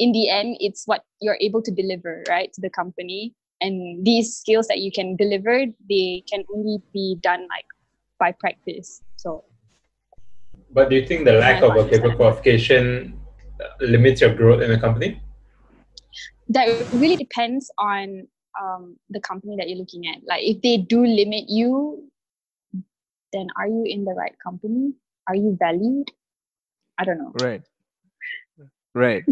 in 0.00 0.12
the 0.12 0.28
end, 0.32 0.56
it's 0.60 0.88
what 0.88 1.04
you're 1.20 1.38
able 1.40 1.60
to 1.60 1.70
deliver, 1.70 2.24
right, 2.28 2.50
to 2.54 2.60
the 2.60 2.70
company 2.70 3.36
and 3.60 4.04
these 4.04 4.36
skills 4.36 4.66
that 4.68 4.78
you 4.78 4.90
can 4.90 5.16
deliver 5.16 5.64
they 5.88 6.24
can 6.30 6.44
only 6.54 6.78
be 6.92 7.16
done 7.20 7.46
like 7.48 7.66
by 8.18 8.32
practice 8.32 9.02
so 9.16 9.44
But 10.72 10.88
do 10.88 10.96
you 10.96 11.06
think 11.06 11.24
the 11.24 11.34
lack 11.34 11.62
of 11.62 11.76
a 11.76 11.84
paper 11.84 12.14
qualification 12.14 13.18
uh, 13.60 13.74
limits 13.80 14.20
your 14.20 14.34
growth 14.34 14.62
in 14.62 14.70
a 14.72 14.80
company? 14.80 15.20
that 16.48 16.66
really 16.92 17.16
depends 17.16 17.70
on 17.78 18.26
um, 18.60 18.96
the 19.10 19.20
company 19.20 19.54
that 19.56 19.68
you're 19.68 19.78
looking 19.78 20.06
at 20.08 20.18
like 20.26 20.42
if 20.42 20.60
they 20.62 20.76
do 20.76 21.04
limit 21.04 21.44
you 21.48 22.02
then 23.32 23.46
are 23.56 23.68
you 23.68 23.84
in 23.86 24.04
the 24.04 24.12
right 24.12 24.34
company 24.42 24.92
are 25.28 25.36
you 25.36 25.56
valued 25.60 26.10
i 26.98 27.04
don't 27.04 27.18
know 27.18 27.30
Right. 27.34 27.62
Right. 28.94 29.22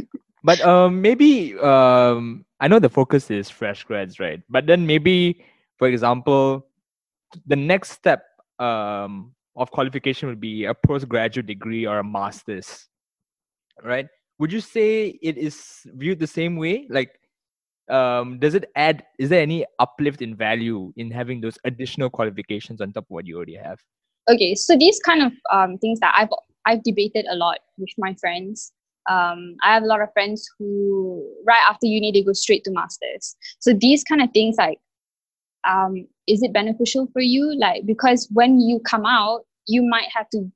But 0.44 0.60
um 0.60 1.02
maybe 1.02 1.58
um 1.58 2.44
I 2.60 2.68
know 2.68 2.78
the 2.78 2.88
focus 2.88 3.30
is 3.30 3.50
fresh 3.50 3.84
grads, 3.84 4.18
right? 4.20 4.42
But 4.48 4.66
then 4.66 4.86
maybe 4.86 5.44
for 5.76 5.88
example 5.88 6.66
the 7.46 7.56
next 7.56 7.92
step 7.92 8.24
um 8.58 9.34
of 9.56 9.70
qualification 9.70 10.28
would 10.28 10.40
be 10.40 10.64
a 10.64 10.74
postgraduate 10.74 11.46
degree 11.46 11.86
or 11.86 11.98
a 11.98 12.04
master's. 12.04 12.88
Right? 13.82 14.08
Would 14.38 14.52
you 14.52 14.60
say 14.60 15.18
it 15.22 15.36
is 15.36 15.82
viewed 15.94 16.18
the 16.18 16.26
same 16.26 16.56
way? 16.56 16.86
Like 16.88 17.10
um 17.88 18.38
does 18.38 18.54
it 18.54 18.70
add 18.76 19.04
is 19.18 19.30
there 19.30 19.40
any 19.42 19.64
uplift 19.78 20.22
in 20.22 20.36
value 20.36 20.92
in 20.96 21.10
having 21.10 21.40
those 21.40 21.58
additional 21.64 22.10
qualifications 22.10 22.80
on 22.80 22.92
top 22.92 23.04
of 23.04 23.10
what 23.10 23.26
you 23.26 23.36
already 23.36 23.56
have? 23.56 23.80
okay 24.28 24.54
so 24.54 24.76
these 24.76 24.98
kind 25.00 25.22
of 25.22 25.32
um, 25.50 25.78
things 25.78 25.98
that 26.00 26.14
i've 26.16 26.28
i've 26.66 26.82
debated 26.82 27.24
a 27.30 27.34
lot 27.34 27.58
with 27.78 27.90
my 27.98 28.14
friends 28.20 28.72
um, 29.08 29.56
i 29.62 29.72
have 29.72 29.82
a 29.82 29.86
lot 29.86 30.00
of 30.00 30.12
friends 30.12 30.48
who 30.58 31.24
right 31.46 31.62
after 31.68 31.86
uni 31.86 32.12
they 32.12 32.22
go 32.22 32.32
straight 32.32 32.64
to 32.64 32.70
masters. 32.70 33.36
So 33.58 33.72
these 33.72 34.04
kind 34.04 34.22
of 34.22 34.30
things 34.32 34.56
like 34.58 34.78
um, 35.68 36.06
is 36.26 36.42
it 36.42 36.52
beneficial 36.52 37.08
for 37.12 37.20
you? 37.20 37.54
Like 37.58 37.84
because 37.86 38.28
when 38.32 38.60
you 38.60 38.80
come 38.80 39.06
out 39.06 39.42
you 39.66 39.82
might 39.82 40.08
have 40.14 40.28
to 40.30 40.50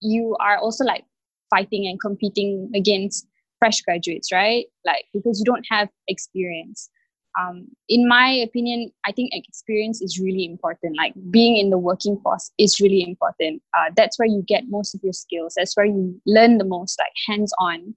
you 0.00 0.36
are 0.40 0.58
also 0.58 0.84
like 0.84 1.04
fighting 1.50 1.86
and 1.86 2.00
competing 2.00 2.70
against 2.74 3.26
fresh 3.58 3.80
graduates 3.82 4.32
right? 4.32 4.66
Like 4.84 5.04
because 5.12 5.38
you 5.38 5.44
don't 5.44 5.66
have 5.70 5.88
experience 6.08 6.90
um, 7.38 7.66
in 7.88 8.06
my 8.06 8.28
opinion, 8.28 8.92
I 9.06 9.12
think 9.12 9.32
experience 9.34 10.00
is 10.00 10.20
really 10.20 10.44
important. 10.44 10.96
Like 10.96 11.14
being 11.30 11.56
in 11.56 11.70
the 11.70 11.78
working 11.78 12.18
force 12.20 12.50
is 12.58 12.80
really 12.80 13.02
important. 13.02 13.62
Uh, 13.76 13.90
that's 13.96 14.18
where 14.18 14.28
you 14.28 14.44
get 14.46 14.64
most 14.68 14.94
of 14.94 15.00
your 15.02 15.12
skills. 15.12 15.54
That's 15.56 15.76
where 15.76 15.86
you 15.86 16.20
learn 16.26 16.58
the 16.58 16.64
most, 16.64 16.98
like 16.98 17.12
hands 17.26 17.52
on. 17.58 17.94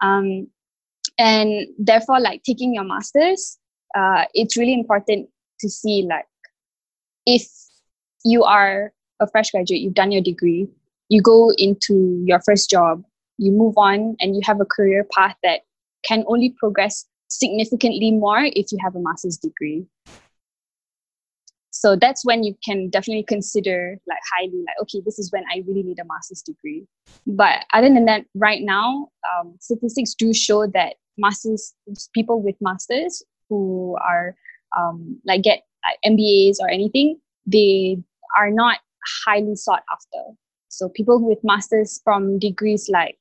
Um, 0.00 0.48
and 1.18 1.68
therefore, 1.78 2.20
like 2.20 2.42
taking 2.42 2.74
your 2.74 2.84
masters, 2.84 3.58
uh, 3.94 4.24
it's 4.34 4.56
really 4.56 4.74
important 4.74 5.28
to 5.60 5.68
see 5.68 6.06
like 6.08 6.26
if 7.26 7.48
you 8.24 8.42
are 8.42 8.92
a 9.20 9.28
fresh 9.28 9.50
graduate, 9.50 9.80
you've 9.80 9.94
done 9.94 10.10
your 10.10 10.22
degree, 10.22 10.66
you 11.08 11.22
go 11.22 11.52
into 11.56 12.20
your 12.26 12.40
first 12.40 12.68
job, 12.68 13.04
you 13.38 13.52
move 13.52 13.74
on, 13.76 14.16
and 14.18 14.34
you 14.34 14.40
have 14.44 14.60
a 14.60 14.64
career 14.64 15.06
path 15.14 15.36
that 15.44 15.60
can 16.04 16.24
only 16.26 16.50
progress 16.58 17.06
significantly 17.38 18.10
more 18.10 18.44
if 18.44 18.72
you 18.72 18.78
have 18.82 18.94
a 18.94 19.00
master's 19.00 19.38
degree. 19.38 19.86
So 21.70 21.96
that's 21.96 22.24
when 22.24 22.44
you 22.44 22.54
can 22.64 22.90
definitely 22.90 23.24
consider 23.24 23.98
like 24.06 24.18
highly 24.34 24.62
like 24.66 24.76
okay 24.82 25.00
this 25.04 25.18
is 25.18 25.32
when 25.32 25.44
I 25.50 25.64
really 25.66 25.82
need 25.82 25.98
a 25.98 26.04
master's 26.04 26.42
degree. 26.42 26.86
But 27.26 27.64
other 27.72 27.88
than 27.88 28.04
that, 28.04 28.26
right 28.34 28.62
now 28.62 29.08
um, 29.32 29.56
statistics 29.58 30.14
do 30.14 30.34
show 30.34 30.66
that 30.68 30.96
masters 31.16 31.74
people 32.14 32.42
with 32.42 32.56
masters 32.60 33.22
who 33.48 33.96
are 34.00 34.36
um, 34.76 35.18
like 35.24 35.42
get 35.42 35.62
MBAs 36.06 36.56
or 36.60 36.68
anything 36.68 37.18
they 37.46 37.98
are 38.38 38.50
not 38.50 38.78
highly 39.24 39.56
sought 39.56 39.82
after. 39.90 40.22
So 40.68 40.88
people 40.88 41.20
with 41.20 41.38
masters 41.42 42.00
from 42.04 42.38
degrees 42.38 42.88
like 42.88 43.18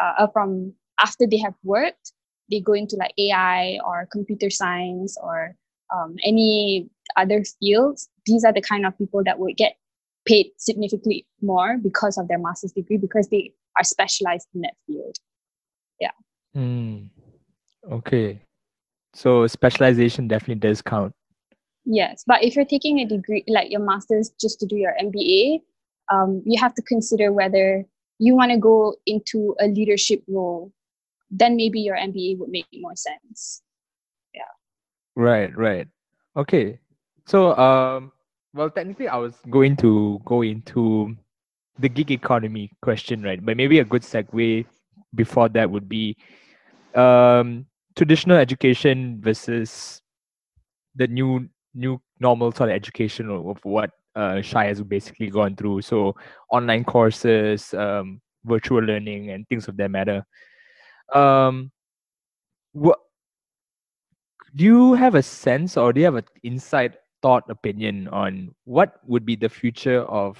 uh, 0.00 0.26
from 0.32 0.72
after 1.02 1.26
they 1.26 1.38
have 1.38 1.54
worked 1.62 2.12
they 2.50 2.60
go 2.60 2.72
into 2.72 2.96
like 2.96 3.12
AI 3.18 3.78
or 3.84 4.08
computer 4.10 4.50
science 4.50 5.16
or 5.22 5.54
um, 5.94 6.16
any 6.24 6.88
other 7.16 7.42
fields, 7.58 8.08
these 8.26 8.44
are 8.44 8.52
the 8.52 8.60
kind 8.60 8.86
of 8.86 8.96
people 8.98 9.22
that 9.24 9.38
would 9.38 9.56
get 9.56 9.76
paid 10.26 10.50
significantly 10.56 11.26
more 11.40 11.78
because 11.78 12.18
of 12.18 12.28
their 12.28 12.38
master's 12.38 12.72
degree 12.72 12.96
because 12.96 13.28
they 13.28 13.52
are 13.78 13.84
specialized 13.84 14.48
in 14.54 14.60
that 14.62 14.74
field. 14.86 15.16
Yeah. 16.00 16.10
Hmm. 16.54 17.06
Okay. 17.90 18.40
So 19.14 19.46
specialization 19.46 20.28
definitely 20.28 20.60
does 20.60 20.82
count. 20.82 21.14
Yes, 21.84 22.24
but 22.26 22.44
if 22.44 22.54
you're 22.54 22.64
taking 22.64 23.00
a 23.00 23.06
degree 23.06 23.42
like 23.48 23.70
your 23.70 23.80
master's 23.80 24.30
just 24.40 24.60
to 24.60 24.66
do 24.66 24.76
your 24.76 24.94
MBA, 25.02 25.60
um, 26.12 26.42
you 26.44 26.60
have 26.60 26.74
to 26.74 26.82
consider 26.82 27.32
whether 27.32 27.84
you 28.18 28.34
want 28.34 28.52
to 28.52 28.58
go 28.58 28.94
into 29.06 29.56
a 29.60 29.66
leadership 29.66 30.22
role. 30.28 30.72
Then 31.30 31.56
maybe 31.56 31.80
your 31.80 31.96
MBA 31.96 32.38
would 32.38 32.50
make 32.50 32.66
more 32.74 32.96
sense. 32.96 33.62
Yeah. 34.34 34.42
Right, 35.14 35.56
right. 35.56 35.88
Okay. 36.36 36.78
So, 37.26 37.56
um, 37.56 38.12
well, 38.54 38.70
technically, 38.70 39.08
I 39.08 39.16
was 39.16 39.34
going 39.48 39.76
to 39.76 40.20
go 40.24 40.42
into 40.42 41.16
the 41.78 41.88
gig 41.88 42.10
economy 42.10 42.70
question, 42.82 43.22
right? 43.22 43.44
But 43.44 43.56
maybe 43.56 43.78
a 43.78 43.84
good 43.84 44.02
segue 44.02 44.66
before 45.14 45.48
that 45.50 45.70
would 45.70 45.88
be 45.88 46.16
um, 46.94 47.66
traditional 47.96 48.36
education 48.36 49.20
versus 49.20 50.02
the 50.96 51.06
new 51.06 51.48
new 51.74 52.00
normal 52.18 52.50
sort 52.52 52.70
of 52.70 52.74
education 52.74 53.30
of 53.30 53.58
what 53.64 53.90
uh, 54.16 54.40
Shai 54.42 54.66
has 54.66 54.82
basically 54.82 55.30
gone 55.30 55.54
through. 55.54 55.82
So, 55.82 56.16
online 56.50 56.84
courses, 56.84 57.72
um, 57.74 58.20
virtual 58.44 58.82
learning, 58.82 59.30
and 59.30 59.46
things 59.48 59.68
of 59.68 59.76
that 59.76 59.90
matter. 59.90 60.24
Um, 61.14 61.70
what 62.72 62.98
do 64.54 64.64
you 64.64 64.94
have 64.94 65.14
a 65.14 65.22
sense 65.22 65.76
or 65.76 65.92
do 65.92 66.00
you 66.00 66.06
have 66.06 66.16
an 66.16 66.24
inside 66.42 66.96
thought 67.22 67.44
opinion 67.50 68.08
on 68.08 68.54
what 68.64 69.00
would 69.06 69.26
be 69.26 69.36
the 69.36 69.48
future 69.48 70.02
of 70.02 70.38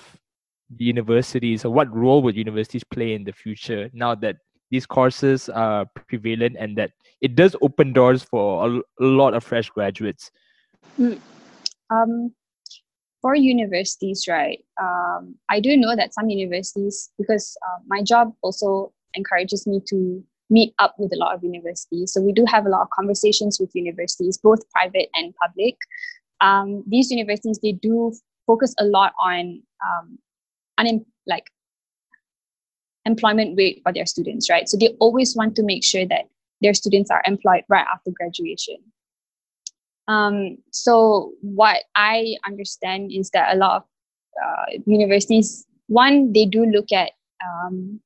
universities 0.78 1.64
or 1.64 1.72
what 1.72 1.94
role 1.94 2.22
would 2.22 2.36
universities 2.36 2.84
play 2.84 3.14
in 3.14 3.24
the 3.24 3.32
future 3.32 3.90
now 3.92 4.14
that 4.14 4.36
these 4.70 4.86
courses 4.86 5.48
are 5.48 5.84
prevalent 6.08 6.56
and 6.58 6.76
that 6.78 6.92
it 7.20 7.34
does 7.34 7.56
open 7.60 7.92
doors 7.92 8.22
for 8.22 8.66
a 8.66 9.04
lot 9.04 9.34
of 9.34 9.42
fresh 9.42 9.68
graduates 9.70 10.30
Um, 11.90 12.32
for 13.20 13.34
universities, 13.34 14.26
right? 14.28 14.64
Um, 14.80 15.34
I 15.50 15.60
do 15.60 15.76
know 15.76 15.94
that 15.94 16.14
some 16.14 16.30
universities, 16.30 17.10
because 17.18 17.56
uh, 17.66 17.78
my 17.86 18.02
job 18.02 18.32
also 18.42 18.92
encourages 19.14 19.66
me 19.66 19.80
to 19.88 20.24
meet 20.50 20.74
up 20.78 20.94
with 20.98 21.12
a 21.12 21.16
lot 21.16 21.34
of 21.34 21.42
universities. 21.42 22.12
So 22.12 22.20
we 22.20 22.32
do 22.32 22.44
have 22.46 22.66
a 22.66 22.68
lot 22.68 22.82
of 22.82 22.90
conversations 22.90 23.58
with 23.60 23.70
universities, 23.74 24.36
both 24.36 24.68
private 24.70 25.08
and 25.14 25.34
public. 25.36 25.76
Um, 26.40 26.84
these 26.86 27.10
universities 27.10 27.60
they 27.62 27.72
do 27.72 28.12
focus 28.46 28.74
a 28.78 28.84
lot 28.84 29.12
on 29.20 29.62
um, 29.84 30.18
unem- 30.78 31.06
like 31.26 31.44
employment 33.04 33.56
rate 33.56 33.80
for 33.82 33.92
their 33.92 34.06
students, 34.06 34.50
right? 34.50 34.68
So 34.68 34.76
they 34.76 34.88
always 35.00 35.36
want 35.36 35.56
to 35.56 35.62
make 35.62 35.84
sure 35.84 36.06
that 36.06 36.28
their 36.60 36.74
students 36.74 37.10
are 37.10 37.22
employed 37.26 37.62
right 37.68 37.86
after 37.92 38.10
graduation. 38.10 38.76
Um, 40.08 40.58
so 40.70 41.32
what 41.40 41.84
I 41.94 42.34
understand 42.46 43.12
is 43.12 43.30
that 43.30 43.54
a 43.54 43.56
lot 43.58 43.76
of 43.76 43.82
uh, 44.44 44.80
universities, 44.86 45.66
one, 45.86 46.32
they 46.32 46.46
do 46.46 46.66
look 46.66 46.90
at 46.92 47.12
um, 47.44 48.00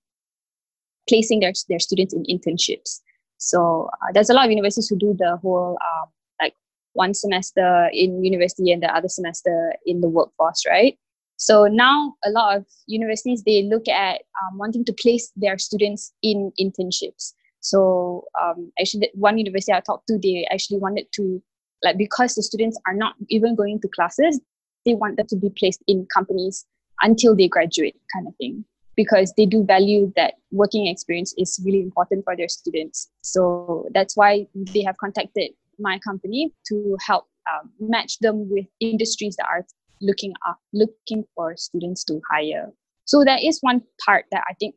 placing 1.09 1.41
their, 1.41 1.53
their 1.69 1.79
students 1.79 2.15
in 2.15 2.25
internships. 2.25 3.01
So 3.39 3.91
uh, 4.03 4.13
there's 4.13 4.31
a 4.31 4.35
lot 4.35 4.47
of 4.47 4.51
universities 4.51 4.89
who 4.89 4.97
do 4.97 5.15
the 5.19 5.37
whole 5.37 5.79
um, 5.83 6.09
like 6.41 6.55
one 6.93 7.15
semester 7.15 7.91
in 7.93 8.25
university 8.25 8.73
and 8.73 8.83
the 8.83 8.95
other 8.95 9.09
semester 9.09 9.75
in 9.85 10.01
the 10.01 10.09
workforce, 10.09 10.65
right? 10.67 10.99
So 11.37 11.67
now 11.67 12.15
a 12.25 12.31
lot 12.31 12.57
of 12.57 12.67
universities 12.87 13.43
they 13.43 13.65
look 13.65 13.89
at 13.89 14.23
um, 14.43 14.59
wanting 14.59 14.85
to 14.87 14.93
place 14.93 15.31
their 15.37 15.59
students 15.59 16.13
in 16.23 16.53
internships. 16.61 17.35
So 17.61 18.25
um, 18.41 18.71
actually, 18.81 19.11
one 19.15 19.39
university 19.39 19.73
I 19.73 19.81
talked 19.81 20.07
to, 20.09 20.19
they 20.19 20.47
actually 20.53 20.79
wanted 20.79 21.07
to 21.13 21.43
like 21.83 21.99
because 21.99 22.35
the 22.35 22.43
students 22.43 22.79
are 22.87 22.95
not 22.95 23.15
even 23.29 23.57
going 23.57 23.81
to 23.81 23.89
classes, 23.89 24.41
they 24.87 24.95
want 24.95 25.17
them 25.17 25.27
to 25.27 25.37
be 25.37 25.51
placed 25.51 25.83
in 25.87 26.07
companies 26.15 26.65
until 27.03 27.35
they 27.35 27.49
graduate, 27.49 27.97
kind 28.15 28.29
of 28.29 28.35
thing 28.37 28.65
because 28.97 29.33
they 29.37 29.47
do 29.47 29.65
value 29.65 30.13
that 30.17 30.35
working 30.51 30.87
experience 30.87 31.35
is 31.37 31.61
really 31.65 31.81
important 31.81 32.25
for 32.25 32.37
their 32.37 32.49
students. 32.49 33.11
So 33.23 33.89
that's 33.93 34.17
why 34.17 34.47
they 34.55 34.83
have 34.83 34.97
contacted 34.99 35.51
my 35.79 35.99
company 35.99 36.53
to 36.69 36.97
help 37.05 37.27
um, 37.53 37.71
match 37.81 38.19
them 38.21 38.49
with 38.49 38.67
industries 38.81 39.37
that 39.37 39.47
are 39.47 39.67
looking 40.01 40.33
up, 40.49 40.59
looking 40.73 41.25
for 41.35 41.57
students 41.57 42.05
to 42.05 42.21
hire. 42.31 42.73
So 43.05 43.25
that 43.25 43.43
is 43.43 43.59
one 43.61 43.83
part 44.05 44.27
that 44.31 44.45
I 44.49 44.55
think 44.55 44.75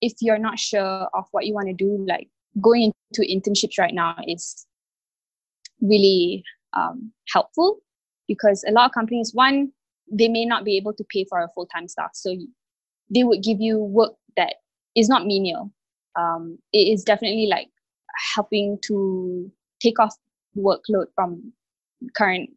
if 0.00 0.14
you're 0.20 0.38
not 0.38 0.58
sure 0.58 1.08
of 1.14 1.24
what 1.32 1.46
you 1.46 1.54
want 1.54 1.68
to 1.68 1.74
do, 1.74 2.04
like 2.08 2.28
going 2.60 2.92
into 3.10 3.28
internships 3.28 3.78
right 3.78 3.94
now 3.94 4.16
is 4.26 4.66
really 5.80 6.42
um, 6.76 7.12
helpful 7.32 7.78
because 8.26 8.64
a 8.66 8.72
lot 8.72 8.86
of 8.86 8.92
companies, 8.92 9.32
one, 9.34 9.72
they 10.10 10.28
may 10.28 10.44
not 10.44 10.64
be 10.64 10.76
able 10.76 10.92
to 10.94 11.04
pay 11.12 11.24
for 11.28 11.40
a 11.40 11.48
full-time 11.54 11.88
staff. 11.88 12.10
So 12.14 12.34
they 13.10 13.24
would 13.24 13.42
give 13.42 13.60
you 13.60 13.78
work 13.78 14.14
that 14.36 14.56
is 14.94 15.08
not 15.08 15.26
menial. 15.26 15.72
Um, 16.16 16.58
it 16.72 16.92
is 16.92 17.04
definitely 17.04 17.46
like 17.46 17.68
helping 18.34 18.78
to 18.86 19.50
take 19.80 19.98
off 19.98 20.14
workload 20.56 21.06
from 21.14 21.52
current 22.16 22.50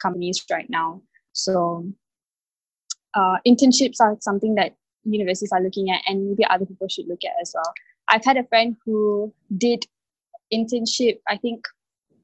companies 0.00 0.44
right 0.50 0.68
now. 0.68 1.02
So 1.32 1.86
uh, 3.14 3.36
internships 3.46 4.00
are 4.00 4.16
something 4.20 4.54
that 4.56 4.76
universities 5.04 5.52
are 5.52 5.62
looking 5.62 5.90
at 5.90 6.02
and 6.06 6.28
maybe 6.28 6.44
other 6.46 6.66
people 6.66 6.88
should 6.88 7.06
look 7.08 7.20
at 7.24 7.32
as 7.40 7.52
well. 7.54 7.72
I've 8.08 8.24
had 8.24 8.36
a 8.36 8.44
friend 8.44 8.76
who 8.84 9.32
did 9.56 9.84
internship, 10.52 11.18
I 11.28 11.36
think, 11.36 11.64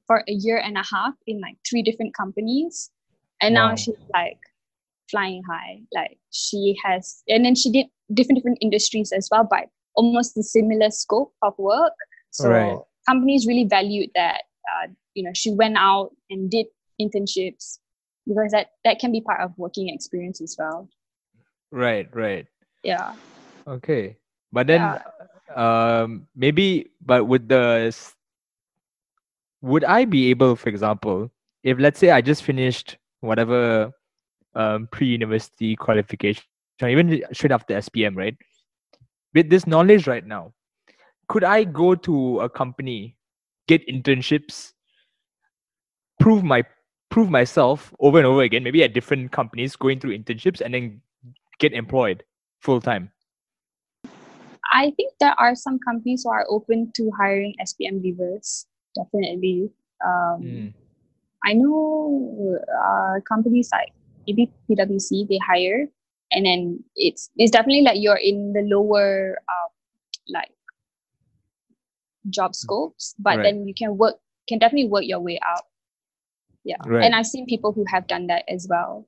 for 0.07 0.25
a 0.29 0.33
year 0.33 0.59
and 0.59 0.77
a 0.77 0.85
half 0.91 1.15
in 1.27 1.41
like 1.41 1.57
three 1.69 1.83
different 1.83 2.15
companies. 2.15 2.91
And 3.41 3.55
wow. 3.55 3.69
now 3.69 3.75
she's 3.77 3.95
like 4.13 4.39
flying 5.11 5.43
high. 5.49 5.81
Like 5.95 6.19
she 6.31 6.77
has, 6.85 7.23
and 7.29 7.45
then 7.45 7.55
she 7.55 7.71
did 7.71 7.87
different 8.15 8.39
different 8.39 8.59
industries 8.61 9.13
as 9.13 9.29
well, 9.31 9.47
but 9.49 9.67
almost 9.95 10.35
the 10.35 10.43
similar 10.43 10.91
scope 10.91 11.33
of 11.43 11.55
work. 11.59 11.93
So 12.31 12.49
right. 12.51 12.79
companies 13.09 13.47
really 13.47 13.65
valued 13.65 14.11
that. 14.15 14.43
Uh, 14.71 14.89
you 15.15 15.25
know, 15.25 15.33
she 15.35 15.53
went 15.53 15.77
out 15.77 16.11
and 16.31 16.51
did 16.51 16.67
internships 17.01 17.79
because 18.27 18.53
that 18.53 18.69
that 18.85 18.99
can 18.99 19.13
be 19.13 19.21
part 19.21 19.41
of 19.41 19.53
working 19.57 19.89
experience 19.89 20.41
as 20.41 20.57
well. 20.59 20.89
Right. 21.73 22.09
Right. 22.15 22.47
Yeah. 22.83 23.15
Okay, 23.67 24.17
but 24.53 24.67
then, 24.67 24.81
yeah. 24.81 25.03
um, 25.55 26.27
maybe, 26.35 26.91
but 27.05 27.27
with 27.27 27.47
the 27.49 27.95
would 29.63 29.85
I 29.85 30.05
be 30.07 30.31
able, 30.31 30.57
for 30.57 30.69
example, 30.69 31.31
if 31.63 31.79
let's 31.79 32.01
say 32.01 32.11
I 32.11 32.21
just 32.21 32.43
finished 32.43 32.97
whatever 33.21 33.93
um, 34.55 34.89
pre-university 34.91 35.77
qualification, 35.77 36.45
even 36.83 37.23
straight 37.33 37.53
after 37.53 37.75
SPM, 37.75 38.17
right? 38.17 38.37
With 39.35 39.51
this 39.51 39.67
knowledge 39.67 40.07
right 40.07 40.27
now, 40.27 40.53
could 41.29 41.45
I 41.45 41.65
go 41.65 41.95
to 41.95 42.41
a 42.41 42.49
company, 42.49 43.17
get 43.69 43.87
internships, 43.87 44.73
prove 46.19 46.43
my 46.43 46.65
prove 47.11 47.31
myself 47.31 47.93
over 47.99 48.19
and 48.19 48.27
over 48.27 48.43
again, 48.43 48.63
maybe 48.63 48.83
at 48.83 48.95
different 48.95 49.33
companies, 49.33 49.77
going 49.77 49.99
through 49.99 50.17
internships, 50.17 50.61
and 50.61 50.75
then 50.75 51.01
get 51.59 51.73
employed 51.73 52.23
full 52.61 52.81
time? 52.81 53.11
I 54.73 54.93
think 54.97 55.13
there 55.19 55.35
are 55.39 55.55
some 55.55 55.79
companies 55.81 56.23
who 56.25 56.31
are 56.31 56.47
open 56.49 56.93
to 56.95 57.11
hiring 57.19 57.55
SPM 57.61 58.03
leavers. 58.03 58.67
Definitely. 58.95 59.71
Um, 60.05 60.43
mm. 60.43 60.75
I 61.45 61.55
know 61.55 62.59
uh, 62.71 63.21
companies 63.29 63.71
like 63.73 63.93
maybe 64.27 64.53
PwC 64.69 65.29
they 65.29 65.39
hire, 65.39 65.89
and 66.33 66.47
then 66.47 66.85
it's 66.97 67.31
it's 67.37 67.51
definitely 67.51 67.83
like 67.83 67.99
you're 68.01 68.17
in 68.17 68.53
the 68.53 68.63
lower 68.63 69.39
um, 69.49 69.71
like 70.29 70.53
job 72.29 72.55
scopes, 72.55 73.15
but 73.19 73.39
right. 73.39 73.43
then 73.43 73.67
you 73.67 73.75
can 73.75 73.97
work 73.97 74.17
can 74.49 74.59
definitely 74.59 74.89
work 74.89 75.05
your 75.05 75.21
way 75.21 75.39
out. 75.47 75.65
Yeah, 76.65 76.77
right. 76.87 77.05
and 77.05 77.15
I've 77.15 77.27
seen 77.27 77.47
people 77.47 77.73
who 77.73 77.85
have 77.89 78.07
done 78.07 78.27
that 78.27 78.45
as 78.49 78.67
well. 78.69 79.07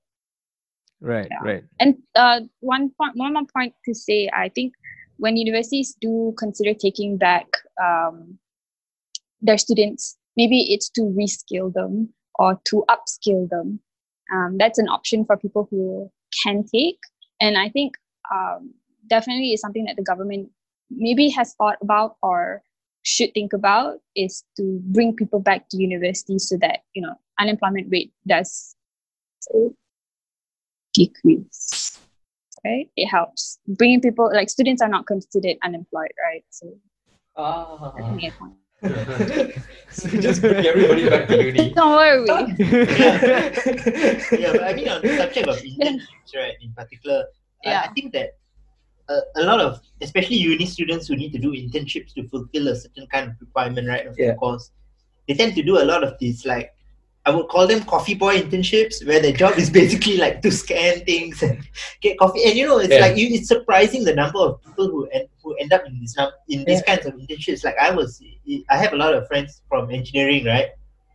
Right, 1.00 1.28
yeah. 1.30 1.38
right. 1.42 1.64
And 1.80 1.96
uh, 2.14 2.40
one 2.60 2.90
point, 2.90 3.16
one 3.16 3.34
more 3.34 3.42
point 3.52 3.74
to 3.84 3.94
say, 3.94 4.30
I 4.32 4.48
think 4.48 4.72
when 5.18 5.36
universities 5.36 5.96
do 6.00 6.32
consider 6.38 6.74
taking 6.74 7.18
back 7.18 7.46
um, 7.82 8.38
their 9.40 9.58
students, 9.58 10.16
maybe 10.36 10.72
it's 10.72 10.88
to 10.90 11.02
reskill 11.02 11.72
them 11.72 12.14
or 12.36 12.58
to 12.66 12.84
upskill 12.88 13.48
them 13.50 13.80
um, 14.33 14.57
that's 14.59 14.78
an 14.78 14.89
option 14.89 15.24
for 15.24 15.37
people 15.37 15.68
who 15.70 16.11
can 16.43 16.64
take. 16.64 16.99
And 17.41 17.59
i 17.59 17.68
think 17.68 17.95
um, 18.33 18.72
definitely 19.09 19.53
is 19.53 19.61
something 19.61 19.85
that 19.85 19.97
the 19.97 20.03
government 20.03 20.51
maybe 20.91 21.28
has 21.30 21.55
thought 21.55 21.78
about 21.83 22.16
or 22.22 22.62
should 23.03 23.35
think 23.35 23.53
about 23.53 23.99
is 24.14 24.45
to 24.57 24.78
bring 24.85 25.14
people 25.16 25.41
back 25.41 25.68
to 25.68 25.76
university 25.76 26.39
so 26.39 26.57
that 26.59 26.80
you 26.95 27.03
know 27.03 27.14
unemployment 27.41 27.89
rate 27.91 28.12
does 28.26 28.76
decrease 30.95 31.99
right? 32.64 32.89
It 32.97 33.07
helps. 33.07 33.59
Bringing 33.66 34.01
people 34.01 34.30
like 34.33 34.49
students 34.49 34.83
are 34.83 34.89
not 34.89 35.07
considered 35.07 35.57
unemployed 35.62 36.12
right? 36.22 36.45
So 36.51 36.78
ah 37.37 37.93
so 39.93 40.09
just 40.09 40.41
bring 40.41 40.66
everybody 40.66 41.09
back 41.09 41.28
to 41.28 41.45
uni. 41.45 41.72
Don't 41.72 41.93
worry. 41.93 42.26
yeah. 42.59 43.53
yeah, 44.33 44.53
but 44.53 44.64
I 44.64 44.74
mean 44.74 44.89
on 44.89 45.03
the 45.03 45.16
subject 45.16 45.49
of 45.49 45.57
internships, 45.59 46.35
right, 46.35 46.55
in 46.61 46.72
particular, 46.72 47.26
yeah. 47.62 47.83
I, 47.83 47.91
I 47.91 47.93
think 47.93 48.12
that 48.12 48.39
a, 49.09 49.20
a 49.37 49.43
lot 49.45 49.61
of, 49.61 49.80
especially 50.01 50.37
uni 50.37 50.66
students 50.66 51.07
who 51.07 51.16
need 51.16 51.33
to 51.33 51.39
do 51.39 51.53
internships 51.53 52.12
to 52.14 52.26
fulfill 52.28 52.68
a 52.68 52.76
certain 52.76 53.07
kind 53.07 53.30
of 53.30 53.37
requirement, 53.41 53.89
right, 53.89 54.07
of 54.07 54.18
yeah. 54.18 54.33
the 54.33 54.35
course, 54.35 54.72
they 55.28 55.35
tend 55.35 55.55
to 55.55 55.62
do 55.62 55.80
a 55.80 55.85
lot 55.85 56.03
of 56.03 56.18
these 56.18 56.45
like 56.45 56.74
I 57.25 57.31
would 57.31 57.49
call 57.49 57.66
them 57.68 57.85
coffee 57.85 58.14
boy 58.14 58.41
internships, 58.41 59.07
where 59.07 59.20
their 59.20 59.33
job 59.33 59.57
is 59.57 59.70
basically 59.81 60.16
like 60.16 60.43
to 60.43 60.51
scan 60.51 61.05
things 61.05 61.43
and 61.43 61.62
get 62.01 62.18
coffee. 62.18 62.45
And 62.45 62.57
you 62.57 62.66
know, 62.66 62.79
it's 62.79 62.93
yeah. 62.93 63.01
like 63.01 63.16
you, 63.16 63.29
it's 63.29 63.49
surprising 63.49 64.05
the 64.05 64.14
number 64.14 64.39
of 64.39 64.62
people 64.62 64.89
who 64.89 65.07
end, 65.07 65.29
who 65.43 65.55
end 65.55 65.73
up 65.73 65.87
in 65.87 66.01
this 66.01 66.16
in 66.49 66.64
these 66.64 66.83
yeah. 66.87 66.97
kinds 66.97 67.07
of 67.07 67.14
internships. 67.14 67.64
Like 67.64 67.77
I 67.81 67.91
was, 67.91 68.23
I 68.68 68.77
have 68.77 68.93
a 68.93 68.97
lot 68.97 69.14
of 69.14 69.27
friends 69.29 69.62
from 69.68 69.91
engineering, 69.91 70.45
right? 70.47 70.70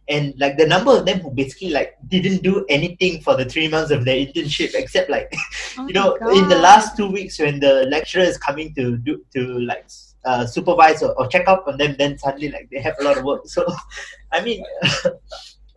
And 0.09 0.33
like 0.37 0.57
the 0.57 0.65
number 0.65 0.97
of 0.97 1.05
them 1.05 1.19
who 1.19 1.31
basically 1.31 1.71
like 1.71 1.97
didn't 2.07 2.41
do 2.41 2.65
anything 2.69 3.19
for 3.19 3.35
the 3.35 3.43
three 3.43 3.67
months 3.67 3.91
of 3.91 4.05
their 4.05 4.15
internship 4.15 4.71
except 4.73 5.09
like, 5.09 5.33
oh 5.77 5.85
you 5.87 5.93
know, 5.93 6.15
in 6.15 6.47
the 6.47 6.57
last 6.57 6.95
two 6.95 7.11
weeks 7.11 7.39
when 7.39 7.59
the 7.59 7.85
lecturer 7.89 8.23
is 8.23 8.37
coming 8.37 8.73
to 8.75 8.95
do 8.95 9.21
to 9.35 9.59
like 9.59 9.85
uh, 10.23 10.45
supervise 10.45 11.03
or, 11.03 11.13
or 11.19 11.27
check 11.27 11.49
up 11.49 11.65
on 11.67 11.77
them, 11.77 11.95
then 11.99 12.17
suddenly 12.17 12.49
like 12.49 12.69
they 12.71 12.79
have 12.79 12.95
a 13.01 13.03
lot 13.03 13.17
of 13.17 13.25
work. 13.25 13.41
So, 13.47 13.67
I 14.31 14.39
mean. 14.39 14.63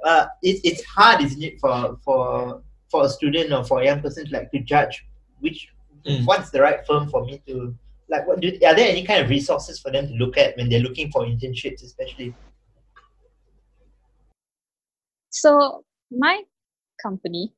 Uh, 0.05 0.26
it, 0.42 0.61
it's 0.64 0.84
hard, 0.84 1.22
isn't 1.22 1.42
it, 1.42 1.61
for 1.61 1.98
for 2.05 2.62
for 2.90 3.05
a 3.05 3.09
student 3.09 3.53
or 3.53 3.64
for 3.64 3.80
a 3.80 3.84
young 3.84 4.01
person 4.01 4.26
to 4.26 4.32
like 4.32 4.51
to 4.51 4.61
judge 4.61 5.05
which 5.40 5.68
mm. 6.07 6.24
what's 6.24 6.51
the 6.51 6.61
right 6.61 6.86
firm 6.86 7.09
for 7.09 7.24
me 7.24 7.42
to 7.46 7.74
like. 8.09 8.26
What 8.26 8.40
do, 8.40 8.48
are 8.66 8.74
there 8.74 8.88
any 8.88 9.05
kind 9.05 9.22
of 9.22 9.30
resources 9.30 9.80
for 9.80 9.90
them 9.90 10.07
to 10.07 10.14
look 10.14 10.38
at 10.38 10.57
when 10.57 10.68
they're 10.68 10.80
looking 10.80 11.11
for 11.11 11.24
internships, 11.24 11.82
especially? 11.82 12.34
So 15.30 15.84
my 16.11 16.42
company, 17.03 17.53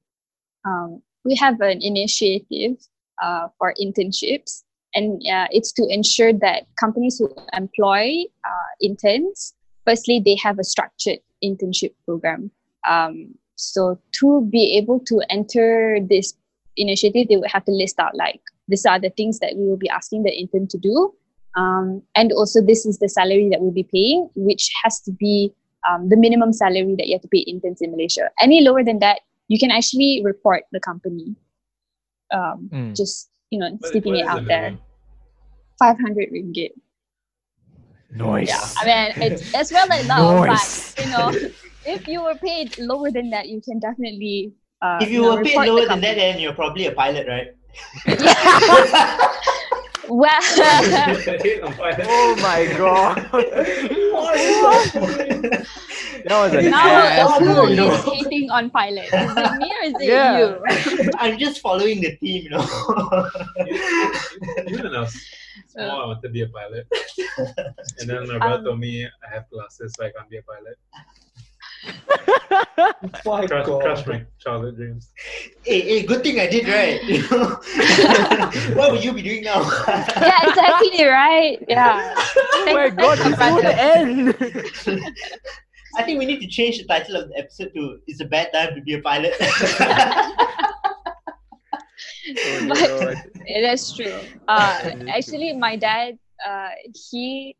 um, 0.65 1.03
we 1.25 1.35
have 1.37 1.61
an 1.61 1.81
initiative 1.83 2.77
uh, 3.23 3.49
for 3.59 3.75
internships, 3.81 4.63
and 4.95 5.21
uh, 5.33 5.49
it's 5.51 5.73
to 5.73 5.87
ensure 5.89 6.33
that 6.33 6.65
companies 6.79 7.19
who 7.19 7.35
employ 7.53 8.25
uh, 8.45 8.71
interns, 8.81 9.55
firstly, 9.87 10.21
they 10.25 10.37
have 10.37 10.59
a 10.59 10.65
structured 10.65 11.19
internship 11.43 11.93
program. 12.07 12.51
Um, 12.89 13.35
so 13.57 13.99
to 14.21 14.49
be 14.51 14.77
able 14.77 15.01
to 15.01 15.21
enter 15.31 15.99
this 16.09 16.35
initiative, 16.77 17.29
they 17.29 17.37
would 17.37 17.51
have 17.51 17.65
to 17.67 17.73
list 17.73 17.99
out 17.99 18.15
like 18.17 18.41
these 18.69 18.87
are 18.87 18.99
the 18.99 19.11
things 19.11 19.39
that 19.41 19.55
we 19.57 19.67
will 19.67 19.77
be 19.77 19.89
asking 19.89 20.23
the 20.23 20.33
intern 20.33 20.67
to 20.69 20.79
do. 20.79 21.13
Um, 21.57 22.03
and 22.15 22.33
also, 22.33 22.63
this 22.63 22.87
is 22.87 22.99
the 22.99 23.09
salary 23.09 23.49
that 23.51 23.61
we'll 23.61 23.73
be 23.73 23.85
paying, 23.93 24.31
which 24.35 24.71
has 24.83 25.01
to 25.03 25.13
be 25.13 25.53
um, 25.89 26.09
the 26.09 26.17
minimum 26.17 26.53
salary 26.53 26.95
that 26.97 27.07
you 27.09 27.15
have 27.15 27.23
to 27.23 27.29
pay 27.29 27.41
interns 27.41 27.83
in 27.83 27.91
Malaysia. 27.91 28.31
Any 28.41 28.63
lower 28.63 28.83
than 28.83 29.01
that, 29.01 29.21
you 29.49 29.59
can 29.59 29.71
actually 29.71 30.23
report 30.25 30.63
the 30.73 30.81
company. 30.81 31.35
Um, 32.33 32.71
Mm. 32.73 32.97
Just 32.97 33.29
you 33.51 33.59
know, 33.59 33.69
What- 33.79 33.95
it 33.95 34.05
what 34.07 34.13
the 34.15 34.23
out 34.23 34.45
there. 34.47 34.63
minimum? 34.63 34.81
Five 35.79 35.99
hundred 36.01 36.31
ringgit. 36.33 36.71
Nice. 38.15 38.49
Yeah, 38.49 38.61
I 38.79 38.85
mean 38.85 39.23
it's 39.33 39.55
as 39.55 39.73
well 39.73 39.91
as 39.91 40.07
now, 40.07 40.45
Nice. 40.45 40.95
but 40.95 41.05
you 41.05 41.11
know, 41.13 41.29
if 41.87 42.07
you 42.07 42.23
were 42.23 42.35
paid 42.37 42.79
lower 42.79 43.11
than 43.11 43.31
that, 43.31 43.49
you 43.49 43.61
can 43.63 43.79
definitely. 43.81 44.53
Uh, 44.83 44.99
if 45.01 45.11
you 45.11 45.23
know, 45.23 45.37
were 45.37 45.43
paid 45.45 45.57
lower 45.57 45.87
than 45.87 46.01
that, 46.01 46.17
then 46.17 46.39
you're 46.39 46.53
probably 46.53 46.87
a 46.87 46.93
pilot, 46.93 47.27
right? 47.27 47.49
Well, 50.09 50.41
Hit 50.43 51.63
on 51.63 51.73
fire. 51.75 51.97
oh 52.05 52.37
my 52.43 52.67
god. 52.77 53.17
that 56.27 56.29
was 56.29 56.53
a 56.55 56.63
now 56.69 56.89
ass 56.89 57.39
who 57.39 57.47
move. 57.47 57.77
no. 57.77 57.97
hating 58.11 58.51
on 58.51 58.69
pilot? 58.71 59.05
Is 59.05 59.13
it 59.13 59.53
me 59.59 59.73
or 59.73 59.85
is 59.87 59.95
it 60.01 60.09
Yeah. 60.09 60.39
you? 60.39 61.11
I'm 61.19 61.39
just 61.39 61.61
following 61.61 62.01
the 62.01 62.17
team, 62.17 62.43
you 62.45 62.51
know. 62.51 62.67
Even 64.69 64.83
when 64.83 64.95
I 64.97 65.07
was 65.75 65.87
small, 65.87 66.03
I 66.03 66.07
wanted 66.07 66.23
to 66.23 66.29
be 66.31 66.43
a 66.43 66.49
pilot. 66.49 66.87
And 68.01 68.09
then 68.11 68.27
my 68.29 68.35
Um, 68.35 68.41
brother 68.41 68.65
told 68.65 68.81
me 68.81 69.05
I 69.07 69.35
have 69.35 69.49
glasses, 69.51 69.95
so 69.97 70.05
I 70.07 70.11
can't 70.13 70.29
be 70.31 70.39
a 70.39 70.43
pilot. 70.43 70.77
My 73.25 73.47
Crush, 73.47 73.67
God. 73.67 73.83
crush 73.83 74.07
my 74.07 74.25
childhood 74.39 74.77
dreams. 74.77 75.11
hey, 75.65 75.81
hey, 75.81 76.03
good 76.05 76.23
thing 76.23 76.39
I 76.39 76.47
did, 76.47 76.69
right? 76.69 77.03
You 77.03 77.23
know? 77.31 77.59
what 78.79 78.93
would 78.93 79.03
you 79.03 79.13
be 79.13 79.23
doing 79.23 79.43
now? 79.43 79.63
Yeah, 79.89 80.49
exactly 80.49 81.05
right. 81.05 81.59
Yeah. 81.69 82.15
oh 82.17 82.65
my 82.73 82.89
god, 82.91 83.19
thanks, 83.19 83.65
it's 83.65 84.85
to 84.85 84.91
the 84.93 85.03
end. 85.03 85.17
I 85.99 86.03
think 86.05 86.19
we 86.21 86.25
need 86.27 86.41
to 86.41 86.47
change 86.47 86.79
the 86.79 86.85
title 86.85 87.17
of 87.17 87.29
the 87.31 87.37
episode 87.39 87.73
to 87.75 87.99
"It's 88.07 88.21
a 88.21 88.27
Bad 88.27 88.53
Time 88.53 88.75
to 88.77 88.81
Be 88.83 88.95
a 88.95 89.01
Pilot." 89.01 89.35
Oh, 92.47 92.67
But-. 92.69 93.17
It 93.45 93.65
is 93.65 93.93
true. 93.97 94.21
Uh, 94.47 94.79
actually, 95.09 95.53
my 95.59 95.75
dad, 95.77 96.17
uh, 96.47 96.69
he 97.11 97.57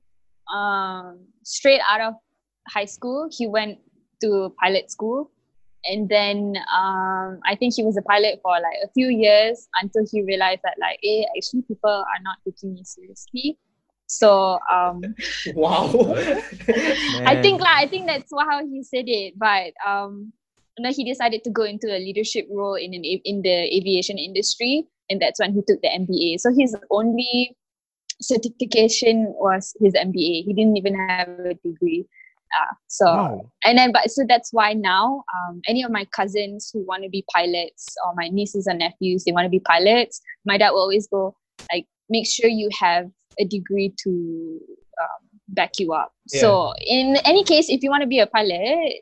um, 0.53 1.27
straight 1.43 1.81
out 1.89 2.01
of 2.01 2.15
high 2.69 2.85
school, 2.85 3.29
he 3.37 3.49
went 3.49 3.79
to 4.23 4.55
pilot 4.63 4.91
school, 4.91 5.31
and 5.85 6.09
then 6.09 6.55
um, 6.73 7.41
I 7.45 7.57
think 7.59 7.75
he 7.75 7.83
was 7.83 7.97
a 7.97 8.03
pilot 8.03 8.39
for 8.43 8.53
like 8.53 8.79
a 8.85 8.89
few 8.95 9.09
years 9.09 9.69
until 9.81 10.07
he 10.11 10.23
realized 10.23 10.61
that 10.63 10.77
like, 10.81 11.01
eh, 11.05 11.25
actually 11.37 11.63
people 11.63 11.91
are 11.91 12.23
not 12.23 12.39
taking 12.45 12.75
me 12.75 12.85
seriously. 12.85 13.59
So 14.07 14.59
um, 14.71 15.01
Wow. 15.55 15.91
I 17.27 17.39
think 17.43 17.61
like 17.61 17.77
I 17.77 17.87
think 17.89 18.07
that's 18.07 18.31
how 18.39 18.65
he 18.65 18.83
said 18.83 19.07
it. 19.09 19.35
But 19.39 19.73
um, 19.87 20.33
then 20.79 20.93
he 20.93 21.05
decided 21.05 21.45
to 21.45 21.51
go 21.51 21.63
into 21.65 21.89
a 21.89 21.99
leadership 21.99 22.47
role 22.51 22.75
in 22.75 22.95
an 22.95 23.05
in 23.05 23.43
the 23.43 23.77
aviation 23.77 24.19
industry, 24.19 24.85
and 25.11 25.21
that's 25.21 25.39
when 25.41 25.53
he 25.53 25.63
took 25.67 25.81
the 25.83 25.89
MBA. 25.89 26.41
So 26.41 26.51
his 26.57 26.77
only 26.91 27.57
certification 28.21 29.35
was 29.37 29.75
his 29.81 29.95
MBA. 29.95 30.45
He 30.45 30.53
didn't 30.55 30.77
even 30.77 30.95
have 30.95 31.29
a 31.29 31.55
degree. 31.55 32.07
Uh, 32.55 32.75
so 32.87 33.07
Wow. 33.07 33.51
and 33.65 33.79
then 33.79 33.93
but 33.93 34.11
so 34.11 34.25
that's 34.29 34.53
why 34.53 34.75
now 34.75 35.25
um, 35.35 35.63
any 35.67 35.83
of 35.83 35.91
my 35.91 36.05
cousins 36.15 36.71
who 36.73 36.85
want 36.85 37.03
to 37.03 37.09
be 37.09 37.25
pilots 37.35 37.97
or 38.05 38.13
my 38.15 38.29
nieces 38.29 38.67
and 38.67 38.79
nephews 38.79 39.25
they 39.25 39.33
want 39.33 39.47
to 39.47 39.49
be 39.49 39.61
pilots 39.61 40.21
my 40.45 40.59
dad 40.59 40.73
will 40.73 40.81
always 40.81 41.07
go 41.07 41.35
like 41.73 41.87
make 42.11 42.27
sure 42.27 42.51
you 42.51 42.69
have 42.79 43.11
a 43.41 43.47
degree 43.47 43.95
to 44.05 44.61
um, 45.01 45.29
back 45.49 45.79
you 45.79 45.95
up 45.95 46.13
so 46.29 46.75
in 46.87 47.17
any 47.25 47.43
case 47.43 47.71
if 47.71 47.83
you 47.83 47.89
want 47.89 48.03
to 48.03 48.07
be 48.07 48.19
a 48.19 48.27
pilot 48.27 49.01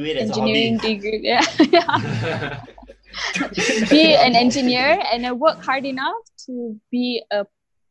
Do 0.00 0.06
it 0.08 0.16
as 0.16 0.30
a 0.30 0.40
engineering 0.40 0.78
hobby. 0.78 0.94
degree 0.94 1.20
yeah, 1.28 1.44
yeah. 1.68 2.64
be 3.90 4.14
an 4.16 4.34
engineer 4.34 5.02
and 5.12 5.24
then 5.24 5.38
work 5.38 5.62
hard 5.62 5.84
enough 5.84 6.24
to 6.46 6.80
be 6.90 7.22
a 7.30 7.44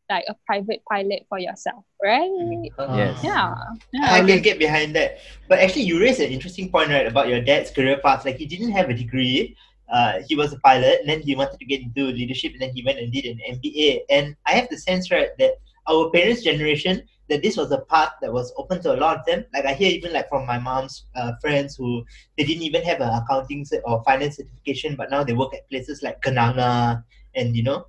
like 0.09 0.25
a 0.27 0.35
private 0.47 0.81
pilot 0.89 1.21
for 1.29 1.37
yourself 1.37 1.85
right 2.01 2.31
Yes. 2.79 3.21
yeah, 3.23 3.53
yeah. 3.93 4.13
I 4.13 4.25
can 4.25 4.41
get 4.41 4.57
behind 4.57 4.95
that. 4.95 5.19
But 5.47 5.59
actually, 5.59 5.83
you 5.83 5.99
raised 5.99 6.19
an 6.19 6.31
interesting 6.31 6.71
point, 6.71 6.89
right, 6.89 7.05
about 7.05 7.27
your 7.27 7.41
dad's 7.41 7.69
career 7.69 7.99
path. 8.03 8.25
Like, 8.25 8.37
he 8.37 8.45
didn't 8.45 8.71
have 8.71 8.89
a 8.89 8.93
degree. 8.93 9.55
Uh, 9.91 10.21
he 10.27 10.35
was 10.35 10.53
a 10.53 10.59
pilot, 10.59 11.01
and 11.01 11.09
then 11.09 11.21
he 11.21 11.35
wanted 11.35 11.59
to 11.59 11.65
get 11.65 11.81
into 11.81 12.05
leadership, 12.05 12.53
and 12.53 12.61
then 12.61 12.71
he 12.73 12.83
went 12.83 12.99
and 12.99 13.11
did 13.11 13.25
an 13.25 13.39
MBA. 13.53 14.01
And 14.09 14.35
I 14.47 14.53
have 14.53 14.69
the 14.69 14.77
sense, 14.77 15.11
right, 15.11 15.29
that 15.37 15.53
our 15.89 16.09
parents' 16.11 16.43
generation, 16.43 17.03
that 17.29 17.41
this 17.41 17.57
was 17.57 17.71
a 17.71 17.79
path 17.81 18.13
that 18.21 18.31
was 18.31 18.53
open 18.57 18.81
to 18.81 18.93
a 18.93 18.97
lot 18.97 19.17
of 19.17 19.25
them. 19.25 19.45
Like, 19.53 19.65
I 19.65 19.73
hear 19.73 19.91
even 19.91 20.13
like 20.13 20.29
from 20.29 20.45
my 20.45 20.57
mom's 20.57 21.05
uh, 21.15 21.33
friends 21.41 21.75
who 21.75 22.03
they 22.37 22.43
didn't 22.43 22.63
even 22.63 22.83
have 22.83 23.01
an 23.01 23.09
accounting 23.09 23.65
or 23.85 24.03
finance 24.03 24.37
certification, 24.37 24.95
but 24.95 25.09
now 25.09 25.23
they 25.23 25.33
work 25.33 25.53
at 25.53 25.69
places 25.69 26.01
like 26.01 26.21
Kenanga, 26.21 27.03
and 27.35 27.55
you 27.55 27.63
know, 27.63 27.85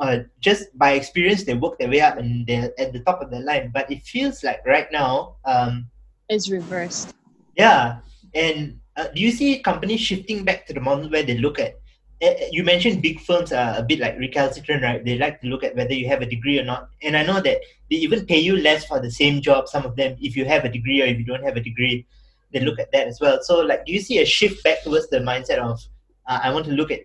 uh, 0.00 0.18
just 0.40 0.76
by 0.78 0.92
experience, 0.92 1.44
they 1.44 1.54
work 1.54 1.78
their 1.78 1.88
way 1.90 2.00
up 2.00 2.18
and 2.18 2.46
they're 2.46 2.72
at 2.78 2.92
the 2.92 3.00
top 3.00 3.20
of 3.20 3.30
the 3.30 3.40
line. 3.40 3.70
But 3.72 3.90
it 3.90 4.02
feels 4.02 4.44
like 4.44 4.64
right 4.64 4.86
now, 4.92 5.36
um, 5.44 5.88
it's 6.28 6.50
reversed 6.50 7.14
yeah, 7.58 7.98
and 8.32 8.78
uh, 8.96 9.08
do 9.14 9.20
you 9.20 9.32
see 9.32 9.58
companies 9.58 10.00
shifting 10.00 10.44
back 10.44 10.64
to 10.66 10.72
the 10.72 10.80
model 10.80 11.10
where 11.10 11.24
they 11.24 11.36
look 11.36 11.58
at? 11.58 11.77
Uh, 12.22 12.34
You 12.50 12.64
mentioned 12.64 13.02
big 13.02 13.20
firms 13.20 13.52
are 13.52 13.78
a 13.78 13.82
bit 13.82 14.00
like 14.00 14.18
recalcitrant, 14.18 14.82
right? 14.82 15.04
They 15.04 15.18
like 15.18 15.40
to 15.40 15.46
look 15.46 15.64
at 15.64 15.76
whether 15.76 15.94
you 15.94 16.08
have 16.08 16.22
a 16.22 16.26
degree 16.26 16.58
or 16.58 16.64
not. 16.64 16.88
And 17.02 17.16
I 17.16 17.22
know 17.22 17.40
that 17.40 17.60
they 17.90 17.96
even 17.96 18.26
pay 18.26 18.38
you 18.38 18.56
less 18.56 18.84
for 18.84 19.00
the 19.00 19.10
same 19.10 19.40
job. 19.40 19.68
Some 19.68 19.84
of 19.84 19.96
them, 19.96 20.16
if 20.20 20.36
you 20.36 20.44
have 20.44 20.64
a 20.64 20.68
degree 20.68 21.02
or 21.02 21.06
if 21.06 21.18
you 21.18 21.24
don't 21.24 21.44
have 21.44 21.56
a 21.56 21.60
degree, 21.60 22.06
they 22.52 22.60
look 22.60 22.78
at 22.78 22.92
that 22.92 23.06
as 23.06 23.20
well. 23.20 23.38
So, 23.42 23.60
like, 23.60 23.84
do 23.84 23.92
you 23.92 24.00
see 24.00 24.18
a 24.18 24.24
shift 24.24 24.64
back 24.64 24.82
towards 24.82 25.08
the 25.08 25.18
mindset 25.18 25.58
of 25.58 25.80
uh, 26.26 26.40
I 26.42 26.52
want 26.52 26.66
to 26.66 26.72
look 26.72 26.90
at 26.90 27.00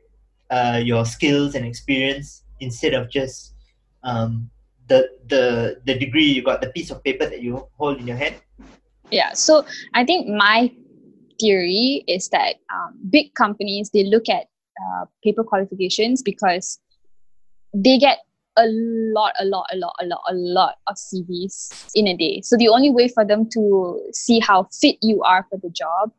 uh, 0.49 0.77
your 0.77 1.05
skills 1.05 1.55
and 1.55 1.65
experience 1.65 2.43
instead 2.59 2.93
of 2.93 3.09
just 3.09 3.53
um, 4.03 4.49
the 4.87 5.09
the 5.27 5.81
the 5.85 5.97
degree 5.97 6.25
you 6.25 6.43
got, 6.43 6.61
the 6.61 6.69
piece 6.69 6.91
of 6.91 7.03
paper 7.03 7.25
that 7.25 7.41
you 7.41 7.67
hold 7.77 7.99
in 7.99 8.07
your 8.07 8.17
hand? 8.17 8.35
Yeah. 9.11 9.33
So 9.33 9.65
I 9.93 10.05
think 10.05 10.27
my 10.27 10.71
theory 11.39 12.03
is 12.07 12.29
that 12.29 12.55
um, 12.73 12.97
big 13.09 13.33
companies 13.33 13.89
they 13.89 14.03
look 14.03 14.29
at 14.29 14.47
uh, 14.81 15.05
paper 15.23 15.43
qualifications 15.43 16.21
because 16.21 16.79
they 17.73 17.97
get 17.97 18.19
a 18.57 18.65
lot, 18.67 19.33
a 19.39 19.45
lot, 19.45 19.65
a 19.71 19.77
lot, 19.77 19.95
a 19.99 20.05
lot, 20.05 20.21
a 20.29 20.33
lot 20.33 20.75
of 20.87 20.95
CVs 20.95 21.91
in 21.95 22.07
a 22.07 22.15
day. 22.15 22.41
So 22.41 22.55
the 22.55 22.67
only 22.67 22.91
way 22.91 23.07
for 23.07 23.25
them 23.25 23.49
to 23.51 23.99
see 24.13 24.39
how 24.39 24.67
fit 24.79 24.97
you 25.01 25.23
are 25.23 25.45
for 25.49 25.57
the 25.57 25.69
job, 25.69 26.11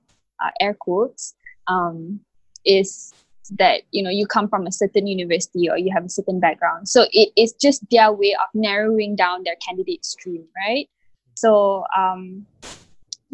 uh, 0.45 0.51
air 0.61 0.75
quotes, 0.75 1.35
um, 1.69 2.21
is 2.65 3.13
that 3.51 3.83
you 3.91 4.03
know 4.03 4.11
you 4.11 4.27
come 4.27 4.49
from 4.49 4.67
a 4.67 4.73
certain 4.73 5.07
university 5.07 5.69
or 5.69 5.77
you 5.77 5.93
have 5.93 6.05
a 6.05 6.09
certain 6.09 6.41
background. 6.41 6.89
So 6.89 7.03
it, 7.13 7.31
it 7.37 7.43
is 7.43 7.53
just 7.61 7.89
their 7.91 8.13
way 8.13 8.35
of 8.35 8.49
narrowing 8.55 9.17
down 9.17 9.43
their 9.45 9.57
candidate 9.57 10.05
stream, 10.05 10.45
right? 10.67 10.89
So 11.35 11.85
um, 11.97 12.47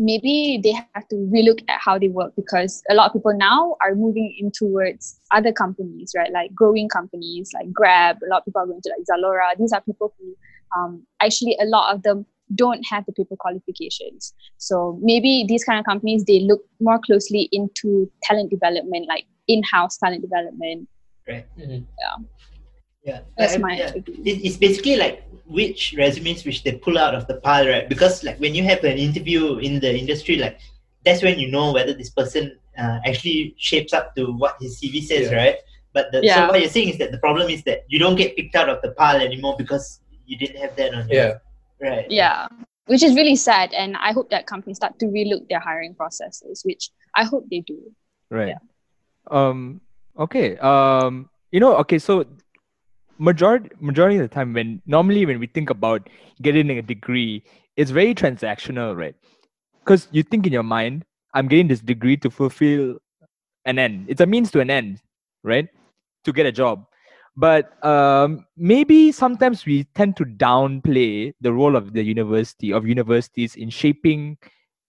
maybe 0.01 0.59
they 0.65 0.73
have 0.73 1.07
to 1.09 1.17
relook 1.31 1.61
at 1.69 1.79
how 1.79 1.99
they 1.99 2.09
work 2.09 2.33
because 2.35 2.83
a 2.89 2.95
lot 2.95 3.07
of 3.07 3.13
people 3.13 3.37
now 3.37 3.77
are 3.83 3.95
moving 3.95 4.35
in 4.39 4.51
towards 4.51 5.21
other 5.31 5.53
companies, 5.53 6.13
right? 6.17 6.33
Like 6.33 6.55
growing 6.55 6.89
companies 6.89 7.51
like 7.53 7.71
Grab. 7.71 8.17
A 8.27 8.31
lot 8.31 8.39
of 8.39 8.45
people 8.47 8.63
are 8.63 8.67
going 8.67 8.81
to 8.83 8.95
like 8.97 9.07
Zalora. 9.07 9.59
These 9.59 9.73
are 9.75 9.83
people 9.83 10.15
who 10.19 10.35
um, 10.75 11.07
actually 11.21 11.55
a 11.61 11.67
lot 11.67 11.95
of 11.95 12.03
them 12.03 12.25
don't 12.55 12.83
have 12.87 13.05
the 13.05 13.13
paper 13.13 13.37
qualifications. 13.39 14.33
So 14.57 14.99
maybe 15.03 15.45
these 15.47 15.65
kind 15.65 15.79
of 15.79 15.85
companies 15.85 16.25
they 16.25 16.41
look 16.41 16.63
more 16.81 16.99
closely 16.99 17.51
into 17.53 18.11
talent 18.23 18.51
development, 18.51 19.07
like 19.07 19.27
in-house 19.49 19.99
talent 19.99 20.23
development. 20.23 20.89
Mhm. 21.29 21.85
Yeah, 21.99 22.25
Yeah, 23.03 23.21
that's 23.39 23.57
my 23.59 23.77
yeah. 23.77 23.93
it's 23.97 24.57
basically 24.59 24.97
like 24.97 25.25
which 25.47 25.95
resumes 25.97 26.45
which 26.45 26.63
they 26.65 26.73
pull 26.73 26.99
out 26.99 27.15
of 27.15 27.27
the 27.27 27.37
pile, 27.37 27.67
right? 27.67 27.89
Because 27.89 28.23
like 28.23 28.39
when 28.39 28.55
you 28.55 28.63
have 28.65 28.85
an 28.85 28.99
interview 28.99 29.57
in 29.57 29.81
the 29.81 29.97
industry, 29.97 30.37
like 30.37 30.61
that's 31.05 31.23
when 31.23 31.39
you 31.39 31.51
know 31.51 31.73
whether 31.73 31.95
this 31.95 32.11
person 32.11 32.59
uh, 32.79 32.99
actually 33.07 33.55
shapes 33.57 33.93
up 33.93 34.15
to 34.17 34.33
what 34.33 34.57
his 34.61 34.79
CV 34.81 35.03
says, 35.03 35.31
Yeah. 35.31 35.37
right? 35.37 35.57
But 35.93 36.13
the, 36.13 36.23
so 36.29 36.49
what 36.49 36.61
you're 36.61 36.69
saying 36.69 36.91
is 36.91 36.99
that 36.99 37.11
the 37.11 37.19
problem 37.19 37.49
is 37.49 37.65
that 37.65 37.85
you 37.89 37.99
don't 37.99 38.15
get 38.17 38.37
picked 38.37 38.55
out 38.55 38.69
of 38.69 38.81
the 38.83 38.93
pile 38.93 39.21
anymore 39.21 39.57
because 39.59 40.01
you 40.27 40.37
didn't 40.39 40.61
have 40.61 40.77
that 40.77 40.95
on 40.95 41.09
your 41.09 41.17
Yeah. 41.17 41.39
right. 41.81 42.07
Yeah. 42.11 42.47
which 42.87 43.03
is 43.03 43.15
really 43.15 43.35
sad. 43.35 43.73
And 43.73 43.97
I 43.97 44.13
hope 44.13 44.31
that 44.31 44.47
companies 44.47 44.77
start 44.77 44.99
to 45.01 45.07
relook 45.07 45.49
their 45.49 45.59
hiring 45.61 45.95
processes, 45.95 46.63
which 46.65 46.91
I 47.15 47.25
hope 47.25 47.49
they 47.51 47.61
do. 47.61 47.79
Right. 48.31 48.49
Yeah. 48.49 48.59
Um. 49.31 49.81
Okay. 50.19 50.57
Um. 50.59 51.31
You 51.51 51.61
know. 51.61 51.77
Okay. 51.79 51.99
So 51.99 52.25
majority 53.21 53.69
majority 53.81 54.17
of 54.17 54.23
the 54.23 54.35
time 54.35 54.55
when 54.55 54.81
normally 54.87 55.27
when 55.27 55.39
we 55.39 55.47
think 55.47 55.69
about 55.71 56.09
getting 56.41 56.71
a 56.71 56.83
degree 56.83 57.45
it's 57.77 57.91
very 57.91 58.15
transactional 58.15 58.97
right? 58.97 59.15
Because 59.81 60.09
you 60.11 60.23
think 60.23 60.47
in 60.47 60.53
your 60.53 60.63
mind 60.63 61.05
i'm 61.35 61.47
getting 61.47 61.69
this 61.69 61.81
degree 61.81 62.17
to 62.17 62.31
fulfill 62.31 62.97
an 63.67 63.79
end. 63.79 64.07
It's 64.09 64.21
a 64.21 64.27
means 64.27 64.51
to 64.53 64.61
an 64.61 64.71
end 64.71 65.01
right? 65.45 65.69
To 66.25 66.33
get 66.33 66.47
a 66.47 66.53
job. 66.53 66.87
But 67.37 67.85
um, 67.85 68.45
maybe 68.57 69.13
sometimes 69.13 69.65
we 69.65 69.85
tend 69.95 70.17
to 70.17 70.25
downplay 70.25 71.33
the 71.41 71.53
role 71.53 71.77
of 71.77 71.93
the 71.93 72.03
university 72.03 72.73
of 72.73 72.87
universities 72.87 73.55
in 73.55 73.71
shaping 73.71 74.39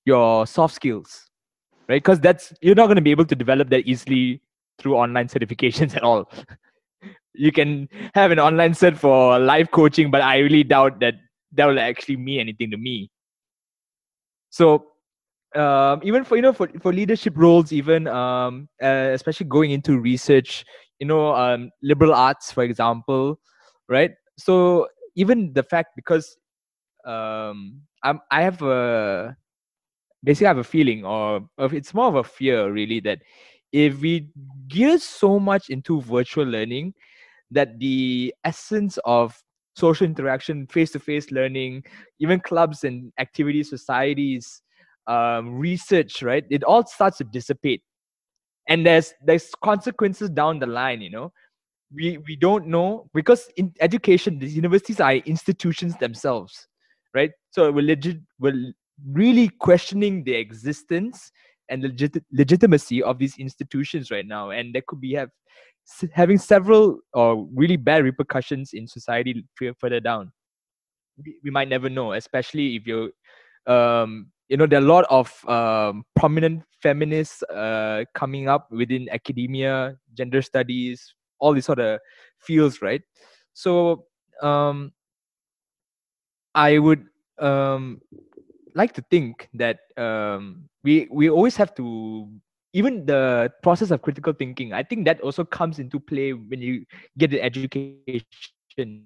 your 0.06 0.48
soft 0.48 0.74
skills 0.74 1.28
right? 1.90 2.02
Because 2.02 2.22
that's 2.22 2.54
you're 2.62 2.76
not 2.76 2.86
going 2.86 2.96
to 2.96 3.02
be 3.02 3.12
able 3.12 3.26
to 3.26 3.36
develop 3.36 3.70
that 3.72 3.86
easily 3.86 4.42
through 4.80 4.96
online 4.96 5.28
certifications 5.36 5.98
at 5.98 6.04
all 6.04 6.32
you 7.34 7.52
can 7.52 7.88
have 8.14 8.32
an 8.32 8.40
online 8.40 8.74
set 8.74 8.98
for 8.98 9.40
live 9.40 9.72
coaching, 9.72 10.12
but 10.12 10.22
I 10.22 10.40
really 10.40 10.64
doubt 10.64 11.00
that 11.00 11.16
that 11.54 11.66
will 11.66 11.80
actually 11.80 12.18
mean 12.18 12.40
anything 12.40 12.72
to 12.72 12.78
me. 12.78 13.10
So 14.50 14.86
um, 15.56 16.02
even 16.04 16.24
for 16.24 16.36
you 16.36 16.42
know 16.42 16.54
for, 16.54 16.70
for 16.82 16.94
leadership 16.94 17.34
roles, 17.36 17.72
even 17.72 18.08
um, 18.08 18.70
uh, 18.82 19.12
especially 19.14 19.48
going 19.48 19.72
into 19.72 20.00
research, 20.00 20.66
you 21.00 21.08
know, 21.08 21.36
um, 21.36 21.72
liberal 21.82 22.14
arts, 22.14 22.52
for 22.52 22.64
example, 22.64 23.40
right? 23.90 24.12
So 24.38 24.88
even 25.16 25.54
the 25.54 25.64
fact 25.64 25.90
because 25.96 26.38
um, 27.06 27.82
I'm 28.04 28.20
I 28.30 28.42
have 28.44 28.62
a 28.62 29.36
basically 30.24 30.48
I 30.48 30.50
have 30.50 30.58
a 30.58 30.64
feeling 30.64 31.06
or 31.06 31.42
it's 31.58 31.94
more 31.94 32.08
of 32.08 32.16
a 32.16 32.24
fear 32.24 32.72
really 32.72 33.00
that 33.02 33.20
if 33.72 34.00
we 34.02 34.30
gear 34.68 34.98
so 34.98 35.40
much 35.40 35.70
into 35.70 36.02
virtual 36.02 36.46
learning 36.46 36.94
that 37.52 37.80
the 37.80 38.34
essence 38.44 38.98
of 39.06 39.38
social 39.76 40.06
interaction, 40.06 40.68
face 40.68 40.92
to 40.92 41.00
face 41.00 41.32
learning, 41.32 41.84
even 42.20 42.40
clubs 42.40 42.84
and 42.84 43.12
activities, 43.20 43.70
societies, 43.70 44.62
um, 45.08 45.58
research, 45.58 46.22
right? 46.22 46.46
It 46.50 46.64
all 46.64 46.86
starts 46.86 47.18
to 47.18 47.24
dissipate. 47.24 47.82
And 48.68 48.86
there's 48.86 49.14
there's 49.26 49.50
consequences 49.64 50.30
down 50.30 50.60
the 50.60 50.68
line, 50.68 51.02
you 51.02 51.10
know. 51.10 51.32
We 51.94 52.20
we 52.28 52.36
don't 52.36 52.68
know 52.68 53.10
because 53.14 53.50
in 53.58 53.74
education, 53.82 54.40
these 54.40 54.56
universities 54.56 55.00
are 55.00 55.16
institutions 55.16 55.98
themselves, 55.98 56.68
right? 57.14 57.32
So 57.50 57.72
we're 57.72 57.82
legit 57.86 58.20
we're 58.40 58.74
really 59.12 59.50
questioning 59.50 60.24
the 60.24 60.36
existence 60.36 61.32
and 61.72 61.82
legit- 61.82 62.24
legitimacy 62.32 63.02
of 63.02 63.18
these 63.18 63.38
institutions 63.38 64.12
right 64.12 64.28
now. 64.28 64.52
And 64.52 64.76
there 64.76 64.84
could 64.86 65.02
be 65.02 65.14
have 65.14 65.30
having 66.14 66.38
several 66.38 67.00
or 67.14 67.48
really 67.56 67.78
bad 67.78 68.04
repercussions 68.04 68.74
in 68.74 68.88
society 68.88 69.44
further 69.80 70.00
down. 70.00 70.32
We, 71.18 71.38
we 71.44 71.52
might 71.52 71.70
never 71.70 71.90
know, 71.90 72.14
especially 72.14 72.76
if 72.76 72.86
you're, 72.86 73.10
um, 73.66 74.28
you 74.48 74.58
know, 74.58 74.68
there 74.68 74.80
are 74.80 74.84
a 74.84 74.86
lot 74.86 75.06
of 75.10 75.50
um, 75.50 76.04
prominent 76.16 76.64
feminists 76.84 77.42
uh, 77.44 78.04
coming 78.14 78.48
up 78.48 78.72
within 78.72 79.10
academia, 79.10 79.98
gender 80.14 80.42
studies, 80.42 81.14
all 81.40 81.54
these 81.54 81.66
sort 81.66 81.80
of 81.80 82.00
fields, 82.38 82.82
right? 82.82 83.02
So 83.54 84.06
um, 84.42 84.92
I 86.54 86.78
would 86.78 87.06
um, 87.40 88.02
like 88.76 88.94
to 88.94 89.04
think 89.10 89.50
that 89.54 89.80
um, 89.98 90.70
we 90.84 91.08
we 91.12 91.30
always 91.30 91.56
have 91.56 91.74
to 91.76 92.28
even 92.74 93.06
the 93.06 93.52
process 93.64 93.92
of 93.92 94.02
critical 94.02 94.34
thinking 94.34 94.74
i 94.74 94.84
think 94.84 95.06
that 95.06 95.20
also 95.22 95.44
comes 95.44 95.80
into 95.80 96.00
play 96.00 96.34
when 96.34 96.62
you 96.62 96.86
get 97.18 97.34
an 97.34 97.40
education. 97.40 99.06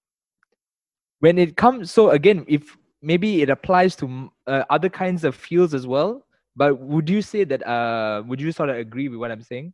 when 1.19 1.37
it 1.37 1.55
comes 1.55 1.91
so 1.91 2.09
again 2.11 2.45
if 2.47 2.77
maybe 3.05 3.41
it 3.41 3.49
applies 3.49 3.95
to 3.95 4.31
uh, 4.47 4.63
other 4.69 4.89
kinds 4.89 5.23
of 5.23 5.35
fields 5.35 5.73
as 5.73 5.85
well 5.85 6.25
but 6.55 6.79
would 6.79 7.09
you 7.09 7.21
say 7.21 7.43
that 7.43 7.65
uh 7.67 8.23
would 8.27 8.39
you 8.39 8.51
sort 8.51 8.69
of 8.69 8.77
agree 8.77 9.09
with 9.09 9.19
what 9.19 9.31
i'm 9.31 9.41
saying? 9.41 9.73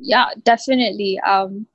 Yeah 0.00 0.28
definitely. 0.44 1.18
Um 1.20 1.66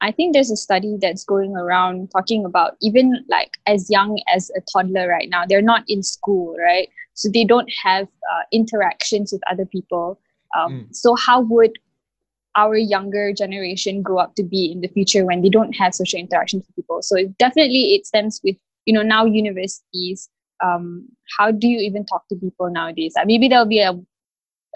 i 0.00 0.10
think 0.10 0.32
there's 0.34 0.50
a 0.50 0.56
study 0.56 0.96
that's 1.00 1.24
going 1.24 1.56
around 1.56 2.10
talking 2.10 2.44
about 2.44 2.76
even 2.82 3.24
like 3.28 3.52
as 3.66 3.90
young 3.90 4.20
as 4.34 4.50
a 4.56 4.60
toddler 4.72 5.08
right 5.08 5.28
now 5.30 5.44
they're 5.46 5.62
not 5.62 5.84
in 5.88 6.02
school 6.02 6.56
right? 6.58 6.88
So 7.14 7.28
they 7.32 7.44
don't 7.44 7.70
have 7.82 8.08
uh, 8.32 8.42
interactions 8.50 9.32
with 9.32 9.40
other 9.48 9.64
people. 9.64 10.18
Um, 10.58 10.72
mm. 10.72 10.94
so 10.94 11.14
how 11.14 11.42
would 11.42 11.70
our 12.56 12.76
younger 12.76 13.32
generation 13.32 14.02
grow 14.02 14.18
up 14.18 14.34
to 14.34 14.42
be 14.42 14.72
in 14.72 14.80
the 14.80 14.88
future 14.88 15.24
when 15.24 15.40
they 15.40 15.48
don't 15.48 15.72
have 15.74 15.94
social 15.94 16.18
interactions 16.18 16.64
with 16.66 16.74
people? 16.74 17.02
So 17.02 17.16
definitely 17.38 17.94
it 17.94 18.04
stems 18.06 18.40
with 18.42 18.56
you 18.86 18.94
know 18.94 19.02
now 19.02 19.24
universities 19.24 20.28
um, 20.62 21.08
how 21.38 21.50
do 21.50 21.68
you 21.68 21.78
even 21.78 22.06
talk 22.06 22.26
to 22.28 22.36
people 22.36 22.70
nowadays? 22.70 23.12
Uh, 23.18 23.24
maybe 23.26 23.48
there'll 23.48 23.66
be 23.66 23.80
a, 23.80 23.92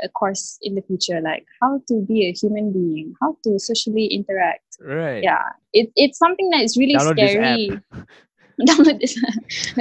a 0.03 0.09
course 0.11 0.59
in 0.61 0.75
the 0.75 0.83
future 0.83 1.21
like 1.21 1.47
how 1.63 1.81
to 1.89 2.05
be 2.07 2.27
a 2.27 2.33
human 2.33 2.73
being 2.73 3.15
how 3.21 3.37
to 3.45 3.59
socially 3.59 4.07
interact. 4.07 4.77
Right. 4.81 5.23
Yeah 5.23 5.45
it, 5.73 5.91
it's 5.97 6.19
something 6.19 6.51
that 6.51 6.63
is 6.63 6.77
really 6.77 6.95
Download 6.95 7.13
scary. 7.13 7.83
Download 8.61 9.01
this 9.01 9.21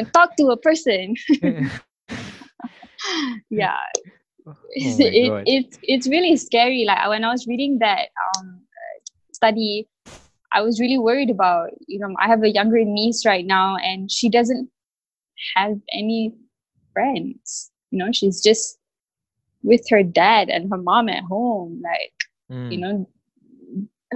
talk 0.13 0.35
to 0.37 0.47
a 0.47 0.57
person. 0.57 1.15
Yeah. 3.49 3.77
Oh 4.47 4.55
it, 4.71 5.43
it's 5.45 5.77
it's 5.83 6.07
really 6.07 6.35
scary. 6.35 6.83
Like 6.85 7.07
when 7.07 7.23
i 7.23 7.31
was 7.31 7.45
reading 7.47 7.77
that 7.79 8.09
um, 8.37 8.61
study 9.31 9.87
I 10.51 10.61
was 10.61 10.79
really 10.79 10.97
worried 10.97 11.29
about, 11.29 11.71
you 11.87 11.99
know, 11.99 12.13
I 12.19 12.27
have 12.27 12.43
a 12.43 12.51
younger 12.51 12.83
niece 12.83 13.25
right 13.25 13.45
now 13.45 13.77
and 13.77 14.11
she 14.11 14.29
doesn't 14.29 14.69
have 15.55 15.79
any 15.91 16.33
friends. 16.93 17.71
You 17.91 17.99
know, 17.99 18.11
she's 18.11 18.41
just 18.41 18.77
with 19.63 19.81
her 19.89 20.03
dad 20.03 20.49
and 20.49 20.69
her 20.71 20.77
mom 20.77 21.09
at 21.09 21.23
home. 21.23 21.81
Like, 21.83 22.13
mm. 22.51 22.71
you 22.71 22.77
know, 22.79 23.09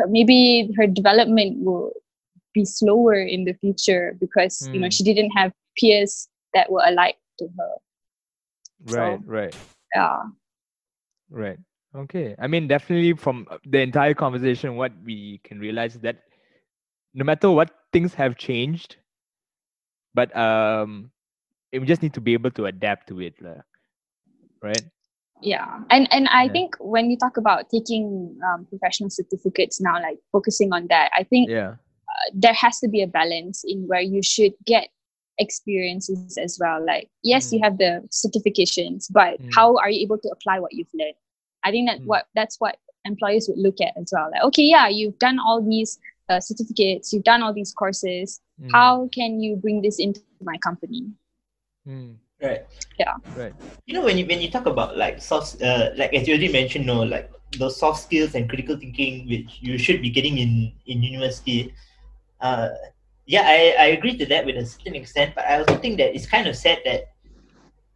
maybe 0.07 0.71
her 0.77 0.88
development 0.88 1.63
will 1.63 1.91
be 2.53 2.65
slower 2.65 3.15
in 3.15 3.45
the 3.45 3.53
future 3.53 4.15
because, 4.19 4.59
mm. 4.59 4.73
you 4.73 4.79
know, 4.79 4.88
mm. 4.88 4.93
she 4.93 5.03
didn't 5.03 5.32
have 5.32 5.51
peers 5.77 6.27
that 6.53 6.71
were 6.71 6.84
alike 6.86 7.17
to 7.39 7.47
her. 7.57 7.73
Right, 8.86 9.19
so, 9.19 9.23
right. 9.25 9.55
Yeah. 9.95 10.21
Right. 11.29 11.59
Okay. 11.95 12.35
I 12.39 12.47
mean, 12.47 12.67
definitely 12.67 13.13
from 13.13 13.47
uh, 13.49 13.57
the 13.65 13.79
entire 13.79 14.13
conversation, 14.13 14.75
what 14.75 14.93
we 15.03 15.41
can 15.43 15.59
realize 15.59 15.95
is 15.95 16.01
that 16.01 16.23
no 17.13 17.25
matter 17.25 17.51
what 17.51 17.71
things 17.91 18.13
have 18.13 18.37
changed, 18.37 18.95
but 20.13 20.35
um, 20.35 21.11
we 21.73 21.85
just 21.85 22.01
need 22.01 22.13
to 22.13 22.21
be 22.21 22.33
able 22.33 22.51
to 22.51 22.65
adapt 22.65 23.07
to 23.09 23.19
it, 23.19 23.35
right? 24.61 24.81
Yeah, 25.41 25.79
and 25.89 26.07
and 26.11 26.27
I 26.29 26.43
yeah. 26.43 26.51
think 26.51 26.75
when 26.79 27.09
you 27.09 27.17
talk 27.17 27.37
about 27.37 27.69
taking 27.69 28.37
um, 28.45 28.65
professional 28.69 29.09
certificates 29.09 29.81
now, 29.81 29.99
like 30.01 30.19
focusing 30.31 30.71
on 30.71 30.87
that, 30.87 31.11
I 31.15 31.23
think 31.23 31.49
yeah. 31.49 31.75
Uh, 32.11 32.29
there 32.33 32.53
has 32.53 32.79
to 32.79 32.89
be 32.89 33.01
a 33.01 33.07
balance 33.07 33.63
in 33.65 33.87
where 33.87 34.01
you 34.01 34.21
should 34.21 34.51
get 34.65 34.89
experiences 35.37 36.37
as 36.37 36.57
well. 36.59 36.85
Like, 36.85 37.09
yes, 37.23 37.47
mm. 37.47 37.53
you 37.53 37.59
have 37.63 37.77
the 37.77 38.07
certifications, 38.11 39.07
but 39.09 39.41
mm. 39.41 39.49
how 39.55 39.77
are 39.77 39.89
you 39.89 40.01
able 40.01 40.17
to 40.17 40.29
apply 40.29 40.59
what 40.59 40.73
you've 40.73 40.91
learned? 40.93 41.15
I 41.64 41.72
think 41.72 41.89
that 41.89 42.01
mm. 42.01 42.05
what 42.05 42.26
that's 42.36 42.57
what 42.59 42.78
employers 43.05 43.47
would 43.49 43.57
look 43.57 43.82
at 43.82 43.93
as 43.97 44.12
well. 44.12 44.30
Like, 44.32 44.43
okay, 44.43 44.64
yeah, 44.64 44.88
you've 44.88 45.18
done 45.20 45.39
all 45.39 45.62
these 45.62 45.99
uh, 46.30 46.39
certificates, 46.39 47.12
you've 47.14 47.24
done 47.24 47.41
all 47.41 47.53
these 47.53 47.74
courses. 47.74 48.39
Mm. 48.62 48.72
How 48.72 49.09
can 49.14 49.41
you 49.41 49.55
bring 49.55 49.82
this 49.82 49.99
into 49.99 50.22
my 50.41 50.57
company? 50.57 51.07
Mm. 51.88 52.16
Right. 52.41 52.66
Yeah. 52.97 53.16
Right. 53.36 53.53
You 53.86 53.93
know, 53.93 54.01
when 54.01 54.18
you 54.18 54.26
when 54.26 54.41
you 54.41 54.49
talk 54.49 54.66
about 54.66 54.97
like 54.97 55.22
soft, 55.22 55.62
uh, 55.62 55.91
like 55.95 56.14
as 56.14 56.28
you 56.28 56.34
already 56.34 56.51
mentioned, 56.51 56.88
no, 56.88 57.03
like 57.03 57.30
those 57.57 57.78
soft 57.78 58.01
skills 58.01 58.34
and 58.34 58.49
critical 58.49 58.78
thinking, 58.78 59.30
which 59.30 59.59
you 59.62 59.78
should 59.78 60.01
be 60.01 60.09
getting 60.09 60.39
in 60.39 60.74
in 60.88 61.03
university. 61.03 61.74
Uh, 62.39 62.70
yeah, 63.28 63.43
I, 63.45 63.76
I 63.78 63.86
agree 63.93 64.18
to 64.18 64.26
that 64.26 64.45
with 64.45 64.57
a 64.57 64.66
certain 64.66 64.95
extent, 64.95 65.36
but 65.36 65.45
I 65.45 65.59
also 65.59 65.78
think 65.78 65.97
that 65.97 66.16
it's 66.16 66.26
kind 66.26 66.47
of 66.47 66.55
sad 66.55 66.80
that 66.86 67.14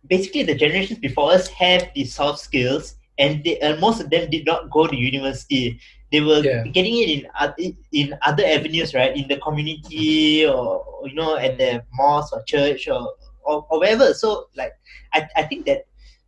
basically 0.08 0.44
the 0.44 0.54
generations 0.54 1.00
before 1.00 1.32
us 1.32 1.48
have 1.48 1.90
these 1.96 2.14
soft 2.14 2.40
skills 2.40 2.96
and 3.18 3.44
they, 3.44 3.60
uh, 3.62 3.76
most 3.78 4.02
of 4.02 4.10
them 4.10 4.30
did 4.30 4.46
not 4.46 4.70
go 4.72 4.88
to 4.88 4.96
university. 4.96 5.80
they 6.12 6.22
were 6.22 6.44
Yeah. 6.44 6.64
getting 6.72 6.96
it 6.98 7.10
in 7.58 7.78
in 7.92 8.16
other 8.26 8.44
avenues, 8.46 8.94
right? 8.94 9.16
In 9.16 9.28
the 9.28 9.38
community 9.38 10.46
or 10.46 10.84
or, 10.84 11.08
you 11.08 11.16
know 11.16 11.36
at 11.38 11.58
the 11.58 11.84
mosque 11.94 12.34
or 12.34 12.44
church 12.44 12.88
or 12.88 13.14
or, 13.44 13.66
or 13.70 13.80
wherever. 13.80 14.14
So 14.14 14.48
like 14.56 14.74
I, 15.14 15.28
I 15.36 15.44
think 15.44 15.66
that 15.66 15.86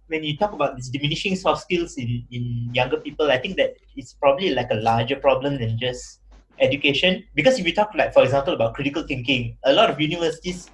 when 0.07 0.23
you 0.23 0.37
talk 0.37 0.53
about 0.53 0.75
this 0.75 0.89
diminishing 0.89 1.35
soft 1.35 1.61
skills 1.61 1.97
in, 1.97 2.23
in 2.31 2.69
younger 2.73 2.97
people, 2.97 3.31
I 3.31 3.37
think 3.37 3.57
that 3.57 3.75
it's 3.95 4.13
probably 4.13 4.53
like 4.53 4.69
a 4.71 4.75
larger 4.75 5.15
problem 5.17 5.57
than 5.59 5.77
just 5.79 6.19
education. 6.59 7.23
Because 7.35 7.59
if 7.59 7.65
you 7.65 7.73
talk 7.73 7.91
like 7.95 8.13
for 8.13 8.23
example 8.23 8.53
about 8.53 8.73
critical 8.75 9.03
thinking, 9.03 9.57
a 9.65 9.73
lot 9.73 9.89
of 9.89 9.99
universities 9.99 10.71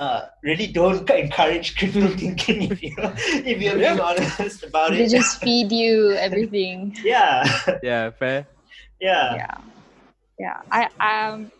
uh, 0.00 0.26
really 0.42 0.66
don't 0.66 1.08
encourage 1.24 1.76
critical 1.76 2.08
thinking 2.18 2.72
if 2.72 2.82
you 2.82 2.94
if 2.98 3.60
you're 3.60 3.76
being 3.76 4.00
honest 4.00 4.64
about 4.64 4.90
They 4.90 5.04
it. 5.04 5.10
They 5.10 5.18
just 5.18 5.40
feed 5.40 5.70
you 5.70 6.12
everything. 6.12 6.96
yeah. 7.04 7.44
Yeah, 7.82 8.10
fair. 8.10 8.46
yeah. 9.00 9.34
yeah 9.36 9.56
yeah 10.40 10.60
i 10.72 10.88
um 11.04 11.52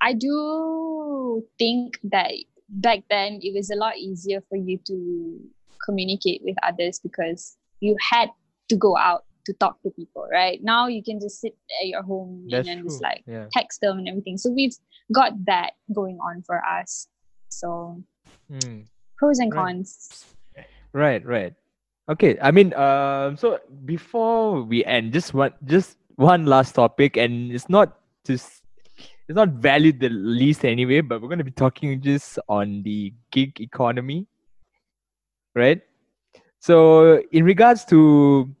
i 0.00 0.12
do 0.12 1.42
think 1.58 1.98
that 2.02 2.32
back 2.68 3.00
then 3.08 3.38
it 3.40 3.54
was 3.54 3.70
a 3.70 3.76
lot 3.76 3.96
easier 3.96 4.42
for 4.48 4.56
you 4.56 4.78
to 4.86 5.40
communicate 5.84 6.42
with 6.44 6.56
others 6.62 6.98
because 6.98 7.56
you 7.80 7.96
had 8.10 8.28
to 8.68 8.76
go 8.76 8.96
out 8.96 9.24
to 9.46 9.52
talk 9.54 9.80
to 9.82 9.90
people 9.90 10.26
right 10.32 10.60
now 10.62 10.88
you 10.88 11.02
can 11.02 11.20
just 11.20 11.40
sit 11.40 11.54
at 11.80 11.86
your 11.86 12.02
home 12.02 12.46
That's 12.50 12.66
and 12.66 12.68
then 12.68 12.78
true. 12.80 12.88
just 12.88 13.02
like 13.02 13.22
yeah. 13.26 13.46
text 13.52 13.80
them 13.80 13.98
and 13.98 14.08
everything 14.08 14.36
so 14.36 14.50
we've 14.50 14.74
got 15.12 15.32
that 15.46 15.72
going 15.94 16.18
on 16.18 16.42
for 16.42 16.60
us 16.64 17.06
so 17.60 18.02
Mm. 18.50 18.86
pros 19.18 19.38
and 19.38 19.52
Right. 19.52 19.76
cons 19.76 20.34
Right, 20.92 21.24
right. 21.26 21.54
Okay, 22.08 22.38
I 22.40 22.50
mean, 22.52 22.72
um, 22.74 23.36
so 23.36 23.58
before 23.84 24.62
we 24.62 24.84
end, 24.84 25.12
just 25.12 25.34
one, 25.34 25.52
just 25.64 25.98
one 26.14 26.46
last 26.46 26.74
topic, 26.74 27.16
and 27.16 27.50
it's 27.50 27.68
not 27.68 27.98
just, 28.24 28.62
it's 29.26 29.34
not 29.34 29.48
valued 29.58 29.98
the 29.98 30.10
least 30.10 30.64
anyway, 30.64 31.00
but 31.00 31.20
we're 31.20 31.28
going 31.28 31.38
to 31.42 31.44
be 31.44 31.50
talking 31.50 32.00
just 32.00 32.38
on 32.48 32.82
the 32.84 33.12
gig 33.32 33.60
economy, 33.60 34.28
right? 35.54 35.80
So, 36.60 37.22
in 37.32 37.44
regards 37.44 37.84
to 37.86 38.54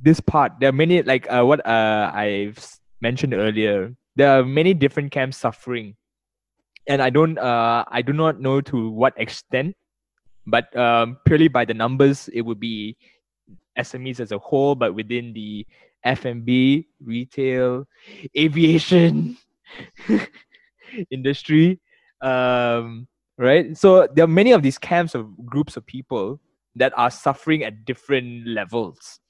this 0.00 0.20
part, 0.20 0.52
there 0.58 0.70
are 0.70 0.72
many, 0.72 1.02
like 1.02 1.30
uh, 1.30 1.44
what 1.44 1.64
uh, 1.66 2.10
I've 2.12 2.58
mentioned 3.00 3.34
earlier, 3.34 3.94
there 4.16 4.40
are 4.40 4.44
many 4.44 4.74
different 4.74 5.12
camps 5.12 5.36
suffering, 5.36 5.94
and 6.88 7.02
I 7.02 7.10
don't, 7.10 7.38
uh, 7.38 7.84
I 7.88 8.02
do 8.02 8.12
not 8.12 8.40
know 8.40 8.60
to 8.62 8.90
what 8.90 9.14
extent 9.16 9.76
but 10.48 10.74
um, 10.76 11.18
purely 11.26 11.48
by 11.48 11.64
the 11.64 11.74
numbers, 11.74 12.28
it 12.32 12.40
would 12.40 12.58
be 12.58 12.96
SMEs 13.78 14.18
as 14.18 14.32
a 14.32 14.38
whole, 14.38 14.74
but 14.74 14.94
within 14.94 15.32
the 15.34 15.66
F&B, 16.04 16.88
retail, 17.04 17.86
aviation 18.36 19.36
industry, 21.10 21.78
um, 22.22 23.06
right? 23.36 23.76
So 23.76 24.08
there 24.12 24.24
are 24.24 24.34
many 24.40 24.52
of 24.52 24.62
these 24.62 24.78
camps 24.78 25.14
of 25.14 25.28
groups 25.46 25.76
of 25.76 25.84
people 25.84 26.40
that 26.76 26.96
are 26.96 27.10
suffering 27.10 27.62
at 27.62 27.84
different 27.84 28.46
levels, 28.46 29.20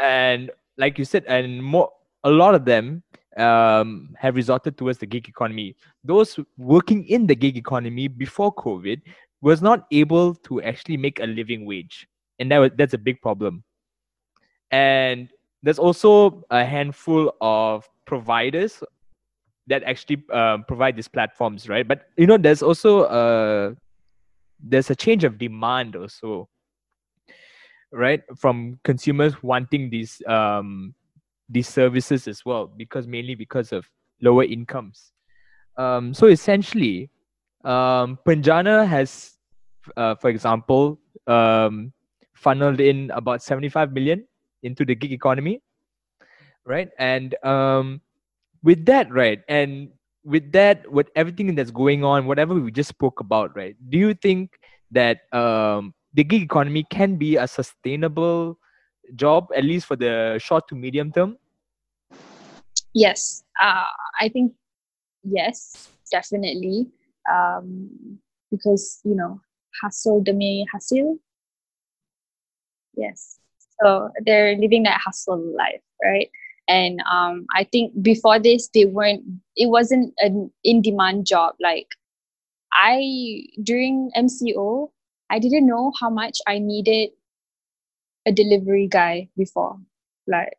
and 0.00 0.50
like 0.76 0.98
you 0.98 1.04
said, 1.04 1.24
and 1.28 1.62
more, 1.62 1.90
a 2.24 2.30
lot 2.30 2.54
of 2.54 2.64
them 2.64 3.02
um, 3.38 4.14
have 4.18 4.36
resorted 4.36 4.76
towards 4.76 4.98
the 4.98 5.06
gig 5.06 5.28
economy. 5.28 5.76
Those 6.04 6.38
working 6.56 7.06
in 7.06 7.26
the 7.26 7.34
gig 7.34 7.56
economy 7.56 8.08
before 8.08 8.54
COVID 8.54 9.00
was 9.40 9.62
not 9.62 9.86
able 9.90 10.34
to 10.34 10.62
actually 10.62 10.96
make 10.96 11.20
a 11.20 11.26
living 11.26 11.64
wage. 11.64 12.08
And 12.38 12.50
that 12.50 12.58
was, 12.58 12.70
that's 12.76 12.94
a 12.94 12.98
big 12.98 13.20
problem. 13.22 13.64
And 14.70 15.28
there's 15.62 15.78
also 15.78 16.44
a 16.50 16.64
handful 16.64 17.34
of 17.40 17.88
providers 18.04 18.82
that 19.66 19.82
actually 19.84 20.22
um, 20.32 20.64
provide 20.64 20.96
these 20.96 21.08
platforms 21.08 21.68
right? 21.68 21.86
But 21.86 22.08
you 22.16 22.26
know 22.26 22.38
there's 22.38 22.62
also 22.62 23.04
a 23.04 23.76
there's 24.60 24.90
a 24.90 24.96
change 24.96 25.24
of 25.24 25.38
demand 25.38 25.94
also 25.94 26.48
right 27.92 28.22
from 28.36 28.78
consumers 28.84 29.42
wanting 29.42 29.88
these 29.88 30.20
um 30.26 30.94
these 31.48 31.68
services 31.68 32.28
as 32.28 32.44
well 32.44 32.66
because 32.66 33.06
mainly 33.06 33.34
because 33.34 33.72
of 33.72 33.88
lower 34.20 34.44
incomes 34.44 35.12
um 35.76 36.12
so 36.12 36.26
essentially 36.26 37.10
um, 37.64 38.18
PENJANA 38.24 38.86
has, 38.86 39.36
uh, 39.96 40.14
for 40.14 40.30
example, 40.30 40.98
um, 41.26 41.92
funneled 42.34 42.80
in 42.80 43.10
about 43.10 43.42
75 43.42 43.92
million 43.92 44.26
into 44.62 44.84
the 44.84 44.94
gig 44.94 45.12
economy, 45.12 45.60
right? 46.64 46.88
And 46.98 47.34
um, 47.44 48.00
with 48.62 48.84
that, 48.86 49.12
right, 49.12 49.40
and 49.48 49.90
with 50.24 50.52
that, 50.52 50.90
with 50.90 51.08
everything 51.16 51.54
that's 51.54 51.70
going 51.70 52.04
on, 52.04 52.26
whatever 52.26 52.54
we 52.54 52.70
just 52.70 52.88
spoke 52.88 53.20
about, 53.20 53.56
right? 53.56 53.76
Do 53.88 53.98
you 53.98 54.14
think 54.14 54.58
that 54.90 55.32
um, 55.32 55.94
the 56.14 56.24
gig 56.24 56.42
economy 56.42 56.84
can 56.90 57.16
be 57.16 57.36
a 57.36 57.46
sustainable 57.46 58.58
job, 59.14 59.48
at 59.54 59.64
least 59.64 59.86
for 59.86 59.96
the 59.96 60.38
short 60.42 60.68
to 60.68 60.74
medium 60.74 61.12
term? 61.12 61.36
yes. 62.94 63.44
Uh, 63.60 63.84
i 64.20 64.28
think 64.28 64.52
yes 65.24 65.88
definitely. 66.10 66.88
Um, 67.30 68.18
because 68.50 69.00
you 69.04 69.14
know 69.14 69.40
hustle 69.82 70.22
demi 70.22 70.66
hasil 70.74 71.18
yes. 72.94 73.38
So 73.80 74.10
they're 74.24 74.56
living 74.56 74.82
that 74.84 75.00
hustle 75.04 75.38
life 75.56 75.82
right? 76.02 76.30
And 76.68 77.00
um, 77.10 77.46
i 77.54 77.64
think 77.64 77.92
before 78.02 78.38
this 78.38 78.68
they 78.74 78.84
weren't 78.84 79.22
it 79.56 79.68
wasn't 79.68 80.14
an 80.18 80.50
in 80.64 80.82
demand 80.82 81.26
job. 81.26 81.54
Like 81.60 81.88
i 82.72 83.44
during 83.62 84.10
mco 84.16 84.90
i 85.30 85.38
didn't 85.38 85.66
know 85.66 85.90
how 85.98 86.10
much 86.10 86.38
i 86.46 86.58
needed 86.58 87.10
a 88.28 88.32
delivery 88.32 88.86
guy 88.86 89.28
before. 89.36 89.76
Like 90.26 90.58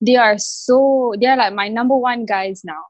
they 0.00 0.16
are 0.16 0.38
so 0.38 1.14
they're 1.20 1.36
like 1.36 1.52
my 1.54 1.68
number 1.68 1.96
one 1.96 2.24
guys 2.24 2.62
now 2.64 2.82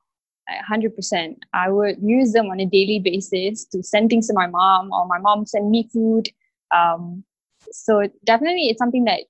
like 0.48 0.82
100% 0.82 1.36
i 1.52 1.68
would 1.68 1.96
use 2.02 2.32
them 2.32 2.46
on 2.46 2.60
a 2.60 2.66
daily 2.66 2.98
basis 2.98 3.64
to 3.64 3.82
send 3.82 4.08
things 4.10 4.28
to 4.28 4.34
my 4.34 4.46
mom 4.46 4.92
or 4.92 5.06
my 5.06 5.18
mom 5.18 5.46
send 5.46 5.70
me 5.70 5.88
food. 5.92 6.28
Um, 6.74 7.24
so 7.72 8.08
definitely 8.24 8.68
it's 8.68 8.78
something 8.78 9.04
that 9.04 9.20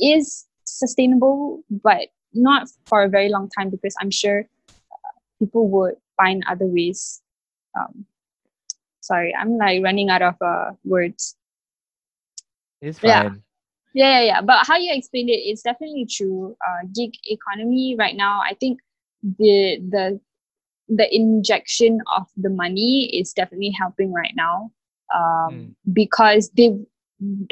is 0.00 0.46
sustainable 0.64 1.62
but 1.70 2.08
not 2.32 2.68
for 2.88 3.02
a 3.02 3.08
very 3.08 3.28
long 3.28 3.48
time 3.56 3.70
because 3.70 3.94
i'm 4.00 4.10
sure 4.10 4.40
uh, 4.40 5.14
people 5.38 5.68
would 5.68 5.94
find 6.16 6.42
other 6.48 6.66
ways. 6.66 7.22
Um, 7.78 8.06
sorry 9.00 9.34
i'm 9.38 9.56
like 9.58 9.82
running 9.82 10.10
out 10.10 10.22
of 10.22 10.34
uh, 10.40 10.72
words. 10.84 11.36
It's 12.80 12.98
fine. 12.98 13.10
yeah, 13.10 13.30
yeah, 13.94 14.20
yeah. 14.20 14.24
Yeah. 14.26 14.40
But 14.42 14.66
how 14.66 14.76
you 14.76 14.92
explained 14.92 15.30
it, 15.30 15.40
it's 15.44 15.62
definitely 15.62 16.06
true. 16.10 16.56
Uh, 16.66 16.86
gig 16.94 17.12
economy 17.24 17.96
right 17.98 18.16
now, 18.16 18.40
I 18.40 18.54
think 18.54 18.80
the 19.38 19.78
the 19.88 20.20
the 20.88 21.14
injection 21.14 22.00
of 22.16 22.26
the 22.36 22.50
money 22.50 23.10
is 23.14 23.32
definitely 23.32 23.70
helping 23.78 24.12
right 24.12 24.34
now 24.36 24.70
um, 25.14 25.74
because 25.92 26.50
they 26.56 26.76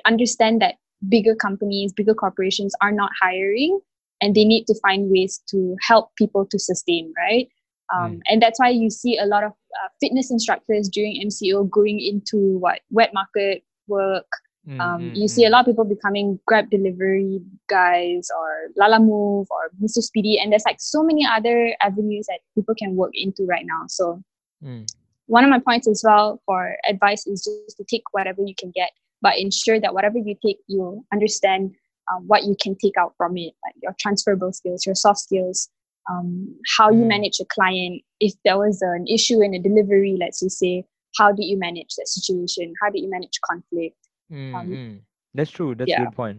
understand 0.04 0.60
that 0.60 0.74
bigger 1.08 1.34
companies, 1.34 1.92
bigger 1.92 2.14
corporations 2.14 2.74
are 2.82 2.92
not 2.92 3.10
hiring, 3.20 3.80
and 4.20 4.34
they 4.34 4.44
need 4.44 4.66
to 4.66 4.74
find 4.82 5.10
ways 5.10 5.42
to 5.48 5.76
help 5.80 6.14
people 6.16 6.46
to 6.46 6.58
sustain, 6.58 7.12
right? 7.16 7.48
Um, 7.94 8.20
And 8.26 8.40
that's 8.42 8.58
why 8.58 8.70
you 8.70 8.90
see 8.90 9.18
a 9.18 9.26
lot 9.26 9.44
of 9.44 9.52
uh, 9.52 9.88
fitness 10.00 10.30
instructors 10.30 10.88
during 10.88 11.20
MCO 11.26 11.68
going 11.68 12.00
into 12.00 12.58
what 12.58 12.80
wet 12.90 13.12
market 13.12 13.64
work, 13.86 14.26
Mm, 14.68 14.80
um, 14.80 15.00
mm, 15.02 15.16
you 15.16 15.26
see 15.26 15.44
a 15.44 15.48
mm. 15.48 15.52
lot 15.52 15.60
of 15.60 15.66
people 15.66 15.84
becoming 15.84 16.38
grab 16.46 16.70
delivery 16.70 17.40
guys 17.68 18.28
or 18.38 18.68
Lalamove 18.78 19.46
or 19.50 19.70
mr 19.82 20.00
speedy 20.00 20.38
and 20.38 20.52
there's 20.52 20.64
like 20.64 20.80
so 20.80 21.02
many 21.02 21.26
other 21.26 21.74
avenues 21.82 22.26
that 22.28 22.40
people 22.54 22.74
can 22.76 22.94
work 22.94 23.10
into 23.14 23.44
right 23.44 23.66
now 23.66 23.84
so 23.88 24.22
Mm. 24.62 24.86
one 25.26 25.42
of 25.42 25.50
my 25.50 25.58
points 25.58 25.88
as 25.88 26.02
well 26.06 26.40
for 26.46 26.76
advice 26.88 27.26
is 27.26 27.42
just 27.42 27.76
to 27.76 27.84
take 27.90 28.04
whatever 28.12 28.42
you 28.46 28.54
can 28.56 28.70
get 28.72 28.90
but 29.20 29.36
ensure 29.36 29.80
that 29.80 29.92
whatever 29.94 30.18
you 30.18 30.36
take 30.44 30.58
you 30.68 31.04
understand 31.12 31.74
um, 32.12 32.22
what 32.28 32.44
you 32.44 32.54
can 32.62 32.76
take 32.76 32.96
out 32.96 33.12
from 33.16 33.36
it 33.36 33.52
like 33.64 33.74
your 33.82 33.92
transferable 33.98 34.52
skills 34.52 34.86
your 34.86 34.94
soft 34.94 35.18
skills 35.18 35.68
um, 36.08 36.54
how 36.76 36.90
you 36.90 37.04
Mm. 37.04 37.08
manage 37.08 37.40
a 37.40 37.44
client 37.46 38.02
if 38.20 38.32
there 38.44 38.58
was 38.58 38.80
an 38.82 39.06
issue 39.08 39.42
in 39.42 39.54
a 39.54 39.58
delivery 39.58 40.16
let's 40.20 40.38
just 40.38 40.58
say 40.60 40.84
how 41.18 41.32
did 41.32 41.44
you 41.44 41.58
manage 41.58 41.94
that 41.96 42.06
situation 42.06 42.72
how 42.80 42.88
did 42.88 43.00
you 43.00 43.10
manage 43.10 43.40
conflict 43.44 43.96
Mm, 44.32 44.54
um, 44.54 44.68
mm. 44.68 45.00
That's 45.34 45.50
true. 45.50 45.74
That's 45.74 45.90
a 45.92 46.04
good 46.04 46.12
point. 46.16 46.38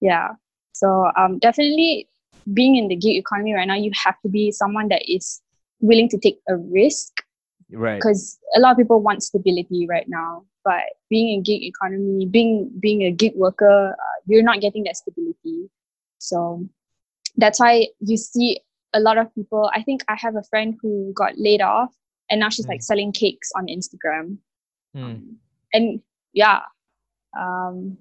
yeah 0.00 0.28
so 0.72 1.10
um 1.16 1.38
definitely 1.38 2.08
being 2.54 2.76
in 2.76 2.88
the 2.88 2.96
gig 2.96 3.16
economy 3.16 3.52
right 3.54 3.66
now 3.68 3.74
you 3.74 3.90
have 4.04 4.16
to 4.22 4.28
be 4.28 4.50
someone 4.50 4.88
that 4.88 5.02
is 5.06 5.42
willing 5.80 6.08
to 6.08 6.18
take 6.18 6.38
a 6.48 6.56
risk 6.56 7.12
Right. 7.72 7.98
because 7.98 8.38
a 8.56 8.60
lot 8.60 8.72
of 8.72 8.78
people 8.78 9.00
want 9.00 9.22
stability 9.22 9.86
right 9.88 10.08
now 10.08 10.44
but 10.64 10.82
being 11.08 11.28
in 11.34 11.42
gig 11.42 11.62
economy 11.62 12.26
being 12.26 12.70
being 12.80 13.02
a 13.02 13.12
gig 13.12 13.34
worker 13.36 13.94
uh, 14.06 14.16
you're 14.26 14.42
not 14.42 14.60
getting 14.60 14.84
that 14.84 14.96
stability 14.96 15.68
so 16.18 16.66
that's 17.36 17.60
why 17.60 17.86
you 18.00 18.16
see 18.16 18.60
a 18.92 18.98
lot 19.00 19.18
of 19.18 19.32
people. 19.36 19.70
I 19.72 19.82
think 19.82 20.02
I 20.08 20.16
have 20.16 20.34
a 20.34 20.42
friend 20.42 20.76
who 20.82 21.12
got 21.14 21.38
laid 21.38 21.60
off 21.62 21.94
and 22.28 22.40
now 22.40 22.48
she's 22.48 22.66
like 22.66 22.82
selling 22.82 23.12
cakes 23.12 23.52
on 23.56 23.66
Instagram. 23.68 24.38
Hmm. 24.94 25.04
Um, 25.04 25.36
and 25.72 26.00
yeah, 26.32 26.60
um, 27.38 27.96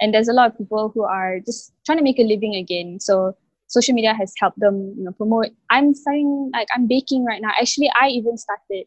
and 0.00 0.12
there's 0.12 0.28
a 0.28 0.32
lot 0.32 0.50
of 0.50 0.58
people 0.58 0.90
who 0.94 1.02
are 1.04 1.40
just 1.40 1.72
trying 1.86 1.98
to 1.98 2.04
make 2.04 2.18
a 2.18 2.22
living 2.22 2.54
again. 2.54 2.98
So 3.00 3.36
social 3.68 3.94
media 3.94 4.14
has 4.14 4.32
helped 4.38 4.58
them, 4.58 4.94
you 4.96 5.04
know, 5.04 5.12
promote. 5.12 5.48
I'm 5.70 5.94
starting 5.94 6.50
like 6.52 6.68
I'm 6.74 6.86
baking 6.86 7.24
right 7.24 7.40
now. 7.40 7.50
Actually, 7.60 7.90
I 8.00 8.08
even 8.08 8.36
started 8.36 8.86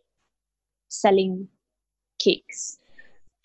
selling 0.90 1.48
cakes. 2.20 2.78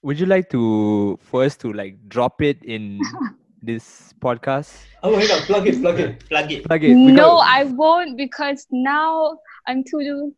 Would 0.02 0.18
you 0.18 0.26
like 0.26 0.50
to 0.50 1.18
first 1.22 1.60
to 1.60 1.72
like 1.72 1.96
drop 2.08 2.42
it 2.42 2.62
in 2.64 3.00
this 3.62 4.12
podcast? 4.20 4.74
Oh, 5.02 5.16
hang 5.16 5.30
on, 5.30 5.42
plug 5.42 5.66
it, 5.68 5.80
plug 5.80 6.00
it. 6.00 6.28
Plug 6.28 6.50
it. 6.50 6.64
Plug 6.64 6.84
it. 6.84 6.94
No, 6.94 7.38
I 7.38 7.64
won't 7.64 8.16
because 8.16 8.66
now 8.70 9.38
I'm 9.66 9.84
too. 9.84 10.34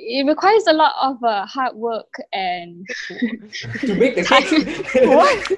It 0.00 0.24
requires 0.26 0.64
a 0.68 0.72
lot 0.72 0.92
of 1.02 1.22
uh, 1.24 1.44
hard 1.44 1.74
work 1.74 2.14
and 2.32 2.86
to 3.80 3.94
make 3.96 4.14
the 4.14 4.22
cake. 4.22 4.48
What? 5.08 5.52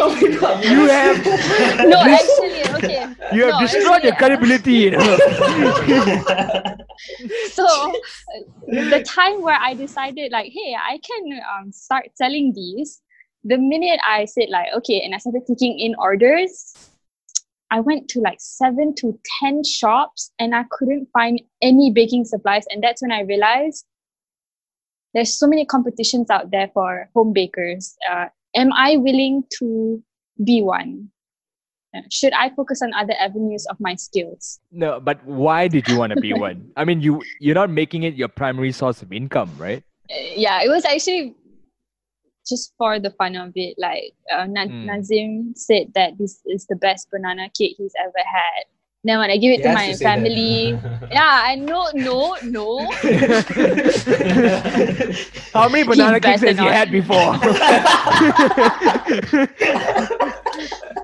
oh 0.00 0.16
my 0.16 0.28
god. 0.40 0.64
You 0.64 0.88
have 0.88 1.22
no, 1.86 2.00
actually, 2.00 2.64
okay. 2.76 3.06
you 3.36 3.44
have 3.44 3.52
No, 3.52 3.60
destroyed 3.60 4.02
your 4.02 4.14
credibility. 4.14 4.72
You 4.72 4.90
know? 4.92 5.16
so 7.52 7.66
uh, 7.66 7.92
the 8.64 9.04
time 9.06 9.42
where 9.42 9.58
I 9.60 9.74
decided 9.74 10.32
like, 10.32 10.50
hey, 10.50 10.74
I 10.74 10.98
can 11.04 11.40
um, 11.52 11.70
start 11.70 12.08
selling 12.14 12.54
these. 12.54 13.02
The 13.44 13.58
minute 13.58 14.00
I 14.08 14.24
said 14.24 14.48
like, 14.48 14.68
okay, 14.76 15.02
and 15.02 15.14
I 15.14 15.18
started 15.18 15.42
taking 15.46 15.78
in 15.78 15.94
orders, 15.98 16.91
I 17.72 17.80
went 17.80 18.08
to 18.10 18.20
like 18.20 18.36
seven 18.38 18.94
to 18.96 19.18
ten 19.40 19.64
shops 19.64 20.30
and 20.38 20.54
I 20.54 20.64
couldn't 20.70 21.08
find 21.12 21.40
any 21.62 21.90
baking 21.90 22.26
supplies, 22.26 22.64
and 22.70 22.84
that's 22.84 23.00
when 23.00 23.10
I 23.10 23.22
realized 23.22 23.86
there's 25.14 25.36
so 25.38 25.46
many 25.46 25.64
competitions 25.64 26.30
out 26.30 26.50
there 26.50 26.70
for 26.74 27.08
home 27.14 27.32
bakers. 27.32 27.96
Uh, 28.08 28.26
am 28.54 28.72
I 28.74 28.98
willing 28.98 29.44
to 29.58 30.02
be 30.44 30.62
one? 30.62 31.08
Uh, 31.96 32.00
Should 32.10 32.34
I 32.34 32.50
focus 32.50 32.80
on 32.82 32.92
other 32.94 33.14
avenues 33.18 33.66
of 33.70 33.80
my 33.80 33.94
skills? 33.94 34.60
no, 34.70 35.00
but 35.00 35.24
why 35.24 35.68
did 35.68 35.88
you 35.88 35.96
want 35.96 36.12
to 36.12 36.20
be 36.20 36.32
one? 36.48 36.70
I 36.76 36.84
mean, 36.84 37.00
you 37.00 37.22
you're 37.40 37.54
not 37.54 37.70
making 37.70 38.02
it 38.02 38.14
your 38.14 38.28
primary 38.28 38.72
source 38.72 39.00
of 39.00 39.12
income, 39.12 39.50
right? 39.56 39.82
uh, 40.10 40.14
yeah, 40.36 40.60
it 40.62 40.68
was 40.68 40.84
actually 40.84 41.34
just 42.48 42.72
for 42.78 42.98
the 42.98 43.10
fun 43.10 43.36
of 43.36 43.52
it. 43.54 43.74
Like 43.78 44.14
uh, 44.32 44.46
Na- 44.46 44.64
Mm. 44.66 44.86
Nazim 44.86 45.52
said 45.56 45.92
that 45.94 46.16
this 46.18 46.40
is 46.46 46.66
the 46.66 46.76
best 46.76 47.10
banana 47.10 47.48
cake 47.56 47.74
he's 47.78 47.92
ever 48.00 48.12
had. 48.24 48.64
Then 49.04 49.18
when 49.18 49.30
I 49.30 49.36
give 49.36 49.50
it 49.50 49.56
He 49.56 49.62
to 49.62 49.72
my 49.74 49.90
to 49.92 49.98
family, 49.98 50.78
yeah, 51.10 51.40
I 51.44 51.56
know, 51.56 51.88
no, 51.92 52.36
no. 52.44 52.88
How 55.52 55.68
many 55.68 55.82
banana 55.82 56.20
cakes 56.20 56.40
better 56.40 56.54
has 56.54 56.58
he 56.60 56.66
had 56.66 56.92
before? 56.92 57.34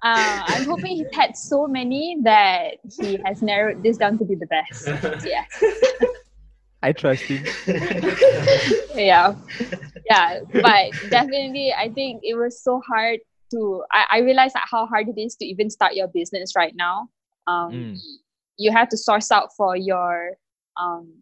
Uh, 0.00 0.44
I'm 0.46 0.64
hoping 0.64 0.96
he's 0.96 1.08
had 1.12 1.36
so 1.36 1.66
many 1.66 2.18
that 2.22 2.76
he 3.00 3.18
has 3.24 3.42
narrowed 3.42 3.82
this 3.82 3.96
down 3.96 4.16
to 4.18 4.24
be 4.24 4.36
the 4.36 4.46
best. 4.46 4.86
Yeah, 5.26 5.44
I 6.82 6.92
trust 6.92 7.22
him. 7.24 7.44
yeah, 8.94 9.34
yeah. 10.08 10.40
But 10.52 10.92
definitely, 11.10 11.72
I 11.72 11.88
think 11.88 12.20
it 12.22 12.34
was 12.34 12.62
so 12.62 12.80
hard 12.86 13.20
to. 13.50 13.84
I, 13.92 14.04
I 14.12 14.18
realized 14.20 14.54
that 14.54 14.66
how 14.70 14.86
hard 14.86 15.08
it 15.08 15.20
is 15.20 15.34
to 15.36 15.44
even 15.44 15.70
start 15.70 15.94
your 15.94 16.08
business 16.08 16.54
right 16.56 16.74
now. 16.76 17.08
Um, 17.46 17.72
Mm. 17.72 17.98
You 18.60 18.72
have 18.72 18.88
to 18.88 18.96
source 18.96 19.30
out 19.30 19.50
for 19.56 19.76
your 19.76 20.32
um, 20.80 21.12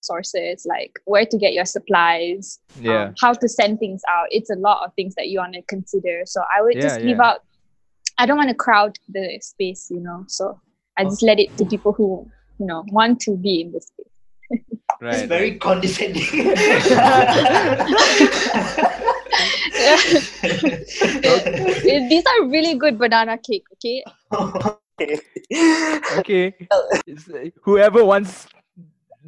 sources, 0.00 0.66
like 0.68 0.92
where 1.04 1.26
to 1.26 1.38
get 1.38 1.52
your 1.52 1.64
supplies, 1.64 2.60
um, 2.78 2.84
Yeah. 2.84 3.12
how 3.20 3.32
to 3.32 3.48
send 3.48 3.78
things 3.78 4.02
out. 4.08 4.26
It's 4.30 4.50
a 4.50 4.56
lot 4.56 4.84
of 4.86 4.94
things 4.94 5.14
that 5.16 5.28
you 5.28 5.38
want 5.40 5.54
to 5.54 5.62
consider. 5.62 6.22
So 6.26 6.42
I 6.56 6.62
would 6.62 6.80
just 6.80 7.00
leave 7.00 7.16
yeah. 7.16 7.26
out. 7.30 7.38
I 8.18 8.26
don't 8.26 8.36
want 8.36 8.50
to 8.50 8.54
crowd 8.54 8.98
the 9.08 9.38
space, 9.42 9.90
you 9.90 10.00
know. 10.00 10.24
So 10.28 10.60
I 10.96 11.04
just 11.04 11.22
let 11.22 11.40
it 11.40 11.56
to 11.58 11.64
people 11.64 11.92
who 11.92 12.30
you 12.58 12.66
know 12.66 12.84
want 12.88 13.20
to 13.22 13.36
be 13.36 13.60
in 13.62 13.72
the 13.72 13.80
space. 13.80 14.13
It's 15.00 15.20
Right. 15.20 15.28
very 15.28 15.58
condescending. 15.58 16.22
These 22.08 22.24
are 22.26 22.44
really 22.46 22.74
good 22.74 22.98
banana 22.98 23.38
cake. 23.38 23.64
Okay. 23.74 24.04
okay. 26.18 26.54
It's, 27.06 27.28
Whoever 27.62 28.04
wants 28.04 28.46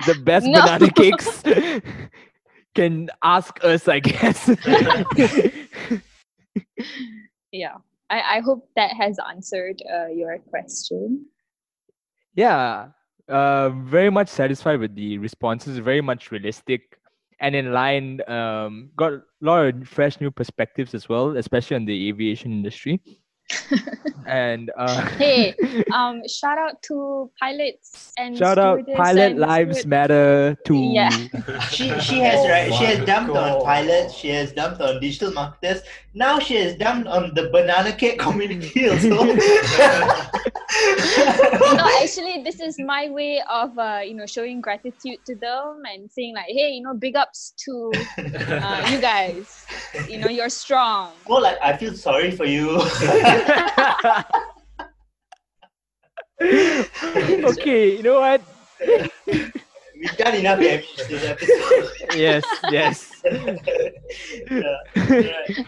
the 0.07 0.15
best 0.15 0.47
No. 0.47 0.61
banana 0.63 0.91
cakes 0.93 1.43
can 2.75 3.09
ask 3.23 3.63
us, 3.65 3.89
I 3.89 4.01
guess. 4.01 4.49
Yeah. 7.53 7.77
I, 8.09 8.37
I 8.37 8.41
hope 8.41 8.69
that 8.77 8.93
has 8.93 9.19
answered 9.19 9.83
uh, 9.93 10.07
your 10.09 10.39
question. 10.39 11.27
yeah. 12.35 12.89
Uh, 13.29 13.71
very 13.71 14.11
much 14.11 14.29
satisfied 14.29 14.79
with 14.81 14.95
the 14.95 15.19
responses. 15.19 15.79
Very 15.79 16.01
much 16.01 16.31
realistic 16.31 16.99
and 17.41 17.55
in 17.55 17.73
line. 17.73 18.21
Um, 18.29 18.91
got 18.97 19.13
a 19.15 19.23
lot 19.41 19.67
of 19.67 19.89
fresh 19.89 20.21
new 20.21 20.31
perspectives 20.31 20.95
as 20.95 21.09
well, 21.09 21.37
especially 21.37 21.77
on 21.77 21.85
the 21.85 22.09
aviation 22.09 22.53
industry. 22.53 23.01
and 24.27 24.73
uh, 24.77 25.07
Hey, 25.17 25.55
um, 25.95 26.21
shout 26.29 26.59
out 26.59 26.83
to 26.83 27.31
pilots 27.39 28.13
and 28.19 28.37
shout 28.37 28.59
out 28.59 28.81
stewardess 28.81 28.97
pilot 28.97 29.37
lives 29.37 29.79
steward- 29.79 29.89
matter 29.89 30.57
to 30.67 30.75
Yeah. 30.77 31.11
she 31.71 31.97
she 32.01 32.19
has 32.21 32.49
right. 32.49 32.75
She 32.75 32.85
has 32.85 32.99
my 32.99 33.05
dumped 33.05 33.37
on 33.37 33.63
pilots. 33.65 34.15
She 34.15 34.31
has 34.31 34.53
dumped 34.53 34.81
on 34.81 35.01
digital 35.01 35.33
marketers. 35.33 35.83
Now 36.17 36.39
she 36.39 36.57
has 36.57 36.75
dumped 36.77 37.09
on 37.09 37.35
the 37.35 37.51
banana 37.51 37.93
cake 37.93 38.19
community 38.19 38.89
also. 38.91 39.23
no, 39.23 39.35
actually, 42.01 42.41
this 42.43 42.59
is 42.59 42.79
my 42.81 43.11
way 43.11 43.43
of 43.51 43.79
uh, 43.79 44.01
you 44.03 44.15
know 44.15 44.25
showing 44.25 44.63
gratitude 44.63 45.21
to 45.27 45.37
them 45.37 45.83
and 45.85 46.11
saying 46.11 46.35
like, 46.35 46.47
hey, 46.49 46.71
you 46.71 46.81
know, 46.81 46.95
big 46.95 47.17
ups 47.17 47.53
to 47.67 47.93
uh, 48.17 48.89
you 48.91 48.99
guys. 48.99 49.67
You 50.09 50.17
know, 50.17 50.29
you're 50.29 50.49
strong. 50.49 51.13
Well, 51.29 51.43
like 51.43 51.59
I 51.63 51.77
feel 51.77 51.93
sorry 51.93 52.31
for 52.31 52.47
you. 52.47 52.81
okay, 57.53 57.95
you 57.95 58.03
know 58.03 58.21
what? 58.21 58.41
We've 59.29 60.17
done 60.17 60.35
enough 60.35 60.61
damage 60.61 60.97
this 60.97 61.25
episode. 61.25 61.91
Yes, 62.15 62.45
yes. 62.71 63.13
yeah. 64.51 64.79
Right. 64.97 65.67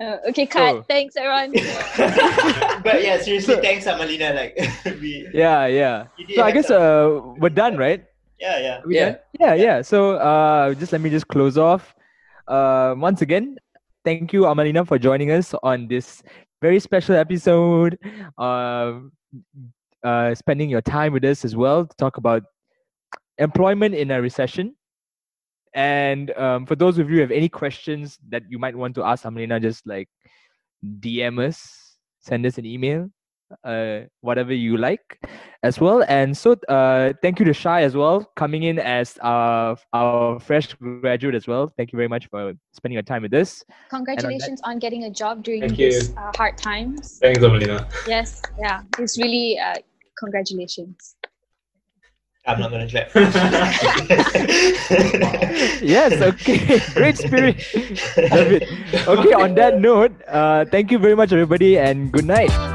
Uh, 0.00 0.18
okay, 0.28 0.44
cut. 0.46 0.74
Oh. 0.74 0.82
Thanks, 0.88 1.14
everyone. 1.16 1.52
but 2.82 2.98
yeah, 3.02 3.20
seriously, 3.22 3.54
So- 3.54 3.62
thanks, 3.62 3.86
Amalina. 3.86 4.34
Like, 4.34 4.58
we, 5.00 5.28
Yeah, 5.32 5.66
yeah. 5.66 6.06
you 6.18 6.34
So 6.36 6.42
I 6.42 6.50
guess 6.50 6.70
uh 6.70 7.20
we're 7.38 7.50
done, 7.54 7.76
right? 7.76 8.04
yeah, 8.40 8.58
yeah. 8.58 8.80
We 8.84 8.96
Yeah. 8.96 9.04
done? 9.10 9.18
Yeah, 9.38 9.54
yeah. 9.54 9.82
So 9.82 10.16
uh 10.16 10.74
just 10.74 10.90
let 10.92 11.00
me 11.00 11.10
just 11.10 11.28
close 11.28 11.56
off. 11.56 11.94
Uh 12.48 12.94
once 12.98 13.22
again, 13.22 13.56
thank 14.04 14.32
you 14.32 14.42
Amalina 14.50 14.86
for 14.86 14.98
joining 14.98 15.30
us 15.30 15.54
on 15.62 15.86
this 15.86 16.22
very 16.60 16.80
special 16.80 17.14
episode. 17.14 17.96
Um 18.36 19.12
uh 20.02 20.34
spending 20.34 20.68
your 20.70 20.82
time 20.82 21.12
with 21.14 21.24
us 21.24 21.44
as 21.44 21.54
well 21.54 21.86
to 21.86 21.96
talk 21.96 22.16
about 22.18 22.42
employment 23.38 23.94
in 23.94 24.10
a 24.10 24.20
recession. 24.20 24.74
And 25.74 26.30
um, 26.38 26.66
for 26.66 26.76
those 26.76 26.98
of 26.98 27.10
you 27.10 27.16
who 27.16 27.20
have 27.22 27.30
any 27.30 27.48
questions 27.48 28.18
that 28.28 28.44
you 28.48 28.58
might 28.58 28.76
want 28.76 28.94
to 28.94 29.04
ask 29.04 29.24
Amalina, 29.24 29.60
just 29.60 29.86
like 29.86 30.08
DM 31.00 31.44
us, 31.44 31.96
send 32.20 32.46
us 32.46 32.58
an 32.58 32.64
email, 32.66 33.10
uh, 33.64 34.00
whatever 34.20 34.52
you 34.52 34.76
like 34.76 35.20
as 35.62 35.80
well. 35.80 36.04
And 36.08 36.36
so, 36.36 36.52
uh, 36.68 37.12
thank 37.22 37.38
you 37.38 37.44
to 37.46 37.52
Shai 37.52 37.82
as 37.82 37.96
well, 37.96 38.30
coming 38.36 38.64
in 38.64 38.78
as 38.78 39.18
our, 39.20 39.76
our 39.92 40.40
fresh 40.40 40.72
graduate 40.74 41.34
as 41.34 41.46
well. 41.46 41.72
Thank 41.76 41.92
you 41.92 41.96
very 41.96 42.08
much 42.08 42.26
for 42.28 42.54
spending 42.72 42.94
your 42.94 43.02
time 43.02 43.22
with 43.22 43.34
us. 43.34 43.64
Congratulations 43.90 44.60
on 44.62 44.78
getting 44.78 45.04
a 45.04 45.10
job 45.10 45.42
during 45.42 45.62
Thank 45.62 45.76
these 45.76 46.14
uh, 46.16 46.30
hard 46.36 46.56
times. 46.56 47.18
Thanks, 47.18 47.40
Amalina. 47.40 47.90
Yes, 48.06 48.42
yeah, 48.58 48.82
it's 48.98 49.18
really 49.18 49.58
uh, 49.58 49.74
congratulations. 50.18 51.16
I'm 52.46 52.60
not 52.60 52.70
gonna 52.70 52.86
clap. 52.86 53.08
yes, 55.80 56.20
okay, 56.20 56.78
great 56.94 57.16
spirit. 57.16 57.56
Love 57.72 58.52
it. 58.60 58.68
Okay, 59.08 59.32
on 59.32 59.54
that 59.54 59.80
note, 59.80 60.12
uh, 60.28 60.66
thank 60.66 60.90
you 60.90 60.98
very 60.98 61.16
much, 61.16 61.32
everybody, 61.32 61.78
and 61.78 62.12
good 62.12 62.26
night. 62.26 62.73